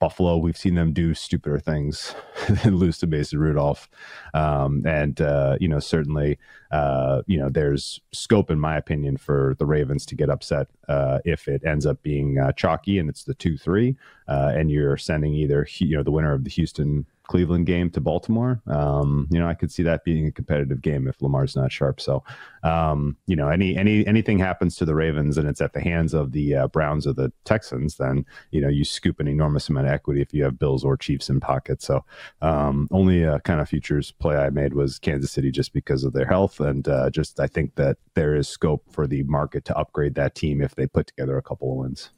Buffalo, 0.00 0.38
we've 0.38 0.56
seen 0.56 0.74
them 0.74 0.92
do 0.92 1.14
stupider 1.14 1.58
things 1.58 2.14
than 2.48 2.76
lose 2.76 2.98
to 2.98 3.06
Mason 3.06 3.38
Rudolph. 3.38 3.88
Um, 4.34 4.82
and, 4.86 5.20
uh, 5.20 5.56
you 5.60 5.68
know, 5.68 5.78
certainly, 5.78 6.38
uh, 6.72 7.22
you 7.26 7.38
know, 7.38 7.50
there's 7.50 8.00
scope, 8.10 8.50
in 8.50 8.58
my 8.58 8.76
opinion, 8.76 9.18
for 9.18 9.54
the 9.58 9.66
Ravens 9.66 10.06
to 10.06 10.16
get 10.16 10.30
upset 10.30 10.68
uh, 10.88 11.18
if 11.24 11.46
it 11.46 11.62
ends 11.64 11.84
up 11.86 12.02
being 12.02 12.38
uh, 12.38 12.52
chalky 12.52 12.98
and 12.98 13.08
it's 13.10 13.24
the 13.24 13.34
2 13.34 13.58
3, 13.58 13.94
uh, 14.26 14.52
and 14.54 14.70
you're 14.70 14.96
sending 14.96 15.34
either, 15.34 15.68
you 15.78 15.96
know, 15.96 16.02
the 16.02 16.10
winner 16.10 16.32
of 16.32 16.44
the 16.44 16.50
Houston 16.50 17.04
Cleveland 17.30 17.64
game 17.64 17.90
to 17.90 18.00
Baltimore. 18.00 18.60
Um, 18.66 19.28
you 19.30 19.38
know, 19.38 19.46
I 19.46 19.54
could 19.54 19.70
see 19.70 19.84
that 19.84 20.02
being 20.02 20.26
a 20.26 20.32
competitive 20.32 20.82
game 20.82 21.06
if 21.06 21.22
Lamar's 21.22 21.54
not 21.54 21.70
sharp. 21.70 22.00
So, 22.00 22.24
um, 22.64 23.16
you 23.28 23.36
know, 23.36 23.48
any 23.48 23.76
any 23.76 24.04
anything 24.04 24.40
happens 24.40 24.74
to 24.76 24.84
the 24.84 24.96
Ravens 24.96 25.38
and 25.38 25.48
it's 25.48 25.60
at 25.60 25.72
the 25.72 25.80
hands 25.80 26.12
of 26.12 26.32
the 26.32 26.56
uh, 26.56 26.66
Browns 26.66 27.06
or 27.06 27.12
the 27.12 27.32
Texans, 27.44 27.98
then 27.98 28.26
you 28.50 28.60
know 28.60 28.68
you 28.68 28.84
scoop 28.84 29.20
an 29.20 29.28
enormous 29.28 29.68
amount 29.68 29.86
of 29.86 29.92
equity 29.92 30.20
if 30.20 30.34
you 30.34 30.42
have 30.42 30.58
Bills 30.58 30.84
or 30.84 30.96
Chiefs 30.96 31.30
in 31.30 31.38
pocket. 31.38 31.82
So, 31.82 32.04
um, 32.42 32.88
only 32.90 33.22
a 33.22 33.38
kind 33.38 33.60
of 33.60 33.68
futures 33.68 34.10
play 34.10 34.36
I 34.36 34.50
made 34.50 34.74
was 34.74 34.98
Kansas 34.98 35.30
City 35.30 35.52
just 35.52 35.72
because 35.72 36.02
of 36.02 36.12
their 36.12 36.26
health 36.26 36.58
and 36.58 36.88
uh, 36.88 37.10
just 37.10 37.38
I 37.38 37.46
think 37.46 37.76
that 37.76 37.98
there 38.14 38.34
is 38.34 38.48
scope 38.48 38.82
for 38.90 39.06
the 39.06 39.22
market 39.22 39.64
to 39.66 39.78
upgrade 39.78 40.16
that 40.16 40.34
team 40.34 40.60
if 40.60 40.74
they 40.74 40.88
put 40.88 41.06
together 41.06 41.38
a 41.38 41.42
couple 41.42 41.70
of 41.70 41.78
wins. 41.78 42.10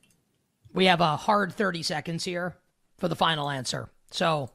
We 0.73 0.87
have 0.87 1.03
a 1.03 1.19
hard 1.19 1.53
30 1.53 1.83
seconds 1.83 2.25
here 2.25 2.57
for 2.97 3.09
the 3.09 3.17
final 3.17 3.51
answer. 3.51 3.91
So 4.11 4.51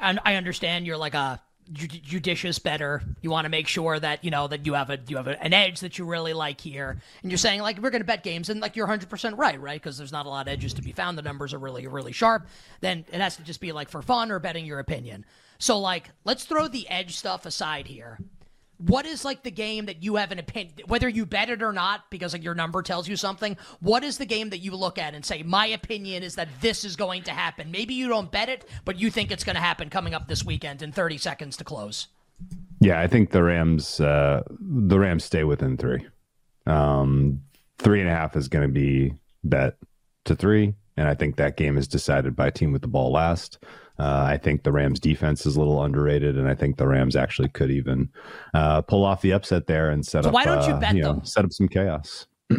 and 0.00 0.20
I 0.24 0.34
understand 0.34 0.86
you're 0.86 0.96
like 0.96 1.14
a 1.14 1.40
judicious 1.72 2.58
bettor. 2.58 3.02
You 3.22 3.30
want 3.30 3.44
to 3.44 3.48
make 3.48 3.68
sure 3.68 3.98
that 3.98 4.24
you 4.24 4.30
know 4.30 4.48
that 4.48 4.66
you 4.66 4.74
have 4.74 4.90
a 4.90 4.98
you 5.06 5.16
have 5.16 5.28
a, 5.28 5.40
an 5.42 5.52
edge 5.52 5.80
that 5.80 5.98
you 5.98 6.04
really 6.04 6.32
like 6.32 6.60
here, 6.60 7.00
and 7.22 7.30
you're 7.30 7.38
saying 7.38 7.60
like 7.60 7.78
we're 7.78 7.90
going 7.90 8.00
to 8.00 8.06
bet 8.06 8.22
games, 8.22 8.48
and 8.48 8.60
like 8.60 8.76
you're 8.76 8.86
100 8.86 9.08
percent 9.08 9.36
right, 9.36 9.60
right? 9.60 9.80
Because 9.80 9.98
there's 9.98 10.12
not 10.12 10.26
a 10.26 10.28
lot 10.28 10.46
of 10.46 10.52
edges 10.52 10.74
to 10.74 10.82
be 10.82 10.92
found. 10.92 11.16
The 11.16 11.22
numbers 11.22 11.54
are 11.54 11.58
really 11.58 11.86
really 11.86 12.12
sharp. 12.12 12.48
Then 12.80 13.04
it 13.12 13.20
has 13.20 13.36
to 13.36 13.42
just 13.42 13.60
be 13.60 13.72
like 13.72 13.88
for 13.88 14.02
fun 14.02 14.30
or 14.30 14.38
betting 14.38 14.66
your 14.66 14.78
opinion. 14.78 15.24
So 15.58 15.78
like 15.78 16.10
let's 16.24 16.44
throw 16.44 16.68
the 16.68 16.88
edge 16.88 17.16
stuff 17.16 17.46
aside 17.46 17.86
here 17.86 18.18
what 18.86 19.04
is 19.04 19.24
like 19.24 19.42
the 19.42 19.50
game 19.50 19.86
that 19.86 20.02
you 20.02 20.16
have 20.16 20.32
an 20.32 20.38
opinion 20.38 20.74
whether 20.86 21.08
you 21.08 21.26
bet 21.26 21.50
it 21.50 21.62
or 21.62 21.72
not 21.72 22.10
because 22.10 22.32
like 22.32 22.42
your 22.42 22.54
number 22.54 22.82
tells 22.82 23.08
you 23.08 23.16
something 23.16 23.56
what 23.80 24.02
is 24.02 24.16
the 24.16 24.24
game 24.24 24.50
that 24.50 24.58
you 24.58 24.74
look 24.74 24.98
at 24.98 25.14
and 25.14 25.24
say 25.24 25.42
my 25.42 25.66
opinion 25.66 26.22
is 26.22 26.34
that 26.34 26.48
this 26.60 26.84
is 26.84 26.96
going 26.96 27.22
to 27.22 27.30
happen. 27.30 27.70
Maybe 27.70 27.94
you 27.94 28.08
don't 28.08 28.30
bet 28.30 28.48
it 28.48 28.68
but 28.84 28.98
you 28.98 29.10
think 29.10 29.30
it's 29.30 29.44
going 29.44 29.56
to 29.56 29.62
happen 29.62 29.90
coming 29.90 30.14
up 30.14 30.28
this 30.28 30.44
weekend 30.44 30.82
in 30.82 30.92
30 30.92 31.18
seconds 31.18 31.56
to 31.58 31.64
close. 31.64 32.08
Yeah 32.80 33.00
i 33.00 33.06
think 33.06 33.30
the 33.30 33.42
rams 33.42 34.00
uh 34.00 34.42
the 34.48 34.98
rams 34.98 35.24
stay 35.24 35.44
within 35.44 35.76
three. 35.76 36.06
Um 36.66 37.42
three 37.78 38.00
and 38.00 38.08
a 38.08 38.14
half 38.14 38.36
is 38.36 38.48
going 38.48 38.66
to 38.66 38.72
be 38.72 39.14
bet 39.44 39.76
to 40.24 40.34
three 40.34 40.74
and 40.96 41.08
i 41.08 41.14
think 41.14 41.36
that 41.36 41.56
game 41.56 41.76
is 41.76 41.88
decided 41.88 42.36
by 42.36 42.50
team 42.50 42.72
with 42.72 42.82
the 42.82 42.88
ball 42.88 43.12
last 43.12 43.58
uh, 44.00 44.24
I 44.26 44.38
think 44.38 44.62
the 44.62 44.72
Rams 44.72 44.98
defense 44.98 45.44
is 45.44 45.56
a 45.56 45.58
little 45.58 45.84
underrated, 45.84 46.38
and 46.38 46.48
I 46.48 46.54
think 46.54 46.78
the 46.78 46.88
Rams 46.88 47.16
actually 47.16 47.50
could 47.50 47.70
even 47.70 48.08
uh, 48.54 48.80
pull 48.80 49.04
off 49.04 49.20
the 49.20 49.32
upset 49.34 49.66
there 49.66 49.90
and 49.90 50.04
set 50.04 50.24
so 50.24 50.30
up. 50.30 50.34
Why 50.34 50.46
don't 50.46 50.66
you 50.66 50.72
uh, 50.72 50.80
bet 50.80 50.94
you 50.94 51.02
them? 51.02 51.18
Know, 51.18 51.22
set 51.24 51.44
up 51.44 51.52
some 51.52 51.68
chaos. 51.68 52.26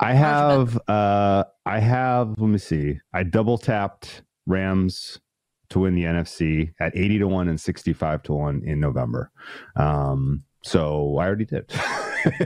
I 0.00 0.14
have, 0.14 0.78
uh, 0.86 1.42
I 1.66 1.80
have. 1.80 2.38
Let 2.38 2.46
me 2.46 2.58
see. 2.58 3.00
I 3.12 3.24
double 3.24 3.58
tapped 3.58 4.22
Rams 4.46 5.18
to 5.70 5.80
win 5.80 5.96
the 5.96 6.04
NFC 6.04 6.72
at 6.78 6.96
eighty 6.96 7.18
to 7.18 7.26
one 7.26 7.48
and 7.48 7.60
sixty-five 7.60 8.22
to 8.22 8.34
one 8.34 8.62
in 8.64 8.78
November. 8.78 9.32
Um, 9.74 10.44
so 10.62 11.18
I 11.18 11.26
already 11.26 11.46
did. 11.46 11.68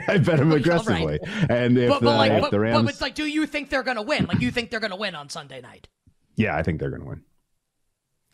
I 0.09 0.17
bet 0.17 0.39
them 0.39 0.51
aggressively, 0.53 1.21
right. 1.23 1.51
and 1.51 1.77
if, 1.77 1.91
but, 1.91 2.01
but 2.01 2.17
like, 2.17 2.33
if 2.33 2.41
but, 2.41 2.51
the 2.53 2.61
Rams, 2.61 2.85
but 2.85 2.91
it's 2.91 3.03
like, 3.03 3.15
do 3.15 3.27
you 3.27 3.47
think 3.47 3.69
they're 3.69 3.83
going 3.83 3.99
to 3.99 4.03
win? 4.03 4.25
Like, 4.25 4.41
you 4.41 4.51
think 4.51 4.71
they're 4.71 4.81
going 4.81 4.93
to 4.93 4.97
win 4.97 5.15
on 5.15 5.29
Sunday 5.29 5.61
night? 5.61 5.89
Yeah, 6.37 6.57
I 6.57 6.63
think 6.63 6.81
they're 6.81 6.91
going 6.91 7.03
to 7.03 7.09
win. 7.09 7.23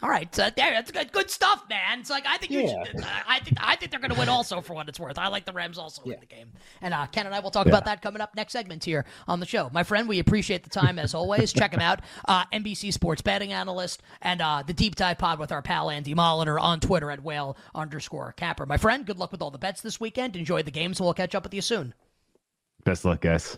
All 0.04 0.10
right, 0.10 0.32
so 0.34 0.50
there, 0.54 0.70
that's 0.70 0.90
good, 0.90 1.10
good 1.12 1.30
stuff, 1.30 1.64
man. 1.70 2.00
It's 2.00 2.10
like 2.10 2.24
I 2.28 2.36
think 2.36 2.52
you 2.52 2.60
Yeah. 2.60 2.84
should. 2.84 3.02
I 3.26 3.40
think 3.40 3.56
I 3.58 3.74
think 3.74 3.90
they're 3.90 4.00
going 4.00 4.12
to 4.12 4.18
win 4.18 4.28
also 4.28 4.60
for 4.60 4.74
what 4.74 4.86
it's 4.86 5.00
worth. 5.00 5.16
I 5.16 5.28
like 5.28 5.46
the 5.46 5.52
Rams 5.54 5.78
also 5.78 6.02
Yeah. 6.04 6.14
in 6.14 6.20
the 6.20 6.26
game, 6.26 6.52
and 6.82 6.92
uh, 6.92 7.06
Ken 7.06 7.24
and 7.24 7.34
I 7.34 7.40
will 7.40 7.50
talk 7.50 7.64
Yeah. 7.64 7.70
about 7.72 7.86
that 7.86 8.02
coming 8.02 8.20
up 8.20 8.34
next 8.36 8.52
segment 8.52 8.84
here 8.84 9.06
on 9.26 9.40
the 9.40 9.46
show. 9.46 9.70
My 9.72 9.82
friend, 9.82 10.06
we 10.06 10.18
appreciate 10.18 10.62
the 10.62 10.68
time 10.68 10.98
as 10.98 11.14
always. 11.14 11.54
Check 11.54 11.72
him 11.72 11.80
out, 11.80 12.00
uh, 12.28 12.44
NBC 12.52 12.92
Sports 12.92 13.22
betting 13.22 13.54
analyst, 13.54 14.02
and 14.20 14.42
uh, 14.42 14.62
the 14.66 14.74
deep 14.74 14.94
dive 14.94 15.16
pod 15.16 15.38
with 15.38 15.50
our 15.50 15.62
pal 15.62 15.88
Andy 15.88 16.14
Molitor 16.14 16.60
on 16.60 16.80
Twitter 16.80 17.10
at 17.10 17.22
whale 17.24 17.56
underscore 17.74 18.32
capper. 18.36 18.66
My 18.66 18.76
friend, 18.76 19.06
good 19.06 19.18
luck 19.18 19.32
with 19.32 19.40
all 19.40 19.50
the 19.50 19.56
bets 19.56 19.80
this 19.80 19.98
weekend. 19.98 20.36
Enjoy 20.36 20.62
the 20.62 20.70
games, 20.70 21.00
and 21.00 21.06
we'll 21.06 21.14
catch 21.14 21.34
up 21.34 21.44
with 21.44 21.54
you 21.54 21.62
soon. 21.62 21.94
Best 22.84 23.06
luck, 23.06 23.22
guys. 23.22 23.56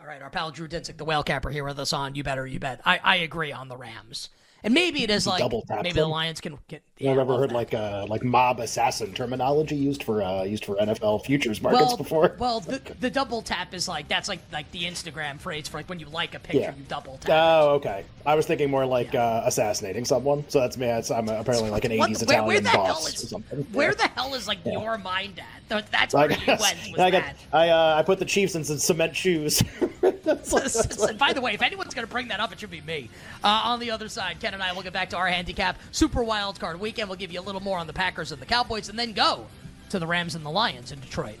All 0.00 0.06
right, 0.06 0.22
our 0.22 0.30
pal 0.30 0.52
Drew 0.52 0.68
Dinsick, 0.68 0.96
the 0.96 1.04
whale 1.04 1.24
capper, 1.24 1.50
here 1.50 1.64
with 1.64 1.80
us 1.80 1.92
on 1.92 2.14
You 2.14 2.22
Better 2.22 2.46
You 2.46 2.60
Bet. 2.60 2.80
I, 2.84 3.00
I 3.02 3.16
agree 3.16 3.50
on 3.50 3.66
the 3.66 3.76
Rams. 3.76 4.28
And 4.66 4.74
maybe 4.74 5.04
it 5.04 5.10
is 5.10 5.28
like 5.28 5.44
maybe 5.70 5.92
the. 5.92 6.08
Lions 6.08 6.40
can 6.40 6.58
get. 6.66 6.82
Yeah, 6.98 7.12
I've 7.12 7.18
ever 7.18 7.36
heard 7.36 7.52
like 7.52 7.74
uh, 7.74 8.06
like 8.08 8.24
mob 8.24 8.58
assassin 8.58 9.12
terminology 9.12 9.76
used 9.76 10.02
for 10.02 10.22
uh, 10.22 10.44
used 10.44 10.64
for 10.64 10.76
NFL 10.76 11.26
futures 11.26 11.60
markets 11.60 11.88
well, 11.88 11.96
before. 11.98 12.34
Well, 12.38 12.60
the, 12.60 12.80
the 13.00 13.10
double 13.10 13.42
tap 13.42 13.74
is 13.74 13.86
like 13.86 14.08
that's 14.08 14.30
like 14.30 14.38
like 14.50 14.70
the 14.72 14.84
Instagram 14.84 15.38
phrase 15.38 15.68
for 15.68 15.76
like 15.76 15.90
when 15.90 16.00
you 16.00 16.06
like 16.06 16.34
a 16.34 16.38
picture, 16.38 16.58
Yeah. 16.60 16.74
you 16.74 16.84
double 16.88 17.18
tap. 17.18 17.30
Oh, 17.34 17.74
okay. 17.74 18.06
I 18.24 18.34
was 18.34 18.46
thinking 18.46 18.70
more 18.70 18.86
like 18.86 19.14
uh, 19.14 19.42
assassinating 19.44 20.06
someone. 20.06 20.42
So 20.48 20.58
that's 20.60 20.78
me. 20.78 20.86
That's, 20.86 21.10
I'm 21.10 21.28
apparently 21.28 21.68
like 21.70 21.84
an 21.84 21.98
What- 21.98 22.10
80s 22.12 22.26
where, 22.26 22.42
where 22.42 22.56
Italian 22.56 22.64
the 22.64 22.70
boss 22.94 23.14
is 23.14 23.24
or 23.24 23.26
something. 23.26 23.58
where 23.72 23.90
Yeah. 23.90 23.94
the 24.06 24.08
hell 24.08 24.34
is 24.34 24.48
like 24.48 24.58
your 24.64 24.96
mind 24.96 25.38
at? 25.68 25.90
That's 25.92 26.14
I 26.14 26.28
where 26.28 26.30
you 26.38 26.46
guess- 26.46 26.60
went. 26.62 26.98
I 26.98 27.10
got 27.10 27.24
that? 27.24 27.36
I 27.52 27.68
uh, 27.68 27.96
I 27.98 28.02
put 28.04 28.18
the 28.20 28.24
Chiefs 28.24 28.54
in 28.54 28.64
some 28.64 28.78
cement 28.78 29.14
shoes. 29.14 29.62
That's 30.00 30.50
what- 30.52 30.62
that's 30.72 30.98
what- 30.98 31.18
By 31.18 31.32
the 31.34 31.40
way, 31.42 31.52
if 31.52 31.60
anyone's 31.62 31.92
going 31.92 32.06
to 32.06 32.10
bring 32.12 32.28
that 32.28 32.40
up, 32.40 32.52
it 32.52 32.58
should 32.60 32.70
be 32.70 32.80
me. 32.80 33.10
Uh, 33.44 33.48
on 33.64 33.80
the 33.80 33.90
other 33.90 34.08
side, 34.08 34.40
Ken 34.40 34.54
and 34.54 34.62
I 34.62 34.72
will 34.72 34.82
get 34.82 34.92
back 34.92 35.10
to 35.10 35.16
our 35.16 35.26
handicap 35.28 35.78
Super 35.92 36.24
Wild 36.24 36.58
Card 36.58 36.80
Weekend. 36.86 37.08
We'll 37.08 37.18
give 37.18 37.32
you 37.32 37.40
a 37.40 37.42
little 37.42 37.60
more 37.60 37.78
on 37.78 37.88
the 37.88 37.92
Packers 37.92 38.30
and 38.30 38.40
the 38.40 38.46
Cowboys, 38.46 38.88
and 38.88 38.96
then 38.96 39.12
go 39.12 39.44
to 39.90 39.98
the 39.98 40.06
Rams 40.06 40.36
and 40.36 40.46
the 40.46 40.50
Lions 40.50 40.92
in 40.92 41.00
Detroit. 41.00 41.34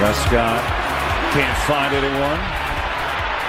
Prescott 0.00 0.64
can't 1.36 1.58
find 1.68 1.92
anyone. 1.92 2.40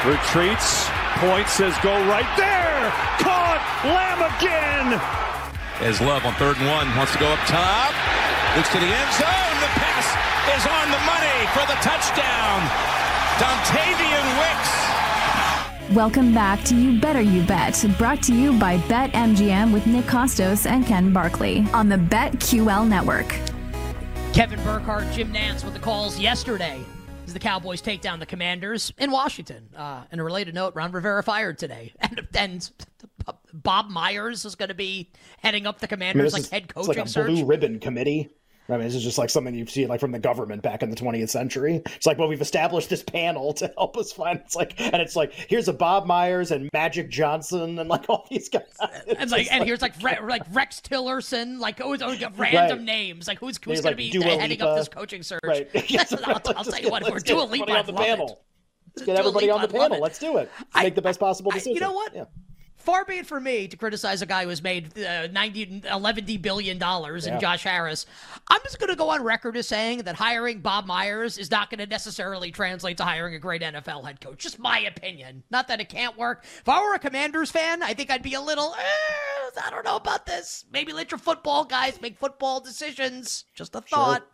Retreats. 0.04 0.90
Point 1.24 1.48
says 1.48 1.74
go 1.82 1.96
right 2.10 2.28
there. 2.36 2.92
Caught. 3.24 3.64
Lamb 3.86 4.28
again. 4.36 5.00
As 5.88 6.02
Love 6.02 6.26
on 6.26 6.34
third 6.34 6.58
and 6.58 6.68
one 6.68 6.94
wants 6.98 7.14
to 7.14 7.20
go 7.20 7.28
up 7.28 7.40
top. 7.48 7.96
Looks 8.58 8.68
to 8.74 8.78
the 8.78 8.92
end 8.92 9.12
zone. 9.16 9.56
The 9.64 9.72
pass 9.80 10.19
is 10.56 10.66
on 10.66 10.92
the 10.92 11.00
money 11.06 11.40
for 11.54 11.66
the 11.68 11.78
touchdown. 11.82 12.60
Dontayvion 13.38 14.28
Wicks. 14.40 15.96
Welcome 15.96 16.34
back 16.34 16.64
to 16.66 16.76
You 16.76 17.00
Better 17.00 17.22
You 17.22 17.44
Bet, 17.44 17.84
brought 17.98 18.22
to 18.24 18.36
you 18.36 18.58
by 18.60 18.78
BetMGM 18.78 19.72
with 19.74 19.86
Nick 19.88 20.06
Kostos 20.06 20.66
and 20.66 20.86
Ken 20.86 21.12
Barkley 21.14 21.66
on 21.74 21.90
the 21.90 21.96
BetQL 21.98 22.88
network. 22.88 23.28
Kevin 24.34 24.62
Burkhardt, 24.64 25.12
Jim 25.14 25.34
Nantz 25.34 25.64
with 25.64 25.74
the 25.74 25.80
calls 25.80 26.20
yesterday 26.20 26.80
as 27.26 27.34
the 27.34 27.40
Cowboys 27.40 27.82
take 27.82 28.02
down 28.02 28.20
the 28.20 28.26
Commanders 28.26 28.92
in 28.98 29.12
Washington. 29.12 29.68
Uh, 29.76 30.04
and 30.12 30.20
a 30.20 30.24
related 30.24 30.54
note, 30.56 30.76
Ron 30.76 30.92
Rivera 30.92 31.24
fired 31.24 31.58
today. 31.58 31.94
And, 32.02 32.28
and 32.36 32.72
Bob 33.54 33.90
Myers 33.90 34.46
is 34.46 34.56
going 34.56 34.70
to 34.70 34.76
be 34.76 35.12
heading 35.40 35.68
up 35.68 35.80
the 35.80 35.86
I 35.88 35.96
mean, 35.96 36.12
Commanders 36.14 36.24
this 36.26 36.34
like 36.34 36.42
is- 36.44 36.50
head 36.50 36.64
it's 36.66 36.74
coaching 36.74 36.88
like 36.96 37.06
a 37.06 37.10
search. 37.10 37.28
blue 37.28 37.46
ribbon 37.46 37.80
committee. 37.80 38.30
I 38.70 38.78
mean, 38.78 38.86
this 38.86 38.96
is 38.96 39.04
just 39.04 39.18
like 39.18 39.30
something 39.30 39.56
you 39.56 39.66
see 39.66 39.86
like 39.88 40.00
from 40.00 40.12
the 40.12 40.20
government 40.20 40.62
back 40.62 40.84
in 40.84 40.90
the 40.90 40.96
20th 40.96 41.30
century. 41.30 41.82
It's 41.96 42.06
like, 42.06 42.18
well, 42.18 42.28
we've 42.28 42.42
established 42.42 42.90
this 42.90 43.02
panel 43.04 43.54
to 43.54 43.74
help 43.78 43.98
us 43.98 44.12
find. 44.12 44.40
It's 44.40 44.56
like, 44.56 44.80
and 44.80 44.96
it's 45.02 45.16
like, 45.16 45.34
here's 45.34 45.68
a 45.68 45.74
Bob 45.74 46.06
Myers 46.06 46.52
and 46.52 46.70
Magic 46.74 47.10
Johnson 47.10 47.80
and 47.80 47.90
like 47.90 48.10
all 48.10 48.28
these 48.30 48.50
guys. 48.50 48.64
It's 49.08 49.20
and 49.22 49.32
like, 49.32 49.52
and 49.52 49.64
here's 49.66 49.82
like 49.82 49.94
Re- 50.04 50.20
like 50.24 50.44
Rex 50.52 50.82
Tillerson, 50.82 51.60
like 51.60 51.82
oh, 51.82 51.96
oh, 52.00 52.16
random 52.38 52.38
Right. 52.38 52.82
names, 52.82 53.28
like 53.28 53.40
who's 53.40 53.58
who's 53.64 53.82
going 53.82 53.84
like, 53.84 53.92
to 53.94 53.96
be 53.98 54.10
Dua 54.12 54.24
heading 54.24 54.60
Lipa. 54.60 54.68
up 54.68 54.78
this 54.78 54.88
coaching 54.88 55.24
search? 55.24 55.40
Right. 55.44 55.70
I'll, 56.28 56.34
I'll 56.56 56.64
tell 56.64 56.80
you 56.82 56.90
what, 56.90 57.04
we're 57.10 57.20
doing 57.20 57.42
on 57.72 57.86
the 57.86 57.94
panel. 57.94 58.28
it. 58.30 58.38
Let's 58.96 59.06
get 59.06 59.18
everybody 59.18 59.50
on 59.50 59.62
the 59.62 59.68
panel. 59.68 60.00
Let's 60.00 60.20
do 60.20 60.38
it. 60.38 60.50
Let's 60.60 60.70
I- 60.74 60.84
make 60.84 60.96
the 60.96 61.02
best 61.02 61.20
possible 61.20 61.52
I- 61.52 61.56
decision. 61.56 61.74
you 61.76 61.80
know 61.82 61.94
what? 61.94 62.14
Yeah. 62.16 62.26
Far 62.80 63.04
be 63.06 63.16
it 63.18 63.28
for 63.28 63.40
me 63.40 63.68
to 63.68 63.78
criticize 63.78 64.22
a 64.22 64.26
guy 64.26 64.46
who's 64.46 64.64
made 64.64 64.98
uh, 64.98 65.28
90, 65.28 65.84
11 65.92 66.38
billion 66.42 66.78
dollars 66.78 67.28
in 67.28 67.40
Josh 67.40 67.64
Harris. 67.64 68.06
I'm 68.48 68.62
just 68.64 68.80
going 68.80 68.90
to 68.90 68.96
go 68.96 69.10
on 69.10 69.22
record 69.22 69.58
as 69.58 69.68
saying 69.68 70.00
that 70.00 70.16
hiring 70.16 70.62
Bob 70.62 70.86
Myers 70.88 71.38
is 71.38 71.52
not 71.52 71.70
going 71.70 71.80
to 71.80 71.86
necessarily 71.86 72.52
translate 72.52 72.98
to 72.98 73.04
hiring 73.04 73.36
a 73.36 73.40
great 73.40 73.62
NFL 73.62 74.06
head 74.06 74.22
coach. 74.22 74.40
Just 74.40 74.60
my 74.60 74.80
opinion. 74.80 75.44
Not 75.52 75.68
that 75.68 75.82
it 75.82 75.90
can't 75.90 76.18
work. 76.18 76.44
If 76.44 76.70
I 76.70 76.82
were 76.82 76.96
a 76.96 77.00
Commanders 77.00 77.52
fan, 77.52 77.84
I 77.84 77.94
think 77.94 78.10
I'd 78.10 78.24
be 78.24 78.34
a 78.34 78.42
little. 78.42 78.74
Eh, 78.74 79.60
I 79.66 79.70
don't 79.70 79.86
know 79.86 79.98
about 79.98 80.26
this. 80.26 80.66
Maybe 80.72 80.94
let 80.94 81.12
your 81.12 81.20
football 81.20 81.66
guys 81.66 82.02
make 82.02 82.18
football 82.18 82.62
decisions. 82.62 83.46
Just 83.54 83.76
a 83.76 83.82
thought. 83.82 84.26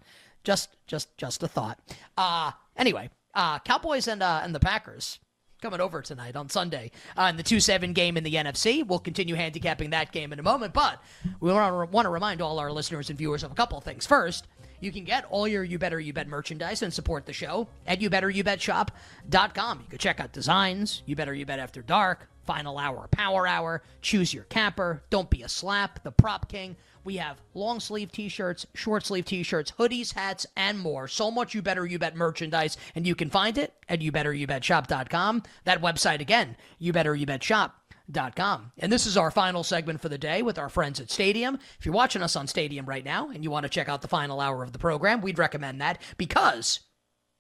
Just, 0.44 0.78
just, 0.86 1.18
just 1.18 1.42
a 1.42 1.48
thought. 1.48 1.80
Uh 2.16 2.52
anyway, 2.78 3.10
uh, 3.34 3.60
Cowboys 3.60 4.08
and 4.08 4.22
uh, 4.22 4.42
and 4.44 4.54
the 4.54 4.60
Packers 4.60 5.20
coming 5.66 5.82
over 5.82 6.00
tonight 6.04 6.36
on 6.36 6.48
Sunday 6.48 6.92
uh, 7.18 7.24
in 7.24 7.38
the 7.38 7.44
2-7 7.44 7.96
game 7.96 8.18
in 8.18 8.24
the 8.24 8.36
NFC. 8.36 8.86
We'll 8.86 9.00
continue 9.00 9.34
handicapping 9.34 9.90
that 9.90 10.12
game 10.12 10.32
in 10.32 10.38
a 10.38 10.44
moment, 10.44 10.74
but 10.76 11.02
we 11.40 11.52
want 11.52 11.90
to, 11.90 11.92
want 11.92 12.06
to 12.06 12.12
remind 12.12 12.40
all 12.40 12.60
our 12.60 12.72
listeners 12.72 13.10
and 13.10 13.18
viewers 13.18 13.42
of 13.42 13.52
a 13.52 13.56
couple 13.56 13.76
of 13.76 13.84
things. 13.84 14.06
First, 14.06 14.46
You 14.80 14.92
can 14.92 15.06
get 15.06 15.26
all 15.32 15.48
your 15.48 15.64
You 15.64 15.80
Better 15.80 16.00
You 16.00 16.14
Bet 16.14 16.28
merchandise 16.28 16.84
and 16.84 16.94
support 16.94 17.26
the 17.26 17.34
show 17.34 17.68
at 17.88 18.00
YouBetterYouBetShop.com. 18.00 19.80
You 19.80 19.86
can 19.90 19.98
check 19.98 20.20
out 20.20 20.32
designs, 20.34 21.02
You 21.08 21.16
Better 21.16 21.34
You 21.34 21.48
Bet 21.48 21.58
After 21.58 21.82
Dark, 21.82 22.30
Final 22.44 22.78
Hour, 22.78 23.08
Power 23.10 23.48
Hour, 23.48 23.82
Choose 24.04 24.36
Your 24.36 24.44
Capper, 24.44 25.02
Don't 25.10 25.32
Be 25.32 25.42
a 25.42 25.50
Slap, 25.50 26.04
The 26.04 26.12
Prop 26.12 26.48
King. 26.48 26.76
We 27.06 27.18
have 27.18 27.40
long 27.54 27.80
sleeve 27.80 28.12
t 28.12 28.28
shirts, 28.28 28.66
short 28.74 29.06
sleeve 29.06 29.26
t 29.26 29.44
shirts, 29.44 29.72
hoodies, 29.80 30.14
hats, 30.14 30.46
and 30.58 30.80
more. 30.80 31.08
So 31.08 31.30
much 31.32 31.54
You 31.54 31.62
Better 31.62 31.86
You 31.86 32.00
Bet 32.00 32.16
merchandise, 32.16 32.76
and 32.96 33.08
you 33.08 33.14
can 33.16 33.30
find 33.30 33.58
it 33.58 33.74
at 33.88 34.00
YouBetterYouBetShop.com. 34.02 35.44
That 35.64 35.82
website 35.82 36.20
again, 36.20 36.58
YouBetterYouBetShop.com. 36.82 38.72
And 38.80 38.92
this 38.92 39.06
is 39.06 39.18
our 39.18 39.32
final 39.32 39.64
segment 39.64 40.02
for 40.02 40.10
the 40.10 40.18
day 40.18 40.42
with 40.42 40.58
our 40.58 40.70
friends 40.70 41.00
at 41.00 41.12
Stadium. 41.12 41.60
If 41.80 41.86
you're 41.86 41.94
watching 41.94 42.24
us 42.24 42.36
on 42.36 42.48
Stadium 42.48 42.88
right 42.88 43.06
now 43.06 43.30
and 43.30 43.44
you 43.44 43.52
want 43.52 43.64
to 43.64 43.70
check 43.70 43.88
out 43.88 44.02
the 44.02 44.08
final 44.08 44.42
hour 44.42 44.64
of 44.64 44.72
the 44.74 44.80
program, 44.80 45.22
we'd 45.22 45.38
recommend 45.38 45.80
that 45.82 46.02
because 46.18 46.80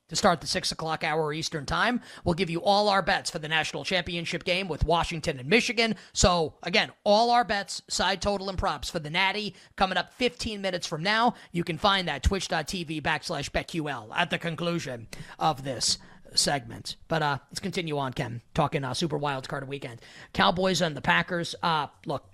to 0.09 0.15
start 0.15 0.41
the 0.41 0.47
6 0.47 0.71
o'clock 0.71 1.03
hour 1.03 1.33
Eastern 1.33 1.65
Time. 1.65 2.01
We'll 2.23 2.35
give 2.35 2.49
you 2.49 2.61
all 2.61 2.89
our 2.89 3.01
bets 3.01 3.31
for 3.31 3.39
the 3.39 3.47
national 3.47 3.83
championship 3.83 4.43
game 4.43 4.67
with 4.67 4.83
Washington 4.85 5.39
and 5.39 5.49
Michigan. 5.49 5.95
So, 6.13 6.53
again, 6.63 6.91
all 7.03 7.31
our 7.31 7.43
bets, 7.43 7.81
side 7.87 8.21
total, 8.21 8.49
and 8.49 8.57
props 8.57 8.89
for 8.89 8.99
the 8.99 9.09
Natty 9.09 9.55
coming 9.75 9.97
up 9.97 10.13
15 10.13 10.61
minutes 10.61 10.87
from 10.87 11.03
now. 11.03 11.35
You 11.51 11.63
can 11.63 11.77
find 11.77 12.07
that 12.07 12.23
twitch.tv 12.23 13.01
backslash 13.01 13.49
BetQL 13.49 14.09
at 14.15 14.29
the 14.29 14.37
conclusion 14.37 15.07
of 15.39 15.63
this 15.63 15.97
segment. 16.33 16.95
But 17.07 17.21
uh, 17.21 17.37
let's 17.49 17.59
continue 17.59 17.97
on, 17.97 18.13
Ken, 18.13 18.41
talking 18.53 18.83
uh, 18.83 18.93
Super 18.93 19.17
Wild 19.17 19.47
Card 19.47 19.67
weekend. 19.67 20.01
Cowboys 20.33 20.81
and 20.81 20.95
the 20.95 21.01
Packers. 21.01 21.55
Uh, 21.63 21.87
look, 22.05 22.25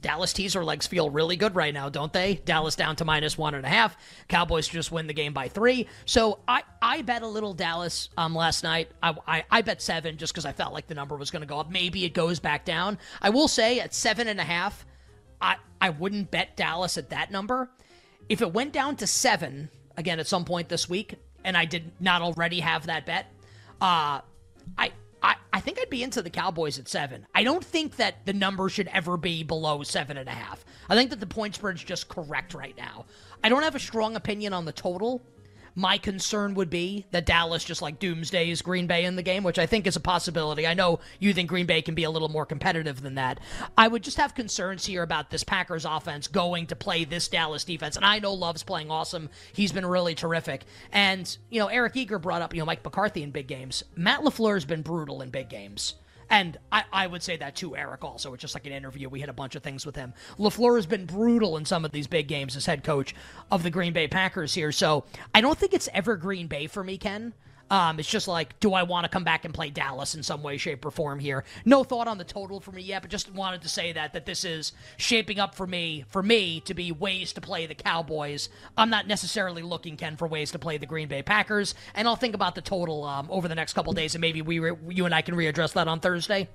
Dallas 0.00 0.32
teaser 0.32 0.64
legs 0.64 0.86
feel 0.86 1.10
really 1.10 1.36
good 1.36 1.56
right 1.56 1.74
now, 1.74 1.88
don't 1.88 2.12
they? 2.12 2.34
Dallas 2.44 2.76
down 2.76 2.94
to 2.96 3.04
minus 3.04 3.36
one 3.36 3.54
and 3.54 3.66
a 3.66 3.68
half. 3.68 3.96
Cowboys 4.28 4.68
just 4.68 4.92
win 4.92 5.08
the 5.08 5.12
game 5.12 5.32
by 5.32 5.48
three. 5.48 5.88
So 6.04 6.38
I, 6.46 6.62
I 6.80 7.02
bet 7.02 7.22
a 7.22 7.26
little 7.26 7.52
Dallas 7.52 8.08
um 8.16 8.34
last 8.34 8.62
night. 8.62 8.90
I, 9.02 9.16
I, 9.26 9.44
I 9.50 9.62
bet 9.62 9.82
seven 9.82 10.16
just 10.16 10.32
because 10.32 10.46
I 10.46 10.52
felt 10.52 10.72
like 10.72 10.86
the 10.86 10.94
number 10.94 11.16
was 11.16 11.30
going 11.30 11.42
to 11.42 11.48
go 11.48 11.58
up. 11.58 11.70
Maybe 11.70 12.04
it 12.04 12.14
goes 12.14 12.38
back 12.38 12.64
down. 12.64 12.98
I 13.20 13.30
will 13.30 13.48
say 13.48 13.80
at 13.80 13.92
seven 13.92 14.28
and 14.28 14.38
a 14.38 14.44
half, 14.44 14.86
I, 15.40 15.56
I 15.80 15.90
wouldn't 15.90 16.30
bet 16.30 16.56
Dallas 16.56 16.96
at 16.96 17.10
that 17.10 17.30
number. 17.30 17.70
If 18.28 18.40
it 18.40 18.52
went 18.52 18.72
down 18.72 18.96
to 18.96 19.06
seven 19.06 19.68
again 19.96 20.20
at 20.20 20.28
some 20.28 20.44
point 20.44 20.68
this 20.68 20.88
week, 20.88 21.16
and 21.44 21.56
I 21.56 21.64
did 21.64 21.92
not 22.00 22.22
already 22.22 22.60
have 22.60 22.86
that 22.86 23.06
bet, 23.06 23.26
uh, 23.80 24.20
I 24.76 24.92
I, 25.22 25.36
I 25.52 25.60
think 25.60 25.78
I'd 25.80 25.90
be 25.90 26.02
into 26.02 26.22
the 26.22 26.30
Cowboys 26.30 26.78
at 26.78 26.88
seven. 26.88 27.26
I 27.34 27.42
don't 27.42 27.64
think 27.64 27.96
that 27.96 28.24
the 28.26 28.32
number 28.32 28.68
should 28.68 28.88
ever 28.88 29.16
be 29.16 29.42
below 29.42 29.82
seven 29.82 30.16
and 30.16 30.28
a 30.28 30.32
half. 30.32 30.64
I 30.88 30.94
think 30.94 31.10
that 31.10 31.20
the 31.20 31.26
point 31.26 31.54
spread 31.54 31.76
is 31.76 31.84
just 31.84 32.08
correct 32.08 32.54
right 32.54 32.76
now. 32.76 33.06
I 33.42 33.48
don't 33.48 33.62
have 33.62 33.74
a 33.74 33.80
strong 33.80 34.16
opinion 34.16 34.52
on 34.52 34.64
the 34.64 34.72
total. 34.72 35.22
My 35.78 35.96
concern 35.96 36.54
would 36.54 36.70
be 36.70 37.06
that 37.12 37.24
Dallas 37.24 37.62
just 37.62 37.82
like 37.82 38.00
doomsdays 38.00 38.64
Green 38.64 38.88
Bay 38.88 39.04
in 39.04 39.14
the 39.14 39.22
game, 39.22 39.44
which 39.44 39.60
I 39.60 39.66
think 39.66 39.86
is 39.86 39.94
a 39.94 40.00
possibility. 40.00 40.66
I 40.66 40.74
know 40.74 40.98
you 41.20 41.32
think 41.32 41.48
Green 41.48 41.66
Bay 41.66 41.82
can 41.82 41.94
be 41.94 42.02
a 42.02 42.10
little 42.10 42.28
more 42.28 42.44
competitive 42.44 43.00
than 43.00 43.14
that. 43.14 43.38
I 43.76 43.86
would 43.86 44.02
just 44.02 44.16
have 44.16 44.34
concerns 44.34 44.86
here 44.86 45.04
about 45.04 45.30
this 45.30 45.44
Packers 45.44 45.84
offense 45.84 46.26
going 46.26 46.66
to 46.66 46.74
play 46.74 47.04
this 47.04 47.28
Dallas 47.28 47.62
defense. 47.62 47.94
And 47.94 48.04
I 48.04 48.18
know 48.18 48.34
Love's 48.34 48.64
playing 48.64 48.90
awesome. 48.90 49.30
He's 49.52 49.70
been 49.70 49.86
really 49.86 50.16
terrific. 50.16 50.64
And, 50.90 51.38
you 51.48 51.60
know, 51.60 51.68
Eric 51.68 51.96
Eager 51.96 52.18
brought 52.18 52.42
up, 52.42 52.52
you 52.52 52.58
know, 52.58 52.66
Mike 52.66 52.82
McCarthy 52.82 53.22
in 53.22 53.30
big 53.30 53.46
games. 53.46 53.84
Matt 53.94 54.22
LaFleur 54.22 54.54
has 54.54 54.64
been 54.64 54.82
brutal 54.82 55.22
in 55.22 55.30
big 55.30 55.48
games. 55.48 55.94
And 56.30 56.58
I, 56.70 56.84
I 56.92 57.06
would 57.06 57.22
say 57.22 57.36
that 57.38 57.56
to 57.56 57.76
Eric 57.76 58.04
also. 58.04 58.34
It's 58.34 58.42
just 58.42 58.54
like 58.54 58.66
an 58.66 58.72
interview. 58.72 59.08
We 59.08 59.20
had 59.20 59.28
a 59.28 59.34
bunch 59.34 59.54
of 59.54 59.62
things 59.62 59.86
with 59.86 59.96
him. 59.96 60.12
LaFleur 60.38 60.76
has 60.76 60.86
been 60.86 61.06
brutal 61.06 61.56
in 61.56 61.64
some 61.64 61.84
of 61.84 61.92
these 61.92 62.06
big 62.06 62.28
games 62.28 62.56
as 62.56 62.66
head 62.66 62.84
coach 62.84 63.14
of 63.50 63.62
the 63.62 63.70
Green 63.70 63.92
Bay 63.92 64.08
Packers 64.08 64.54
here. 64.54 64.72
So 64.72 65.04
I 65.34 65.40
don't 65.40 65.58
think 65.58 65.72
it's 65.72 65.88
ever 65.94 66.16
Green 66.16 66.46
Bay 66.46 66.66
for 66.66 66.84
me, 66.84 66.98
Ken. 66.98 67.32
Um, 67.70 67.98
it's 67.98 68.08
just 68.08 68.28
like, 68.28 68.58
do 68.60 68.72
I 68.72 68.82
want 68.82 69.04
to 69.04 69.08
come 69.08 69.24
back 69.24 69.44
and 69.44 69.52
play 69.52 69.70
Dallas 69.70 70.14
in 70.14 70.22
some 70.22 70.42
way, 70.42 70.56
shape, 70.56 70.84
or 70.84 70.90
form 70.90 71.18
here? 71.18 71.44
No 71.64 71.84
thought 71.84 72.08
on 72.08 72.18
the 72.18 72.24
total 72.24 72.60
for 72.60 72.72
me 72.72 72.82
yet, 72.82 73.02
but 73.02 73.10
just 73.10 73.32
wanted 73.32 73.62
to 73.62 73.68
say 73.68 73.92
that 73.92 74.14
that 74.14 74.26
this 74.26 74.44
is 74.44 74.72
shaping 74.96 75.38
up 75.38 75.54
for 75.54 75.66
me 75.66 76.04
for 76.08 76.22
me 76.22 76.60
to 76.60 76.74
be 76.74 76.92
ways 76.92 77.32
to 77.34 77.40
play 77.40 77.66
the 77.66 77.74
Cowboys. 77.74 78.48
I'm 78.76 78.90
not 78.90 79.06
necessarily 79.06 79.62
looking, 79.62 79.96
Ken, 79.96 80.16
for 80.16 80.26
ways 80.26 80.52
to 80.52 80.58
play 80.58 80.78
the 80.78 80.86
Green 80.86 81.08
Bay 81.08 81.22
Packers, 81.22 81.74
and 81.94 82.08
I'll 82.08 82.16
think 82.16 82.34
about 82.34 82.54
the 82.54 82.62
total 82.62 83.04
um, 83.04 83.28
over 83.30 83.48
the 83.48 83.54
next 83.54 83.74
couple 83.74 83.92
days, 83.92 84.14
and 84.14 84.20
maybe 84.20 84.42
we 84.42 84.58
re- 84.58 84.76
you 84.88 85.04
and 85.04 85.14
I 85.14 85.22
can 85.22 85.34
readdress 85.34 85.74
that 85.74 85.88
on 85.88 86.00
Thursday. 86.00 86.48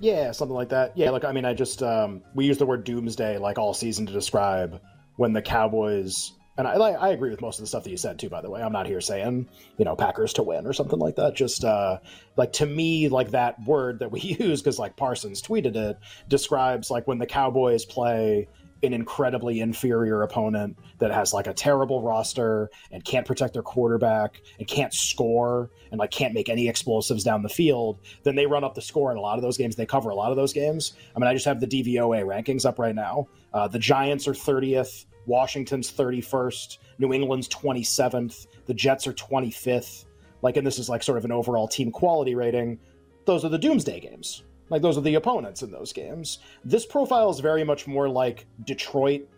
Yeah, 0.00 0.32
something 0.32 0.54
like 0.54 0.70
that. 0.70 0.96
Yeah, 0.96 1.10
like 1.10 1.24
I 1.24 1.32
mean, 1.32 1.44
I 1.44 1.54
just 1.54 1.82
um, 1.82 2.22
we 2.34 2.44
use 2.44 2.58
the 2.58 2.66
word 2.66 2.84
doomsday 2.84 3.38
like 3.38 3.56
all 3.56 3.72
season 3.72 4.04
to 4.06 4.12
describe 4.12 4.80
when 5.16 5.32
the 5.32 5.42
Cowboys 5.42 6.32
and 6.56 6.66
I, 6.66 6.74
I 6.74 7.08
agree 7.10 7.30
with 7.30 7.40
most 7.40 7.58
of 7.58 7.62
the 7.62 7.66
stuff 7.66 7.84
that 7.84 7.90
you 7.90 7.96
said 7.96 8.18
too. 8.18 8.28
By 8.28 8.40
the 8.40 8.50
way, 8.50 8.62
I'm 8.62 8.72
not 8.72 8.86
here 8.86 9.00
saying 9.00 9.48
you 9.78 9.84
know 9.84 9.96
Packers 9.96 10.32
to 10.34 10.42
win 10.42 10.66
or 10.66 10.72
something 10.72 10.98
like 10.98 11.16
that. 11.16 11.34
Just 11.34 11.64
uh, 11.64 11.98
like 12.36 12.52
to 12.54 12.66
me, 12.66 13.08
like 13.08 13.30
that 13.30 13.62
word 13.64 13.98
that 14.00 14.10
we 14.10 14.20
use 14.40 14.60
because 14.60 14.78
like 14.78 14.96
Parsons 14.96 15.42
tweeted 15.42 15.76
it 15.76 15.98
describes 16.28 16.90
like 16.90 17.06
when 17.06 17.18
the 17.18 17.26
Cowboys 17.26 17.84
play 17.84 18.48
an 18.82 18.92
incredibly 18.92 19.60
inferior 19.60 20.22
opponent 20.22 20.76
that 20.98 21.12
has 21.12 21.32
like 21.32 21.46
a 21.46 21.54
terrible 21.54 22.02
roster 22.02 22.68
and 22.90 23.04
can't 23.04 23.26
protect 23.26 23.52
their 23.52 23.62
quarterback 23.62 24.40
and 24.58 24.66
can't 24.66 24.92
score 24.92 25.70
and 25.90 25.98
like 25.98 26.10
can't 26.10 26.34
make 26.34 26.48
any 26.48 26.68
explosives 26.68 27.22
down 27.22 27.42
the 27.42 27.48
field, 27.48 28.00
then 28.24 28.34
they 28.34 28.46
run 28.46 28.64
up 28.64 28.74
the 28.74 28.82
score 28.82 29.12
in 29.12 29.16
a 29.16 29.20
lot 29.20 29.38
of 29.38 29.42
those 29.42 29.56
games. 29.56 29.76
They 29.76 29.86
cover 29.86 30.10
a 30.10 30.14
lot 30.14 30.30
of 30.30 30.36
those 30.36 30.52
games. 30.52 30.94
I 31.14 31.20
mean, 31.20 31.28
I 31.28 31.34
just 31.34 31.44
have 31.44 31.60
the 31.60 31.66
DVOA 31.66 32.24
rankings 32.24 32.66
up 32.66 32.78
right 32.78 32.94
now. 32.94 33.28
Uh, 33.52 33.68
the 33.68 33.78
Giants 33.78 34.26
are 34.26 34.32
30th. 34.32 35.06
Washington's 35.26 35.92
31st, 35.92 36.78
New 36.98 37.12
England's 37.12 37.48
27th, 37.48 38.46
the 38.66 38.74
Jets 38.74 39.06
are 39.06 39.12
25th. 39.12 40.04
Like, 40.42 40.56
and 40.56 40.66
this 40.66 40.78
is 40.78 40.88
like 40.88 41.02
sort 41.02 41.18
of 41.18 41.24
an 41.24 41.32
overall 41.32 41.68
team 41.68 41.90
quality 41.90 42.34
rating. 42.34 42.78
Those 43.24 43.44
are 43.44 43.48
the 43.48 43.58
doomsday 43.58 44.00
games. 44.00 44.42
Like, 44.70 44.82
those 44.82 44.96
are 44.96 45.02
the 45.02 45.14
opponents 45.14 45.62
in 45.62 45.70
those 45.70 45.92
games. 45.92 46.38
This 46.64 46.86
profile 46.86 47.30
is 47.30 47.40
very 47.40 47.62
much 47.62 47.86
more 47.86 48.08
like 48.08 48.46
Detroit, 48.64 49.28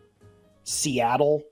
Seattle, 0.62 1.42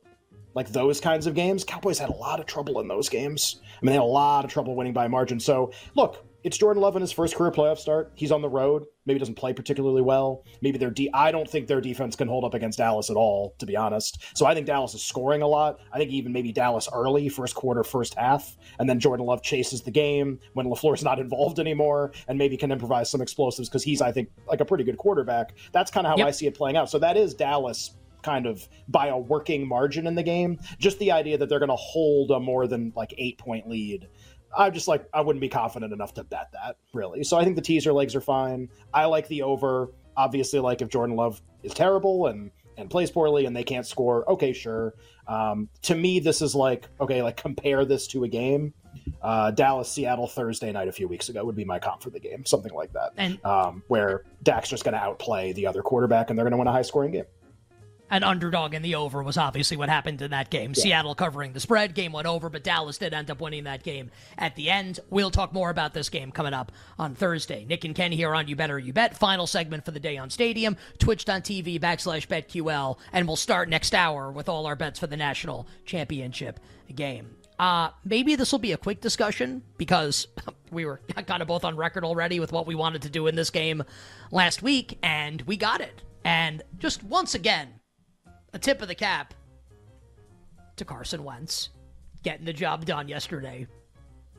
like 0.54 0.68
those 0.68 1.00
kinds 1.00 1.26
of 1.26 1.34
games. 1.34 1.64
Cowboys 1.64 1.98
had 1.98 2.08
a 2.08 2.14
lot 2.14 2.40
of 2.40 2.46
trouble 2.46 2.80
in 2.80 2.88
those 2.88 3.08
games. 3.08 3.60
I 3.60 3.84
mean, 3.84 3.86
they 3.86 3.92
had 3.94 4.02
a 4.02 4.04
lot 4.04 4.44
of 4.44 4.50
trouble 4.50 4.74
winning 4.74 4.92
by 4.92 5.08
margin. 5.08 5.40
So, 5.40 5.72
look, 5.94 6.24
it's 6.44 6.58
Jordan 6.58 6.82
Love 6.82 6.96
in 6.96 7.02
his 7.02 7.12
first 7.12 7.36
career 7.36 7.50
playoff 7.50 7.78
start. 7.78 8.12
He's 8.14 8.32
on 8.32 8.42
the 8.42 8.48
road. 8.48 8.84
Maybe 9.06 9.18
doesn't 9.18 9.36
play 9.36 9.52
particularly 9.52 10.02
well. 10.02 10.44
Maybe 10.60 10.78
their 10.78 10.90
de- 10.90 11.10
I 11.12 11.32
don't 11.32 11.48
think 11.48 11.66
their 11.66 11.80
defense 11.80 12.16
can 12.16 12.28
hold 12.28 12.44
up 12.44 12.54
against 12.54 12.78
Dallas 12.78 13.10
at 13.10 13.16
all, 13.16 13.54
to 13.58 13.66
be 13.66 13.76
honest. 13.76 14.22
So 14.34 14.46
I 14.46 14.54
think 14.54 14.66
Dallas 14.66 14.94
is 14.94 15.04
scoring 15.04 15.42
a 15.42 15.46
lot. 15.46 15.80
I 15.92 15.98
think 15.98 16.10
even 16.10 16.32
maybe 16.32 16.52
Dallas 16.52 16.88
early, 16.92 17.28
first 17.28 17.54
quarter, 17.54 17.84
first 17.84 18.14
half, 18.14 18.56
and 18.78 18.88
then 18.88 19.00
Jordan 19.00 19.26
Love 19.26 19.42
chases 19.42 19.82
the 19.82 19.90
game 19.90 20.38
when 20.54 20.66
LaFleur's 20.66 21.04
not 21.04 21.18
involved 21.18 21.58
anymore, 21.58 22.12
and 22.28 22.38
maybe 22.38 22.56
can 22.56 22.72
improvise 22.72 23.10
some 23.10 23.20
explosives 23.20 23.68
because 23.68 23.82
he's, 23.82 24.00
I 24.00 24.12
think, 24.12 24.28
like 24.46 24.60
a 24.60 24.64
pretty 24.64 24.84
good 24.84 24.98
quarterback. 24.98 25.54
That's 25.72 25.90
kind 25.90 26.06
of 26.06 26.12
how 26.12 26.18
yep. 26.18 26.28
I 26.28 26.30
see 26.30 26.46
it 26.46 26.54
playing 26.54 26.76
out. 26.76 26.90
So 26.90 26.98
that 26.98 27.16
is 27.16 27.34
Dallas 27.34 27.96
kind 28.22 28.46
of 28.46 28.68
by 28.88 29.08
a 29.08 29.18
working 29.18 29.66
margin 29.66 30.06
in 30.06 30.14
the 30.14 30.22
game. 30.22 30.58
Just 30.78 30.98
the 30.98 31.12
idea 31.12 31.36
that 31.38 31.48
they're 31.48 31.58
going 31.58 31.68
to 31.68 31.76
hold 31.76 32.30
a 32.30 32.40
more 32.40 32.66
than 32.66 32.92
like 32.94 33.12
eight 33.18 33.38
point 33.38 33.68
lead 33.68 34.08
I 34.56 34.70
just 34.70 34.88
like 34.88 35.06
I 35.12 35.20
wouldn't 35.20 35.40
be 35.40 35.48
confident 35.48 35.92
enough 35.92 36.14
to 36.14 36.24
bet 36.24 36.50
that 36.52 36.76
really. 36.92 37.24
So 37.24 37.38
I 37.38 37.44
think 37.44 37.56
the 37.56 37.62
teaser 37.62 37.92
legs 37.92 38.14
are 38.14 38.20
fine. 38.20 38.68
I 38.92 39.06
like 39.06 39.28
the 39.28 39.42
over. 39.42 39.90
Obviously, 40.16 40.60
like 40.60 40.82
if 40.82 40.88
Jordan 40.88 41.16
Love 41.16 41.40
is 41.62 41.74
terrible 41.74 42.26
and 42.26 42.50
and 42.76 42.88
plays 42.90 43.10
poorly 43.10 43.46
and 43.46 43.54
they 43.54 43.64
can't 43.64 43.86
score, 43.86 44.30
okay, 44.30 44.52
sure. 44.52 44.94
Um, 45.26 45.68
to 45.82 45.94
me, 45.94 46.20
this 46.20 46.42
is 46.42 46.54
like 46.54 46.88
okay, 47.00 47.22
like 47.22 47.36
compare 47.36 47.84
this 47.84 48.06
to 48.08 48.24
a 48.24 48.28
game. 48.28 48.74
Uh, 49.22 49.50
Dallas 49.50 49.90
Seattle 49.90 50.26
Thursday 50.26 50.70
night 50.70 50.88
a 50.88 50.92
few 50.92 51.08
weeks 51.08 51.28
ago 51.28 51.44
would 51.44 51.56
be 51.56 51.64
my 51.64 51.78
comp 51.78 52.02
for 52.02 52.10
the 52.10 52.20
game, 52.20 52.44
something 52.44 52.72
like 52.74 52.92
that, 52.92 53.12
and, 53.16 53.42
um, 53.44 53.82
where 53.88 54.24
Dak's 54.42 54.68
just 54.68 54.84
going 54.84 54.92
to 54.92 55.00
outplay 55.00 55.52
the 55.52 55.66
other 55.66 55.80
quarterback 55.82 56.28
and 56.28 56.38
they're 56.38 56.44
going 56.44 56.52
to 56.52 56.58
win 56.58 56.66
a 56.66 56.72
high 56.72 56.82
scoring 56.82 57.12
game 57.12 57.24
an 58.12 58.22
underdog 58.22 58.74
in 58.74 58.82
the 58.82 58.94
over 58.94 59.22
was 59.22 59.38
obviously 59.38 59.78
what 59.78 59.88
happened 59.88 60.20
in 60.20 60.30
that 60.32 60.50
game. 60.50 60.74
Yeah. 60.76 60.82
Seattle 60.82 61.14
covering 61.14 61.54
the 61.54 61.60
spread, 61.60 61.94
game 61.94 62.12
went 62.12 62.26
over, 62.26 62.50
but 62.50 62.62
Dallas 62.62 62.98
did 62.98 63.14
end 63.14 63.30
up 63.30 63.40
winning 63.40 63.64
that 63.64 63.82
game 63.82 64.10
at 64.36 64.54
the 64.54 64.68
end. 64.70 65.00
We'll 65.08 65.30
talk 65.30 65.54
more 65.54 65.70
about 65.70 65.94
this 65.94 66.10
game 66.10 66.30
coming 66.30 66.52
up 66.52 66.70
on 66.98 67.14
Thursday. 67.14 67.64
Nick 67.64 67.84
and 67.84 67.94
Ken 67.94 68.12
here 68.12 68.34
on 68.34 68.48
You 68.48 68.54
Better 68.54 68.78
You 68.78 68.92
Bet. 68.92 69.16
Final 69.16 69.46
segment 69.46 69.86
for 69.86 69.92
the 69.92 69.98
day 69.98 70.18
on 70.18 70.28
Stadium, 70.28 70.76
twitch.tv 70.98 71.80
backslash 71.80 72.28
BetQL, 72.28 72.98
and 73.14 73.26
we'll 73.26 73.36
start 73.36 73.70
next 73.70 73.94
hour 73.94 74.30
with 74.30 74.46
all 74.46 74.66
our 74.66 74.76
bets 74.76 75.00
for 75.00 75.06
the 75.06 75.16
national 75.16 75.66
championship 75.86 76.60
game. 76.94 77.34
Uh, 77.58 77.90
maybe 78.04 78.36
this 78.36 78.52
will 78.52 78.58
be 78.58 78.72
a 78.72 78.76
quick 78.76 79.00
discussion 79.00 79.62
because 79.78 80.26
we 80.70 80.84
were 80.84 81.00
kind 81.26 81.40
of 81.40 81.48
both 81.48 81.64
on 81.64 81.76
record 81.76 82.04
already 82.04 82.40
with 82.40 82.52
what 82.52 82.66
we 82.66 82.74
wanted 82.74 83.00
to 83.00 83.08
do 83.08 83.26
in 83.26 83.36
this 83.36 83.48
game 83.48 83.82
last 84.30 84.62
week, 84.62 84.98
and 85.02 85.40
we 85.42 85.56
got 85.56 85.80
it. 85.80 86.02
And 86.24 86.62
just 86.78 87.02
once 87.02 87.34
again, 87.34 87.68
a 88.52 88.58
tip 88.58 88.82
of 88.82 88.88
the 88.88 88.94
cap 88.94 89.34
to 90.76 90.84
Carson 90.84 91.24
Wentz 91.24 91.70
getting 92.22 92.44
the 92.44 92.52
job 92.52 92.84
done 92.84 93.08
yesterday 93.08 93.66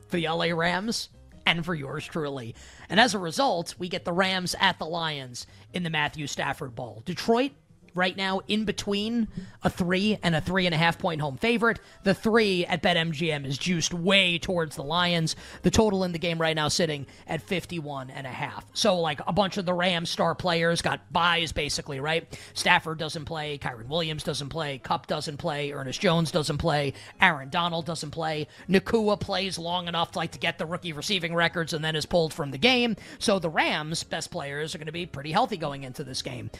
for 0.08 0.16
the 0.16 0.28
LA 0.28 0.46
Rams 0.46 1.10
and 1.46 1.64
for 1.64 1.74
yours 1.74 2.06
truly. 2.06 2.54
And 2.88 2.98
as 2.98 3.14
a 3.14 3.18
result, 3.18 3.74
we 3.78 3.88
get 3.88 4.04
the 4.04 4.12
Rams 4.12 4.54
at 4.58 4.78
the 4.78 4.86
Lions 4.86 5.46
in 5.72 5.82
the 5.82 5.90
Matthew 5.90 6.26
Stafford 6.26 6.74
Bowl. 6.74 7.02
Detroit 7.04 7.52
right 7.94 8.16
now 8.16 8.40
in 8.48 8.64
between 8.64 9.28
a 9.62 9.70
three 9.70 10.18
and 10.22 10.34
a 10.34 10.40
three 10.40 10.66
and 10.66 10.74
a 10.74 10.78
half 10.78 10.98
point 10.98 11.20
home 11.20 11.36
favorite. 11.36 11.80
The 12.02 12.14
three 12.14 12.66
at 12.66 12.82
BetMGM 12.82 13.46
is 13.46 13.56
juiced 13.56 13.94
way 13.94 14.38
towards 14.38 14.76
the 14.76 14.82
Lions. 14.82 15.36
The 15.62 15.70
total 15.70 16.04
in 16.04 16.12
the 16.12 16.18
game 16.18 16.40
right 16.40 16.56
now 16.56 16.68
sitting 16.68 17.06
at 17.26 17.42
51 17.42 18.10
and 18.10 18.26
a 18.26 18.30
half. 18.30 18.64
So 18.74 18.98
like 18.98 19.20
a 19.26 19.32
bunch 19.32 19.56
of 19.56 19.66
the 19.66 19.74
Rams 19.74 20.10
star 20.10 20.34
players 20.34 20.82
got 20.82 21.12
byes 21.12 21.52
basically, 21.52 22.00
right? 22.00 22.38
Stafford 22.54 22.98
doesn't 22.98 23.24
play, 23.24 23.58
Kyren 23.58 23.88
Williams 23.88 24.24
doesn't 24.24 24.48
play, 24.48 24.78
Kupp 24.78 25.06
doesn't 25.06 25.36
play, 25.36 25.72
Ernest 25.72 26.00
Jones 26.00 26.30
doesn't 26.30 26.58
play, 26.58 26.94
Aaron 27.20 27.48
Donald 27.48 27.86
doesn't 27.86 28.10
play. 28.10 28.48
Nacua 28.68 29.18
plays 29.18 29.58
long 29.58 29.88
enough 29.88 30.16
like 30.16 30.32
to 30.32 30.38
get 30.38 30.58
the 30.58 30.66
rookie 30.66 30.92
receiving 30.92 31.34
records 31.34 31.72
and 31.72 31.84
then 31.84 31.96
is 31.96 32.06
pulled 32.06 32.34
from 32.34 32.50
the 32.50 32.58
game. 32.58 32.96
So 33.18 33.38
the 33.38 33.50
Rams 33.50 34.02
best 34.04 34.30
players 34.30 34.74
are 34.74 34.78
going 34.78 34.86
to 34.86 34.92
be 34.92 35.06
pretty 35.06 35.32
healthy 35.32 35.56
going 35.56 35.84
into 35.84 36.04
this 36.04 36.22
game. 36.22 36.50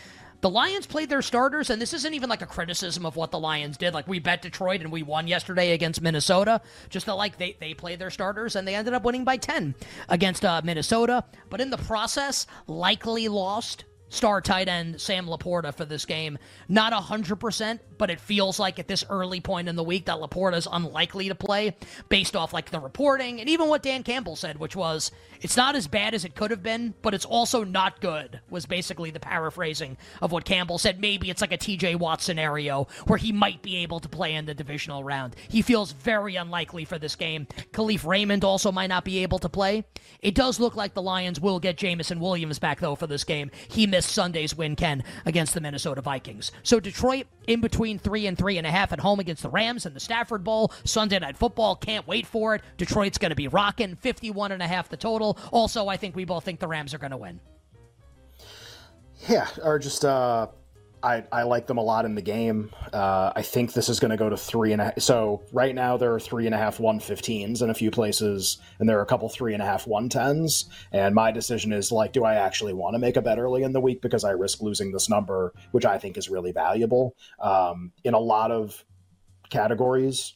The 0.44 0.50
Lions 0.50 0.84
played 0.86 1.08
their 1.08 1.22
starters, 1.22 1.70
and 1.70 1.80
this 1.80 1.94
isn't 1.94 2.12
even 2.12 2.28
like 2.28 2.42
a 2.42 2.46
criticism 2.46 3.06
of 3.06 3.16
what 3.16 3.30
the 3.30 3.38
Lions 3.38 3.78
did. 3.78 3.94
Like 3.94 4.06
we 4.06 4.18
bet 4.18 4.42
Detroit 4.42 4.82
and 4.82 4.92
we 4.92 5.02
won 5.02 5.26
yesterday 5.26 5.72
against 5.72 6.02
Minnesota. 6.02 6.60
Just 6.90 7.06
that 7.06 7.14
like 7.14 7.38
they, 7.38 7.56
they 7.60 7.72
played 7.72 7.98
their 7.98 8.10
starters 8.10 8.54
and 8.54 8.68
they 8.68 8.74
ended 8.74 8.92
up 8.92 9.04
winning 9.04 9.24
by 9.24 9.38
10 9.38 9.74
against 10.10 10.44
uh, 10.44 10.60
Minnesota. 10.62 11.24
But 11.48 11.62
in 11.62 11.70
the 11.70 11.78
process, 11.78 12.46
likely 12.66 13.26
lost 13.28 13.86
star 14.10 14.42
tight 14.42 14.68
end 14.68 15.00
Sam 15.00 15.26
LaPorta 15.26 15.74
for 15.74 15.86
this 15.86 16.04
game. 16.04 16.36
Not 16.68 16.92
100%, 16.92 17.80
but 17.98 18.10
it 18.10 18.20
feels 18.20 18.58
like 18.58 18.78
at 18.78 18.88
this 18.88 19.04
early 19.10 19.40
point 19.40 19.68
in 19.68 19.76
the 19.76 19.84
week 19.84 20.06
that 20.06 20.16
LaPorta 20.16 20.56
is 20.56 20.68
unlikely 20.70 21.28
to 21.28 21.34
play 21.34 21.76
based 22.08 22.36
off 22.36 22.52
like 22.52 22.70
the 22.70 22.80
reporting 22.80 23.40
and 23.40 23.48
even 23.48 23.68
what 23.68 23.82
Dan 23.82 24.02
Campbell 24.02 24.36
said, 24.36 24.58
which 24.58 24.76
was 24.76 25.10
it's 25.40 25.56
not 25.56 25.74
as 25.74 25.86
bad 25.86 26.14
as 26.14 26.24
it 26.24 26.34
could 26.34 26.50
have 26.50 26.62
been, 26.62 26.94
but 27.02 27.14
it's 27.14 27.24
also 27.24 27.64
not 27.64 28.00
good, 28.00 28.40
was 28.48 28.66
basically 28.66 29.10
the 29.10 29.20
paraphrasing 29.20 29.96
of 30.22 30.32
what 30.32 30.44
Campbell 30.44 30.78
said. 30.78 31.00
Maybe 31.00 31.30
it's 31.30 31.40
like 31.40 31.52
a 31.52 31.58
TJ 31.58 31.96
Watt 31.96 32.22
scenario 32.22 32.88
where 33.06 33.18
he 33.18 33.32
might 33.32 33.62
be 33.62 33.76
able 33.78 34.00
to 34.00 34.08
play 34.08 34.34
in 34.34 34.46
the 34.46 34.54
divisional 34.54 35.04
round. 35.04 35.36
He 35.48 35.62
feels 35.62 35.92
very 35.92 36.36
unlikely 36.36 36.84
for 36.84 36.98
this 36.98 37.16
game. 37.16 37.46
Kalif 37.72 38.06
Raymond 38.06 38.44
also 38.44 38.72
might 38.72 38.88
not 38.88 39.04
be 39.04 39.18
able 39.18 39.38
to 39.40 39.48
play. 39.48 39.84
It 40.20 40.34
does 40.34 40.58
look 40.58 40.76
like 40.76 40.94
the 40.94 41.02
Lions 41.02 41.40
will 41.40 41.60
get 41.60 41.76
Jameson 41.76 42.20
Williams 42.20 42.58
back, 42.58 42.80
though, 42.80 42.94
for 42.94 43.06
this 43.06 43.24
game. 43.24 43.50
He 43.68 43.86
missed 43.86 44.10
Sunday's 44.10 44.56
win, 44.56 44.76
Ken, 44.76 45.04
against 45.26 45.54
the 45.54 45.60
Minnesota 45.60 46.00
Vikings. 46.00 46.52
So 46.62 46.80
Detroit 46.80 47.26
in 47.46 47.60
between 47.60 47.93
three 47.98 48.26
and 48.26 48.36
three 48.36 48.58
and 48.58 48.66
a 48.66 48.70
half 48.70 48.92
at 48.92 49.00
home 49.00 49.20
against 49.20 49.42
the 49.42 49.48
Rams 49.48 49.86
in 49.86 49.94
the 49.94 50.00
Stafford 50.00 50.44
Bowl. 50.44 50.72
Sunday 50.84 51.18
Night 51.18 51.36
Football, 51.36 51.76
can't 51.76 52.06
wait 52.06 52.26
for 52.26 52.54
it. 52.54 52.62
Detroit's 52.76 53.18
going 53.18 53.30
to 53.30 53.36
be 53.36 53.48
rocking 53.48 53.96
51 53.96 54.52
and 54.52 54.62
a 54.62 54.66
half 54.66 54.88
the 54.88 54.96
total. 54.96 55.38
Also, 55.52 55.88
I 55.88 55.96
think 55.96 56.16
we 56.16 56.24
both 56.24 56.44
think 56.44 56.60
the 56.60 56.68
Rams 56.68 56.94
are 56.94 56.98
going 56.98 57.10
to 57.10 57.16
win. 57.16 57.40
Yeah, 59.28 59.48
or 59.62 59.78
just 59.78 60.04
uh, 60.04 60.48
I, 61.04 61.22
I 61.30 61.42
like 61.42 61.66
them 61.66 61.76
a 61.76 61.82
lot 61.82 62.06
in 62.06 62.14
the 62.14 62.22
game. 62.22 62.70
Uh, 62.90 63.30
I 63.36 63.42
think 63.42 63.74
this 63.74 63.90
is 63.90 64.00
going 64.00 64.10
to 64.10 64.16
go 64.16 64.30
to 64.30 64.38
three 64.38 64.72
and 64.72 64.80
a 64.80 64.84
half. 64.86 65.00
So 65.00 65.42
right 65.52 65.74
now 65.74 65.98
there 65.98 66.14
are 66.14 66.18
three 66.18 66.46
and 66.46 66.54
a 66.54 66.58
half 66.58 66.78
115s 66.78 67.60
in 67.60 67.68
a 67.68 67.74
few 67.74 67.90
places, 67.90 68.56
and 68.78 68.88
there 68.88 68.98
are 68.98 69.02
a 69.02 69.06
couple 69.06 69.28
three 69.28 69.52
and 69.52 69.62
a 69.62 69.66
half 69.66 69.86
one 69.86 70.08
tens. 70.08 70.64
And 70.92 71.14
my 71.14 71.30
decision 71.30 71.74
is 71.74 71.92
like, 71.92 72.14
do 72.14 72.24
I 72.24 72.36
actually 72.36 72.72
want 72.72 72.94
to 72.94 72.98
make 72.98 73.16
a 73.16 73.22
bet 73.22 73.38
early 73.38 73.64
in 73.64 73.74
the 73.74 73.80
week 73.80 74.00
because 74.00 74.24
I 74.24 74.30
risk 74.30 74.62
losing 74.62 74.92
this 74.92 75.10
number, 75.10 75.52
which 75.72 75.84
I 75.84 75.98
think 75.98 76.16
is 76.16 76.30
really 76.30 76.52
valuable 76.52 77.14
um, 77.38 77.92
in 78.02 78.14
a 78.14 78.18
lot 78.18 78.50
of 78.50 78.82
categories, 79.50 80.34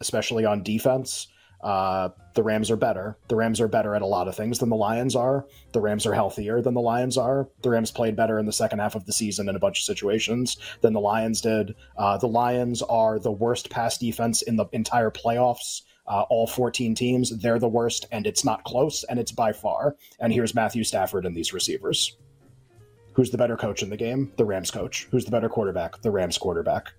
especially 0.00 0.44
on 0.44 0.64
defense. 0.64 1.28
Uh, 1.60 2.10
the 2.34 2.42
Rams 2.42 2.70
are 2.70 2.76
better. 2.76 3.16
The 3.28 3.36
Rams 3.36 3.60
are 3.60 3.68
better 3.68 3.94
at 3.94 4.02
a 4.02 4.06
lot 4.06 4.28
of 4.28 4.36
things 4.36 4.58
than 4.58 4.68
the 4.68 4.76
Lions 4.76 5.16
are. 5.16 5.44
The 5.72 5.80
Rams 5.80 6.06
are 6.06 6.14
healthier 6.14 6.62
than 6.62 6.74
the 6.74 6.80
Lions 6.80 7.18
are. 7.18 7.48
The 7.62 7.70
Rams 7.70 7.90
played 7.90 8.14
better 8.16 8.38
in 8.38 8.46
the 8.46 8.52
second 8.52 8.78
half 8.78 8.94
of 8.94 9.06
the 9.06 9.12
season 9.12 9.48
in 9.48 9.56
a 9.56 9.58
bunch 9.58 9.80
of 9.80 9.84
situations 9.84 10.56
than 10.80 10.92
the 10.92 11.00
Lions 11.00 11.40
did. 11.40 11.74
Uh, 11.96 12.16
the 12.16 12.28
Lions 12.28 12.82
are 12.82 13.18
the 13.18 13.32
worst 13.32 13.70
pass 13.70 13.98
defense 13.98 14.42
in 14.42 14.56
the 14.56 14.66
entire 14.72 15.10
playoffs. 15.10 15.82
Uh, 16.06 16.22
all 16.30 16.46
14 16.46 16.94
teams, 16.94 17.36
they're 17.38 17.58
the 17.58 17.68
worst, 17.68 18.06
and 18.12 18.26
it's 18.26 18.44
not 18.44 18.64
close, 18.64 19.04
and 19.04 19.18
it's 19.18 19.32
by 19.32 19.52
far. 19.52 19.94
And 20.20 20.32
here's 20.32 20.54
Matthew 20.54 20.82
Stafford 20.84 21.26
and 21.26 21.36
these 21.36 21.52
receivers. 21.52 22.16
Who's 23.12 23.30
the 23.30 23.36
better 23.36 23.56
coach 23.56 23.82
in 23.82 23.90
the 23.90 23.96
game? 23.96 24.32
The 24.36 24.44
Rams 24.44 24.70
coach. 24.70 25.08
Who's 25.10 25.24
the 25.24 25.32
better 25.32 25.48
quarterback? 25.48 26.00
The 26.00 26.10
Rams 26.10 26.38
quarterback. 26.38 26.92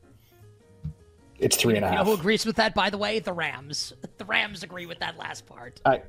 It's 1.40 1.56
three 1.56 1.76
and 1.76 1.86
a 1.86 1.88
half. 1.88 2.00
You 2.00 2.04
know 2.04 2.12
who 2.12 2.20
agrees 2.20 2.46
with 2.46 2.58
that, 2.58 2.74
by 2.76 2.90
the 2.90 2.98
way? 2.98 3.20
The 3.20 3.34
Rams. 3.34 3.94
The 4.18 4.26
Rams 4.26 4.64
agree 4.64 4.86
with 4.86 5.00
that 5.00 5.18
last 5.18 5.46
part. 5.46 5.82
I, 5.86 6.02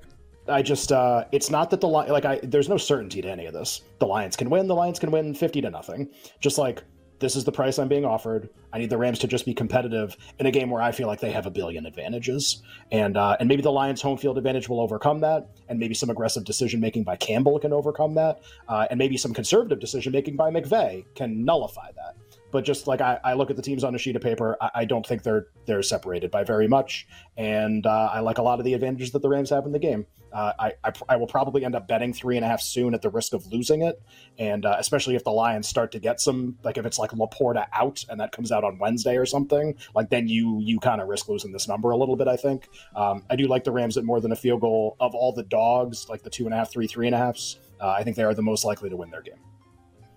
I 0.48 0.62
just, 0.62 0.90
uh, 0.90 1.24
it's 1.32 1.50
not 1.50 1.70
that 1.70 1.80
the 1.80 1.88
like, 1.88 2.24
I 2.24 2.40
there's 2.42 2.68
no 2.68 2.76
certainty 2.76 3.22
to 3.22 3.28
any 3.28 3.46
of 3.46 3.52
this. 3.52 3.82
The 3.98 4.06
Lions 4.06 4.36
can 4.36 4.50
win. 4.50 4.66
The 4.66 4.74
Lions 4.74 4.98
can 4.98 5.10
win 5.10 5.34
fifty 5.34 5.60
to 5.60 5.70
nothing. 5.70 6.10
Just 6.40 6.58
like 6.58 6.82
this 7.20 7.36
is 7.36 7.44
the 7.44 7.52
price 7.52 7.78
I'm 7.78 7.86
being 7.86 8.06
offered. 8.06 8.48
I 8.72 8.78
need 8.78 8.88
the 8.88 8.96
Rams 8.96 9.18
to 9.18 9.26
just 9.26 9.44
be 9.44 9.52
competitive 9.52 10.16
in 10.38 10.46
a 10.46 10.50
game 10.50 10.70
where 10.70 10.80
I 10.80 10.90
feel 10.90 11.06
like 11.06 11.20
they 11.20 11.30
have 11.32 11.44
a 11.44 11.50
billion 11.50 11.84
advantages, 11.84 12.62
and 12.90 13.16
uh, 13.16 13.36
and 13.38 13.48
maybe 13.48 13.62
the 13.62 13.70
Lions' 13.70 14.00
home 14.00 14.16
field 14.16 14.38
advantage 14.38 14.68
will 14.68 14.80
overcome 14.80 15.20
that, 15.20 15.48
and 15.68 15.78
maybe 15.78 15.94
some 15.94 16.08
aggressive 16.08 16.44
decision 16.44 16.80
making 16.80 17.04
by 17.04 17.16
Campbell 17.16 17.58
can 17.58 17.72
overcome 17.72 18.14
that, 18.14 18.40
uh, 18.68 18.86
and 18.90 18.98
maybe 18.98 19.16
some 19.16 19.34
conservative 19.34 19.80
decision 19.80 20.12
making 20.12 20.36
by 20.36 20.50
McVay 20.50 21.04
can 21.14 21.44
nullify 21.44 21.90
that. 21.92 22.16
But 22.50 22.64
just 22.64 22.86
like 22.86 23.00
I, 23.00 23.18
I, 23.24 23.34
look 23.34 23.50
at 23.50 23.56
the 23.56 23.62
teams 23.62 23.84
on 23.84 23.94
a 23.94 23.98
sheet 23.98 24.16
of 24.16 24.22
paper, 24.22 24.56
I, 24.60 24.70
I, 24.74 24.84
don't 24.84 25.06
think 25.06 25.22
they're 25.22 25.46
they're 25.66 25.82
separated 25.82 26.30
by 26.30 26.44
very 26.44 26.66
much, 26.66 27.06
and 27.36 27.86
uh, 27.86 28.10
I 28.12 28.20
like 28.20 28.38
a 28.38 28.42
lot 28.42 28.58
of 28.58 28.64
the 28.64 28.74
advantages 28.74 29.12
that 29.12 29.22
the 29.22 29.28
Rams 29.28 29.50
have 29.50 29.66
in 29.66 29.72
the 29.72 29.78
game. 29.78 30.06
Uh, 30.32 30.52
I, 30.58 30.72
I, 30.84 30.92
I 31.08 31.16
will 31.16 31.26
probably 31.26 31.64
end 31.64 31.74
up 31.74 31.88
betting 31.88 32.12
three 32.12 32.36
and 32.36 32.44
a 32.44 32.48
half 32.48 32.60
soon 32.60 32.94
at 32.94 33.02
the 33.02 33.10
risk 33.10 33.32
of 33.32 33.46
losing 33.52 33.82
it, 33.82 34.00
and 34.38 34.64
uh, 34.64 34.76
especially 34.78 35.16
if 35.16 35.24
the 35.24 35.30
Lions 35.30 35.68
start 35.68 35.92
to 35.92 35.98
get 35.98 36.20
some 36.20 36.56
like 36.62 36.78
if 36.78 36.86
it's 36.86 36.98
like 36.98 37.10
LaPorta 37.10 37.66
out 37.72 38.04
and 38.08 38.20
that 38.20 38.32
comes 38.32 38.52
out 38.52 38.64
on 38.64 38.78
Wednesday 38.78 39.16
or 39.16 39.26
something, 39.26 39.76
like 39.94 40.10
then 40.10 40.28
you 40.28 40.60
you 40.60 40.78
kind 40.80 41.00
of 41.00 41.08
risk 41.08 41.28
losing 41.28 41.52
this 41.52 41.68
number 41.68 41.90
a 41.90 41.96
little 41.96 42.16
bit. 42.16 42.28
I 42.28 42.36
think 42.36 42.68
um, 42.94 43.24
I 43.30 43.36
do 43.36 43.46
like 43.46 43.64
the 43.64 43.72
Rams 43.72 43.96
at 43.96 44.04
more 44.04 44.20
than 44.20 44.32
a 44.32 44.36
field 44.36 44.60
goal 44.60 44.96
of 45.00 45.14
all 45.14 45.32
the 45.32 45.44
dogs, 45.44 46.08
like 46.08 46.22
the 46.22 46.30
two 46.30 46.44
and 46.44 46.54
a 46.54 46.56
half, 46.56 46.70
three, 46.70 46.86
three 46.86 47.06
and 47.06 47.14
a 47.14 47.18
halfs. 47.18 47.58
Uh, 47.80 47.88
I 47.90 48.04
think 48.04 48.16
they 48.16 48.24
are 48.24 48.34
the 48.34 48.42
most 48.42 48.64
likely 48.64 48.90
to 48.90 48.96
win 48.96 49.10
their 49.10 49.22
game. 49.22 49.40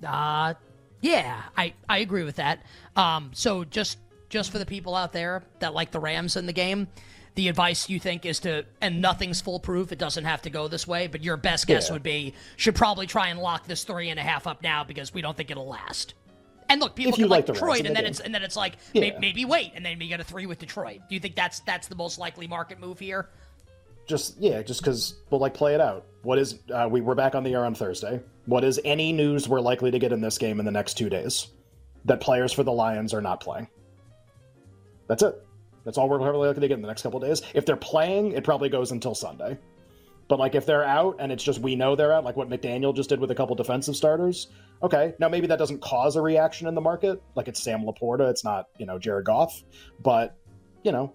Uh, 0.05 0.53
yeah, 1.03 1.41
I, 1.57 1.73
I 1.89 1.97
agree 1.99 2.23
with 2.23 2.37
that. 2.37 2.63
Um, 2.95 3.31
so 3.33 3.65
just 3.65 3.97
just 4.29 4.51
for 4.51 4.57
the 4.57 4.65
people 4.65 4.95
out 4.95 5.11
there 5.11 5.43
that 5.59 5.73
like 5.73 5.91
the 5.91 5.99
Rams 5.99 6.37
in 6.37 6.45
the 6.45 6.53
game, 6.53 6.87
the 7.35 7.49
advice 7.49 7.89
you 7.89 7.99
think 7.99 8.25
is 8.25 8.39
to 8.39 8.63
and 8.79 9.01
nothing's 9.01 9.41
foolproof. 9.41 9.91
It 9.91 9.99
doesn't 9.99 10.23
have 10.23 10.43
to 10.43 10.49
go 10.49 10.69
this 10.69 10.87
way, 10.87 11.07
but 11.07 11.21
your 11.21 11.35
best 11.35 11.67
guess 11.67 11.89
yeah. 11.89 11.93
would 11.93 12.03
be 12.03 12.33
should 12.55 12.73
probably 12.73 13.05
try 13.05 13.27
and 13.27 13.39
lock 13.39 13.67
this 13.67 13.83
three 13.83 14.09
and 14.09 14.19
a 14.19 14.23
half 14.23 14.47
up 14.47 14.63
now 14.63 14.85
because 14.85 15.13
we 15.13 15.21
don't 15.21 15.35
think 15.35 15.51
it'll 15.51 15.67
last. 15.67 16.13
And 16.69 16.79
look, 16.79 16.95
people 16.95 17.11
can 17.11 17.27
like, 17.27 17.49
like 17.49 17.53
Detroit, 17.53 17.85
and 17.85 17.93
then 17.93 18.05
it's 18.05 18.21
and 18.21 18.33
then 18.33 18.41
it's 18.41 18.55
like 18.55 18.77
yeah. 18.93 19.01
maybe, 19.01 19.17
maybe 19.19 19.45
wait, 19.45 19.73
and 19.75 19.85
then 19.85 19.99
we 19.99 20.07
get 20.07 20.21
a 20.21 20.23
three 20.23 20.45
with 20.45 20.59
Detroit. 20.59 21.01
Do 21.09 21.15
you 21.15 21.19
think 21.19 21.35
that's 21.35 21.59
that's 21.59 21.89
the 21.89 21.95
most 21.95 22.17
likely 22.17 22.47
market 22.47 22.79
move 22.79 22.97
here? 22.97 23.27
Just 24.07 24.37
yeah, 24.39 24.61
just 24.61 24.79
because 24.79 25.15
we'll 25.29 25.41
like 25.41 25.53
play 25.53 25.75
it 25.75 25.81
out. 25.81 26.05
What 26.23 26.39
is 26.39 26.59
uh, 26.73 26.87
we 26.89 27.01
we're 27.01 27.15
back 27.15 27.35
on 27.35 27.43
the 27.43 27.53
air 27.53 27.65
on 27.65 27.75
Thursday. 27.75 28.21
What 28.45 28.63
is 28.63 28.79
any 28.85 29.11
news 29.11 29.47
we're 29.47 29.59
likely 29.59 29.91
to 29.91 29.99
get 29.99 30.13
in 30.13 30.21
this 30.21 30.37
game 30.37 30.59
in 30.59 30.65
the 30.65 30.71
next 30.71 30.95
two 30.95 31.09
days? 31.09 31.49
That 32.05 32.21
players 32.21 32.51
for 32.51 32.63
the 32.63 32.71
Lions 32.71 33.13
are 33.13 33.21
not 33.21 33.41
playing. 33.41 33.67
That's 35.07 35.21
it. 35.21 35.45
That's 35.83 35.97
all 35.97 36.07
we're 36.07 36.19
probably 36.19 36.47
likely 36.47 36.61
to 36.61 36.67
get 36.69 36.75
in 36.75 36.81
the 36.81 36.87
next 36.87 37.01
couple 37.01 37.19
days. 37.19 37.41
If 37.53 37.65
they're 37.65 37.75
playing, 37.75 38.31
it 38.31 38.43
probably 38.45 38.69
goes 38.69 38.91
until 38.91 39.13
Sunday. 39.13 39.57
But 40.29 40.39
like 40.39 40.55
if 40.55 40.65
they're 40.65 40.85
out 40.85 41.17
and 41.19 41.29
it's 41.29 41.43
just 41.43 41.59
we 41.59 41.75
know 41.75 41.95
they're 41.95 42.13
out, 42.13 42.23
like 42.23 42.37
what 42.37 42.49
McDaniel 42.49 42.95
just 42.95 43.09
did 43.09 43.19
with 43.19 43.31
a 43.31 43.35
couple 43.35 43.55
defensive 43.55 43.95
starters, 43.95 44.47
okay. 44.81 45.13
Now 45.19 45.27
maybe 45.27 45.47
that 45.47 45.59
doesn't 45.59 45.81
cause 45.81 46.15
a 46.15 46.21
reaction 46.21 46.67
in 46.67 46.75
the 46.75 46.81
market. 46.81 47.21
Like 47.35 47.49
it's 47.49 47.61
Sam 47.61 47.83
LaPorta, 47.83 48.29
it's 48.29 48.45
not, 48.45 48.69
you 48.77 48.85
know, 48.85 48.97
Jared 48.97 49.25
Goff. 49.25 49.61
But, 50.01 50.37
you 50.83 50.93
know, 50.93 51.13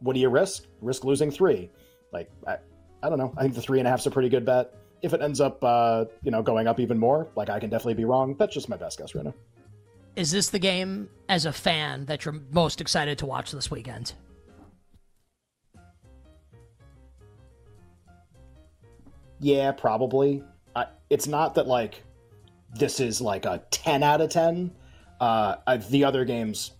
what 0.00 0.14
do 0.14 0.20
you 0.20 0.30
risk? 0.30 0.64
Risk 0.80 1.04
losing 1.04 1.30
three. 1.30 1.70
Like 2.10 2.30
I, 2.46 2.56
I 3.06 3.08
don't 3.08 3.18
know. 3.18 3.32
I 3.36 3.42
think 3.42 3.54
the 3.54 3.62
three 3.62 3.78
and 3.78 3.86
a 3.86 3.90
half's 3.90 4.06
a 4.06 4.10
pretty 4.10 4.28
good 4.28 4.44
bet 4.44 4.74
if 5.00 5.12
it 5.14 5.22
ends 5.22 5.40
up, 5.40 5.62
uh, 5.62 6.06
you 6.24 6.32
know, 6.32 6.42
going 6.42 6.66
up 6.66 6.80
even 6.80 6.98
more, 6.98 7.28
like 7.36 7.48
I 7.48 7.60
can 7.60 7.70
definitely 7.70 7.94
be 7.94 8.04
wrong. 8.04 8.34
That's 8.36 8.52
just 8.52 8.68
my 8.68 8.76
best 8.76 8.98
guess 8.98 9.14
right 9.14 9.24
now. 9.24 9.34
Is 10.16 10.32
this 10.32 10.48
the 10.48 10.58
game 10.58 11.08
as 11.28 11.46
a 11.46 11.52
fan 11.52 12.06
that 12.06 12.24
you're 12.24 12.40
most 12.50 12.80
excited 12.80 13.16
to 13.18 13.26
watch 13.26 13.52
this 13.52 13.70
weekend? 13.70 14.14
Yeah, 19.38 19.70
probably. 19.70 20.42
Uh, 20.74 20.86
it's 21.08 21.28
not 21.28 21.54
that 21.54 21.68
like 21.68 22.02
this 22.74 22.98
is 22.98 23.20
like 23.20 23.44
a 23.44 23.62
10 23.70 24.02
out 24.02 24.20
of 24.20 24.30
10. 24.30 24.72
Uh, 25.20 25.56
I, 25.64 25.76
the 25.76 26.04
other 26.04 26.24
games 26.24 26.72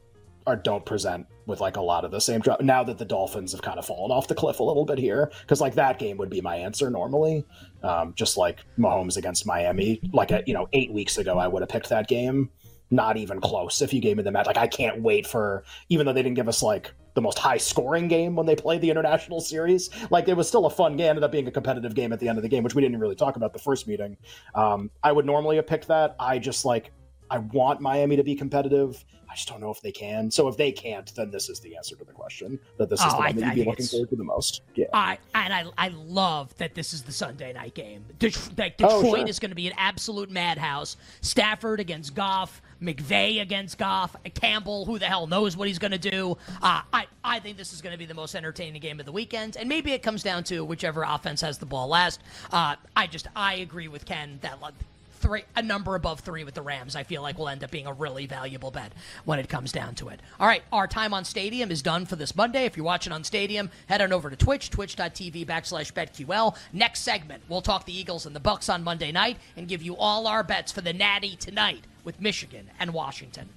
are 0.46 0.56
don't 0.56 0.84
present 0.84 1.26
with 1.46 1.60
like 1.60 1.76
a 1.76 1.80
lot 1.80 2.04
of 2.04 2.10
the 2.10 2.20
same 2.20 2.40
drop. 2.40 2.60
Now 2.60 2.82
that 2.84 2.98
the 2.98 3.04
Dolphins 3.04 3.52
have 3.52 3.62
kind 3.62 3.78
of 3.78 3.86
fallen 3.86 4.10
off 4.10 4.28
the 4.28 4.34
cliff 4.34 4.60
a 4.60 4.62
little 4.62 4.84
bit 4.84 4.98
here, 4.98 5.30
because 5.40 5.60
like 5.60 5.74
that 5.74 5.98
game 5.98 6.16
would 6.18 6.30
be 6.30 6.40
my 6.40 6.56
answer 6.56 6.90
normally. 6.90 7.44
Um, 7.82 8.14
just 8.14 8.36
like 8.36 8.58
Mahomes 8.78 9.16
against 9.16 9.46
Miami, 9.46 10.00
like 10.12 10.30
a, 10.30 10.42
you 10.46 10.54
know 10.54 10.68
eight 10.72 10.92
weeks 10.92 11.18
ago, 11.18 11.38
I 11.38 11.48
would 11.48 11.62
have 11.62 11.68
picked 11.68 11.88
that 11.88 12.08
game. 12.08 12.50
Not 12.90 13.16
even 13.16 13.40
close. 13.40 13.82
If 13.82 13.92
you 13.92 14.00
gave 14.00 14.16
me 14.16 14.22
the 14.22 14.30
match, 14.30 14.46
like 14.46 14.56
I 14.56 14.68
can't 14.68 15.02
wait 15.02 15.26
for 15.26 15.64
even 15.88 16.06
though 16.06 16.12
they 16.12 16.22
didn't 16.22 16.36
give 16.36 16.48
us 16.48 16.62
like 16.62 16.92
the 17.14 17.22
most 17.22 17.38
high 17.38 17.56
scoring 17.56 18.06
game 18.06 18.36
when 18.36 18.46
they 18.46 18.54
played 18.54 18.80
the 18.82 18.90
international 18.90 19.40
series. 19.40 19.90
Like 20.10 20.28
it 20.28 20.36
was 20.36 20.46
still 20.46 20.66
a 20.66 20.70
fun 20.70 20.96
game. 20.96 21.10
Ended 21.10 21.24
up 21.24 21.32
being 21.32 21.48
a 21.48 21.50
competitive 21.50 21.94
game 21.94 22.12
at 22.12 22.20
the 22.20 22.28
end 22.28 22.38
of 22.38 22.42
the 22.42 22.48
game, 22.48 22.62
which 22.62 22.74
we 22.74 22.82
didn't 22.82 23.00
really 23.00 23.16
talk 23.16 23.36
about 23.36 23.52
the 23.52 23.58
first 23.58 23.88
meeting. 23.88 24.16
Um, 24.54 24.90
I 25.02 25.10
would 25.12 25.24
normally 25.26 25.56
have 25.56 25.66
picked 25.66 25.88
that. 25.88 26.14
I 26.20 26.38
just 26.38 26.64
like 26.64 26.92
I 27.30 27.38
want 27.38 27.80
Miami 27.80 28.16
to 28.16 28.22
be 28.24 28.34
competitive. 28.34 29.04
I 29.28 29.34
just 29.34 29.48
don't 29.48 29.60
know 29.60 29.72
if 29.72 29.82
they 29.82 29.90
can. 29.90 30.30
So 30.30 30.46
if 30.48 30.56
they 30.56 30.70
can't, 30.70 31.12
then 31.16 31.30
this 31.30 31.48
is 31.48 31.58
the 31.58 31.76
answer 31.76 31.96
to 31.96 32.04
the 32.04 32.12
question. 32.12 32.58
That 32.78 32.88
this 32.88 33.00
is 33.00 33.06
Oh, 33.06 33.10
the 33.10 33.16
one 33.16 33.26
I- 33.26 33.32
that 33.32 33.56
you'd 33.56 33.64
be 33.64 33.70
looking 33.70 33.84
forward 33.86 34.08
to 34.10 34.16
the 34.16 34.24
most. 34.24 34.62
Yeah. 34.76 34.86
I 34.92 35.18
and 35.34 35.52
I 35.52 35.64
I 35.76 35.88
love 35.88 36.56
that 36.58 36.74
this 36.74 36.92
is 36.94 37.02
the 37.02 37.10
Sunday 37.12 37.52
night 37.52 37.74
game. 37.74 38.04
Det- 38.20 38.56
like 38.56 38.76
Oh, 38.82 39.02
Detroit 39.02 39.18
sure. 39.20 39.28
is 39.28 39.38
going 39.40 39.50
to 39.50 39.56
be 39.56 39.66
an 39.66 39.74
absolute 39.76 40.30
madhouse. 40.30 40.96
Stafford 41.20 41.80
against 41.80 42.14
Goff, 42.14 42.62
McVay 42.80 43.42
against 43.42 43.78
Goff, 43.78 44.14
Campbell. 44.34 44.84
Who 44.86 44.98
the 44.98 45.06
hell 45.06 45.26
knows 45.26 45.56
what 45.56 45.66
he's 45.66 45.80
going 45.80 45.90
to 45.92 45.98
do? 45.98 46.38
Uh, 46.62 46.82
I 46.92 47.06
I 47.24 47.40
think 47.40 47.56
this 47.56 47.72
is 47.72 47.82
going 47.82 47.92
to 47.92 47.98
be 47.98 48.06
the 48.06 48.14
most 48.14 48.36
entertaining 48.36 48.80
game 48.80 49.00
of 49.00 49.06
the 49.06 49.12
weekend, 49.12 49.56
and 49.56 49.68
maybe 49.68 49.90
it 49.92 50.02
comes 50.04 50.22
down 50.22 50.44
to 50.44 50.64
whichever 50.64 51.02
offense 51.02 51.40
has 51.40 51.58
the 51.58 51.66
ball 51.66 51.88
last. 51.88 52.20
Uh, 52.52 52.76
I 52.94 53.08
just 53.08 53.26
I 53.34 53.54
agree 53.56 53.88
with 53.88 54.06
Ken 54.06 54.38
that. 54.42 54.58
Three, 55.26 55.42
a 55.56 55.62
number 55.62 55.96
above 55.96 56.20
three 56.20 56.44
with 56.44 56.54
the 56.54 56.62
Rams, 56.62 56.94
I 56.94 57.02
feel 57.02 57.20
like 57.20 57.36
will 57.36 57.48
end 57.48 57.64
up 57.64 57.72
being 57.72 57.88
a 57.88 57.92
really 57.92 58.26
valuable 58.26 58.70
bet 58.70 58.92
when 59.24 59.40
it 59.40 59.48
comes 59.48 59.72
down 59.72 59.96
to 59.96 60.08
it. 60.08 60.20
All 60.38 60.46
right, 60.46 60.62
our 60.70 60.86
time 60.86 61.12
on 61.12 61.24
Stadium 61.24 61.72
is 61.72 61.82
done 61.82 62.06
for 62.06 62.14
this 62.14 62.36
Monday. 62.36 62.64
If 62.64 62.76
you're 62.76 62.86
watching 62.86 63.12
on 63.12 63.24
Stadium, 63.24 63.68
head 63.88 64.00
on 64.00 64.12
over 64.12 64.30
to 64.30 64.36
Twitch, 64.36 64.70
twitch.tv 64.70 65.44
backslash 65.44 65.92
betql. 65.92 66.56
Next 66.72 67.00
segment, 67.00 67.42
we'll 67.48 67.60
talk 67.60 67.86
the 67.86 67.98
Eagles 67.98 68.24
and 68.24 68.36
the 68.36 68.40
Bucs 68.40 68.72
on 68.72 68.84
Monday 68.84 69.10
night 69.10 69.38
and 69.56 69.66
give 69.66 69.82
you 69.82 69.96
all 69.96 70.28
our 70.28 70.44
bets 70.44 70.70
for 70.70 70.80
the 70.80 70.92
Natty 70.92 71.34
tonight 71.34 71.82
with 72.04 72.20
Michigan 72.20 72.70
and 72.78 72.94
Washington. 72.94 73.48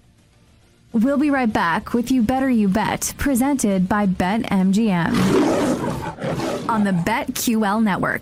We'll 0.92 1.20
be 1.20 1.30
right 1.30 1.54
back 1.54 1.94
with 1.94 2.10
You 2.10 2.24
Better 2.24 2.50
You 2.50 2.68
Bet, 2.68 3.14
presented 3.20 3.88
by 3.88 4.08
BetMGM 4.08 5.70
on 6.68 6.84
the 6.84 6.94
BetQL 6.94 7.84
network. 7.84 8.18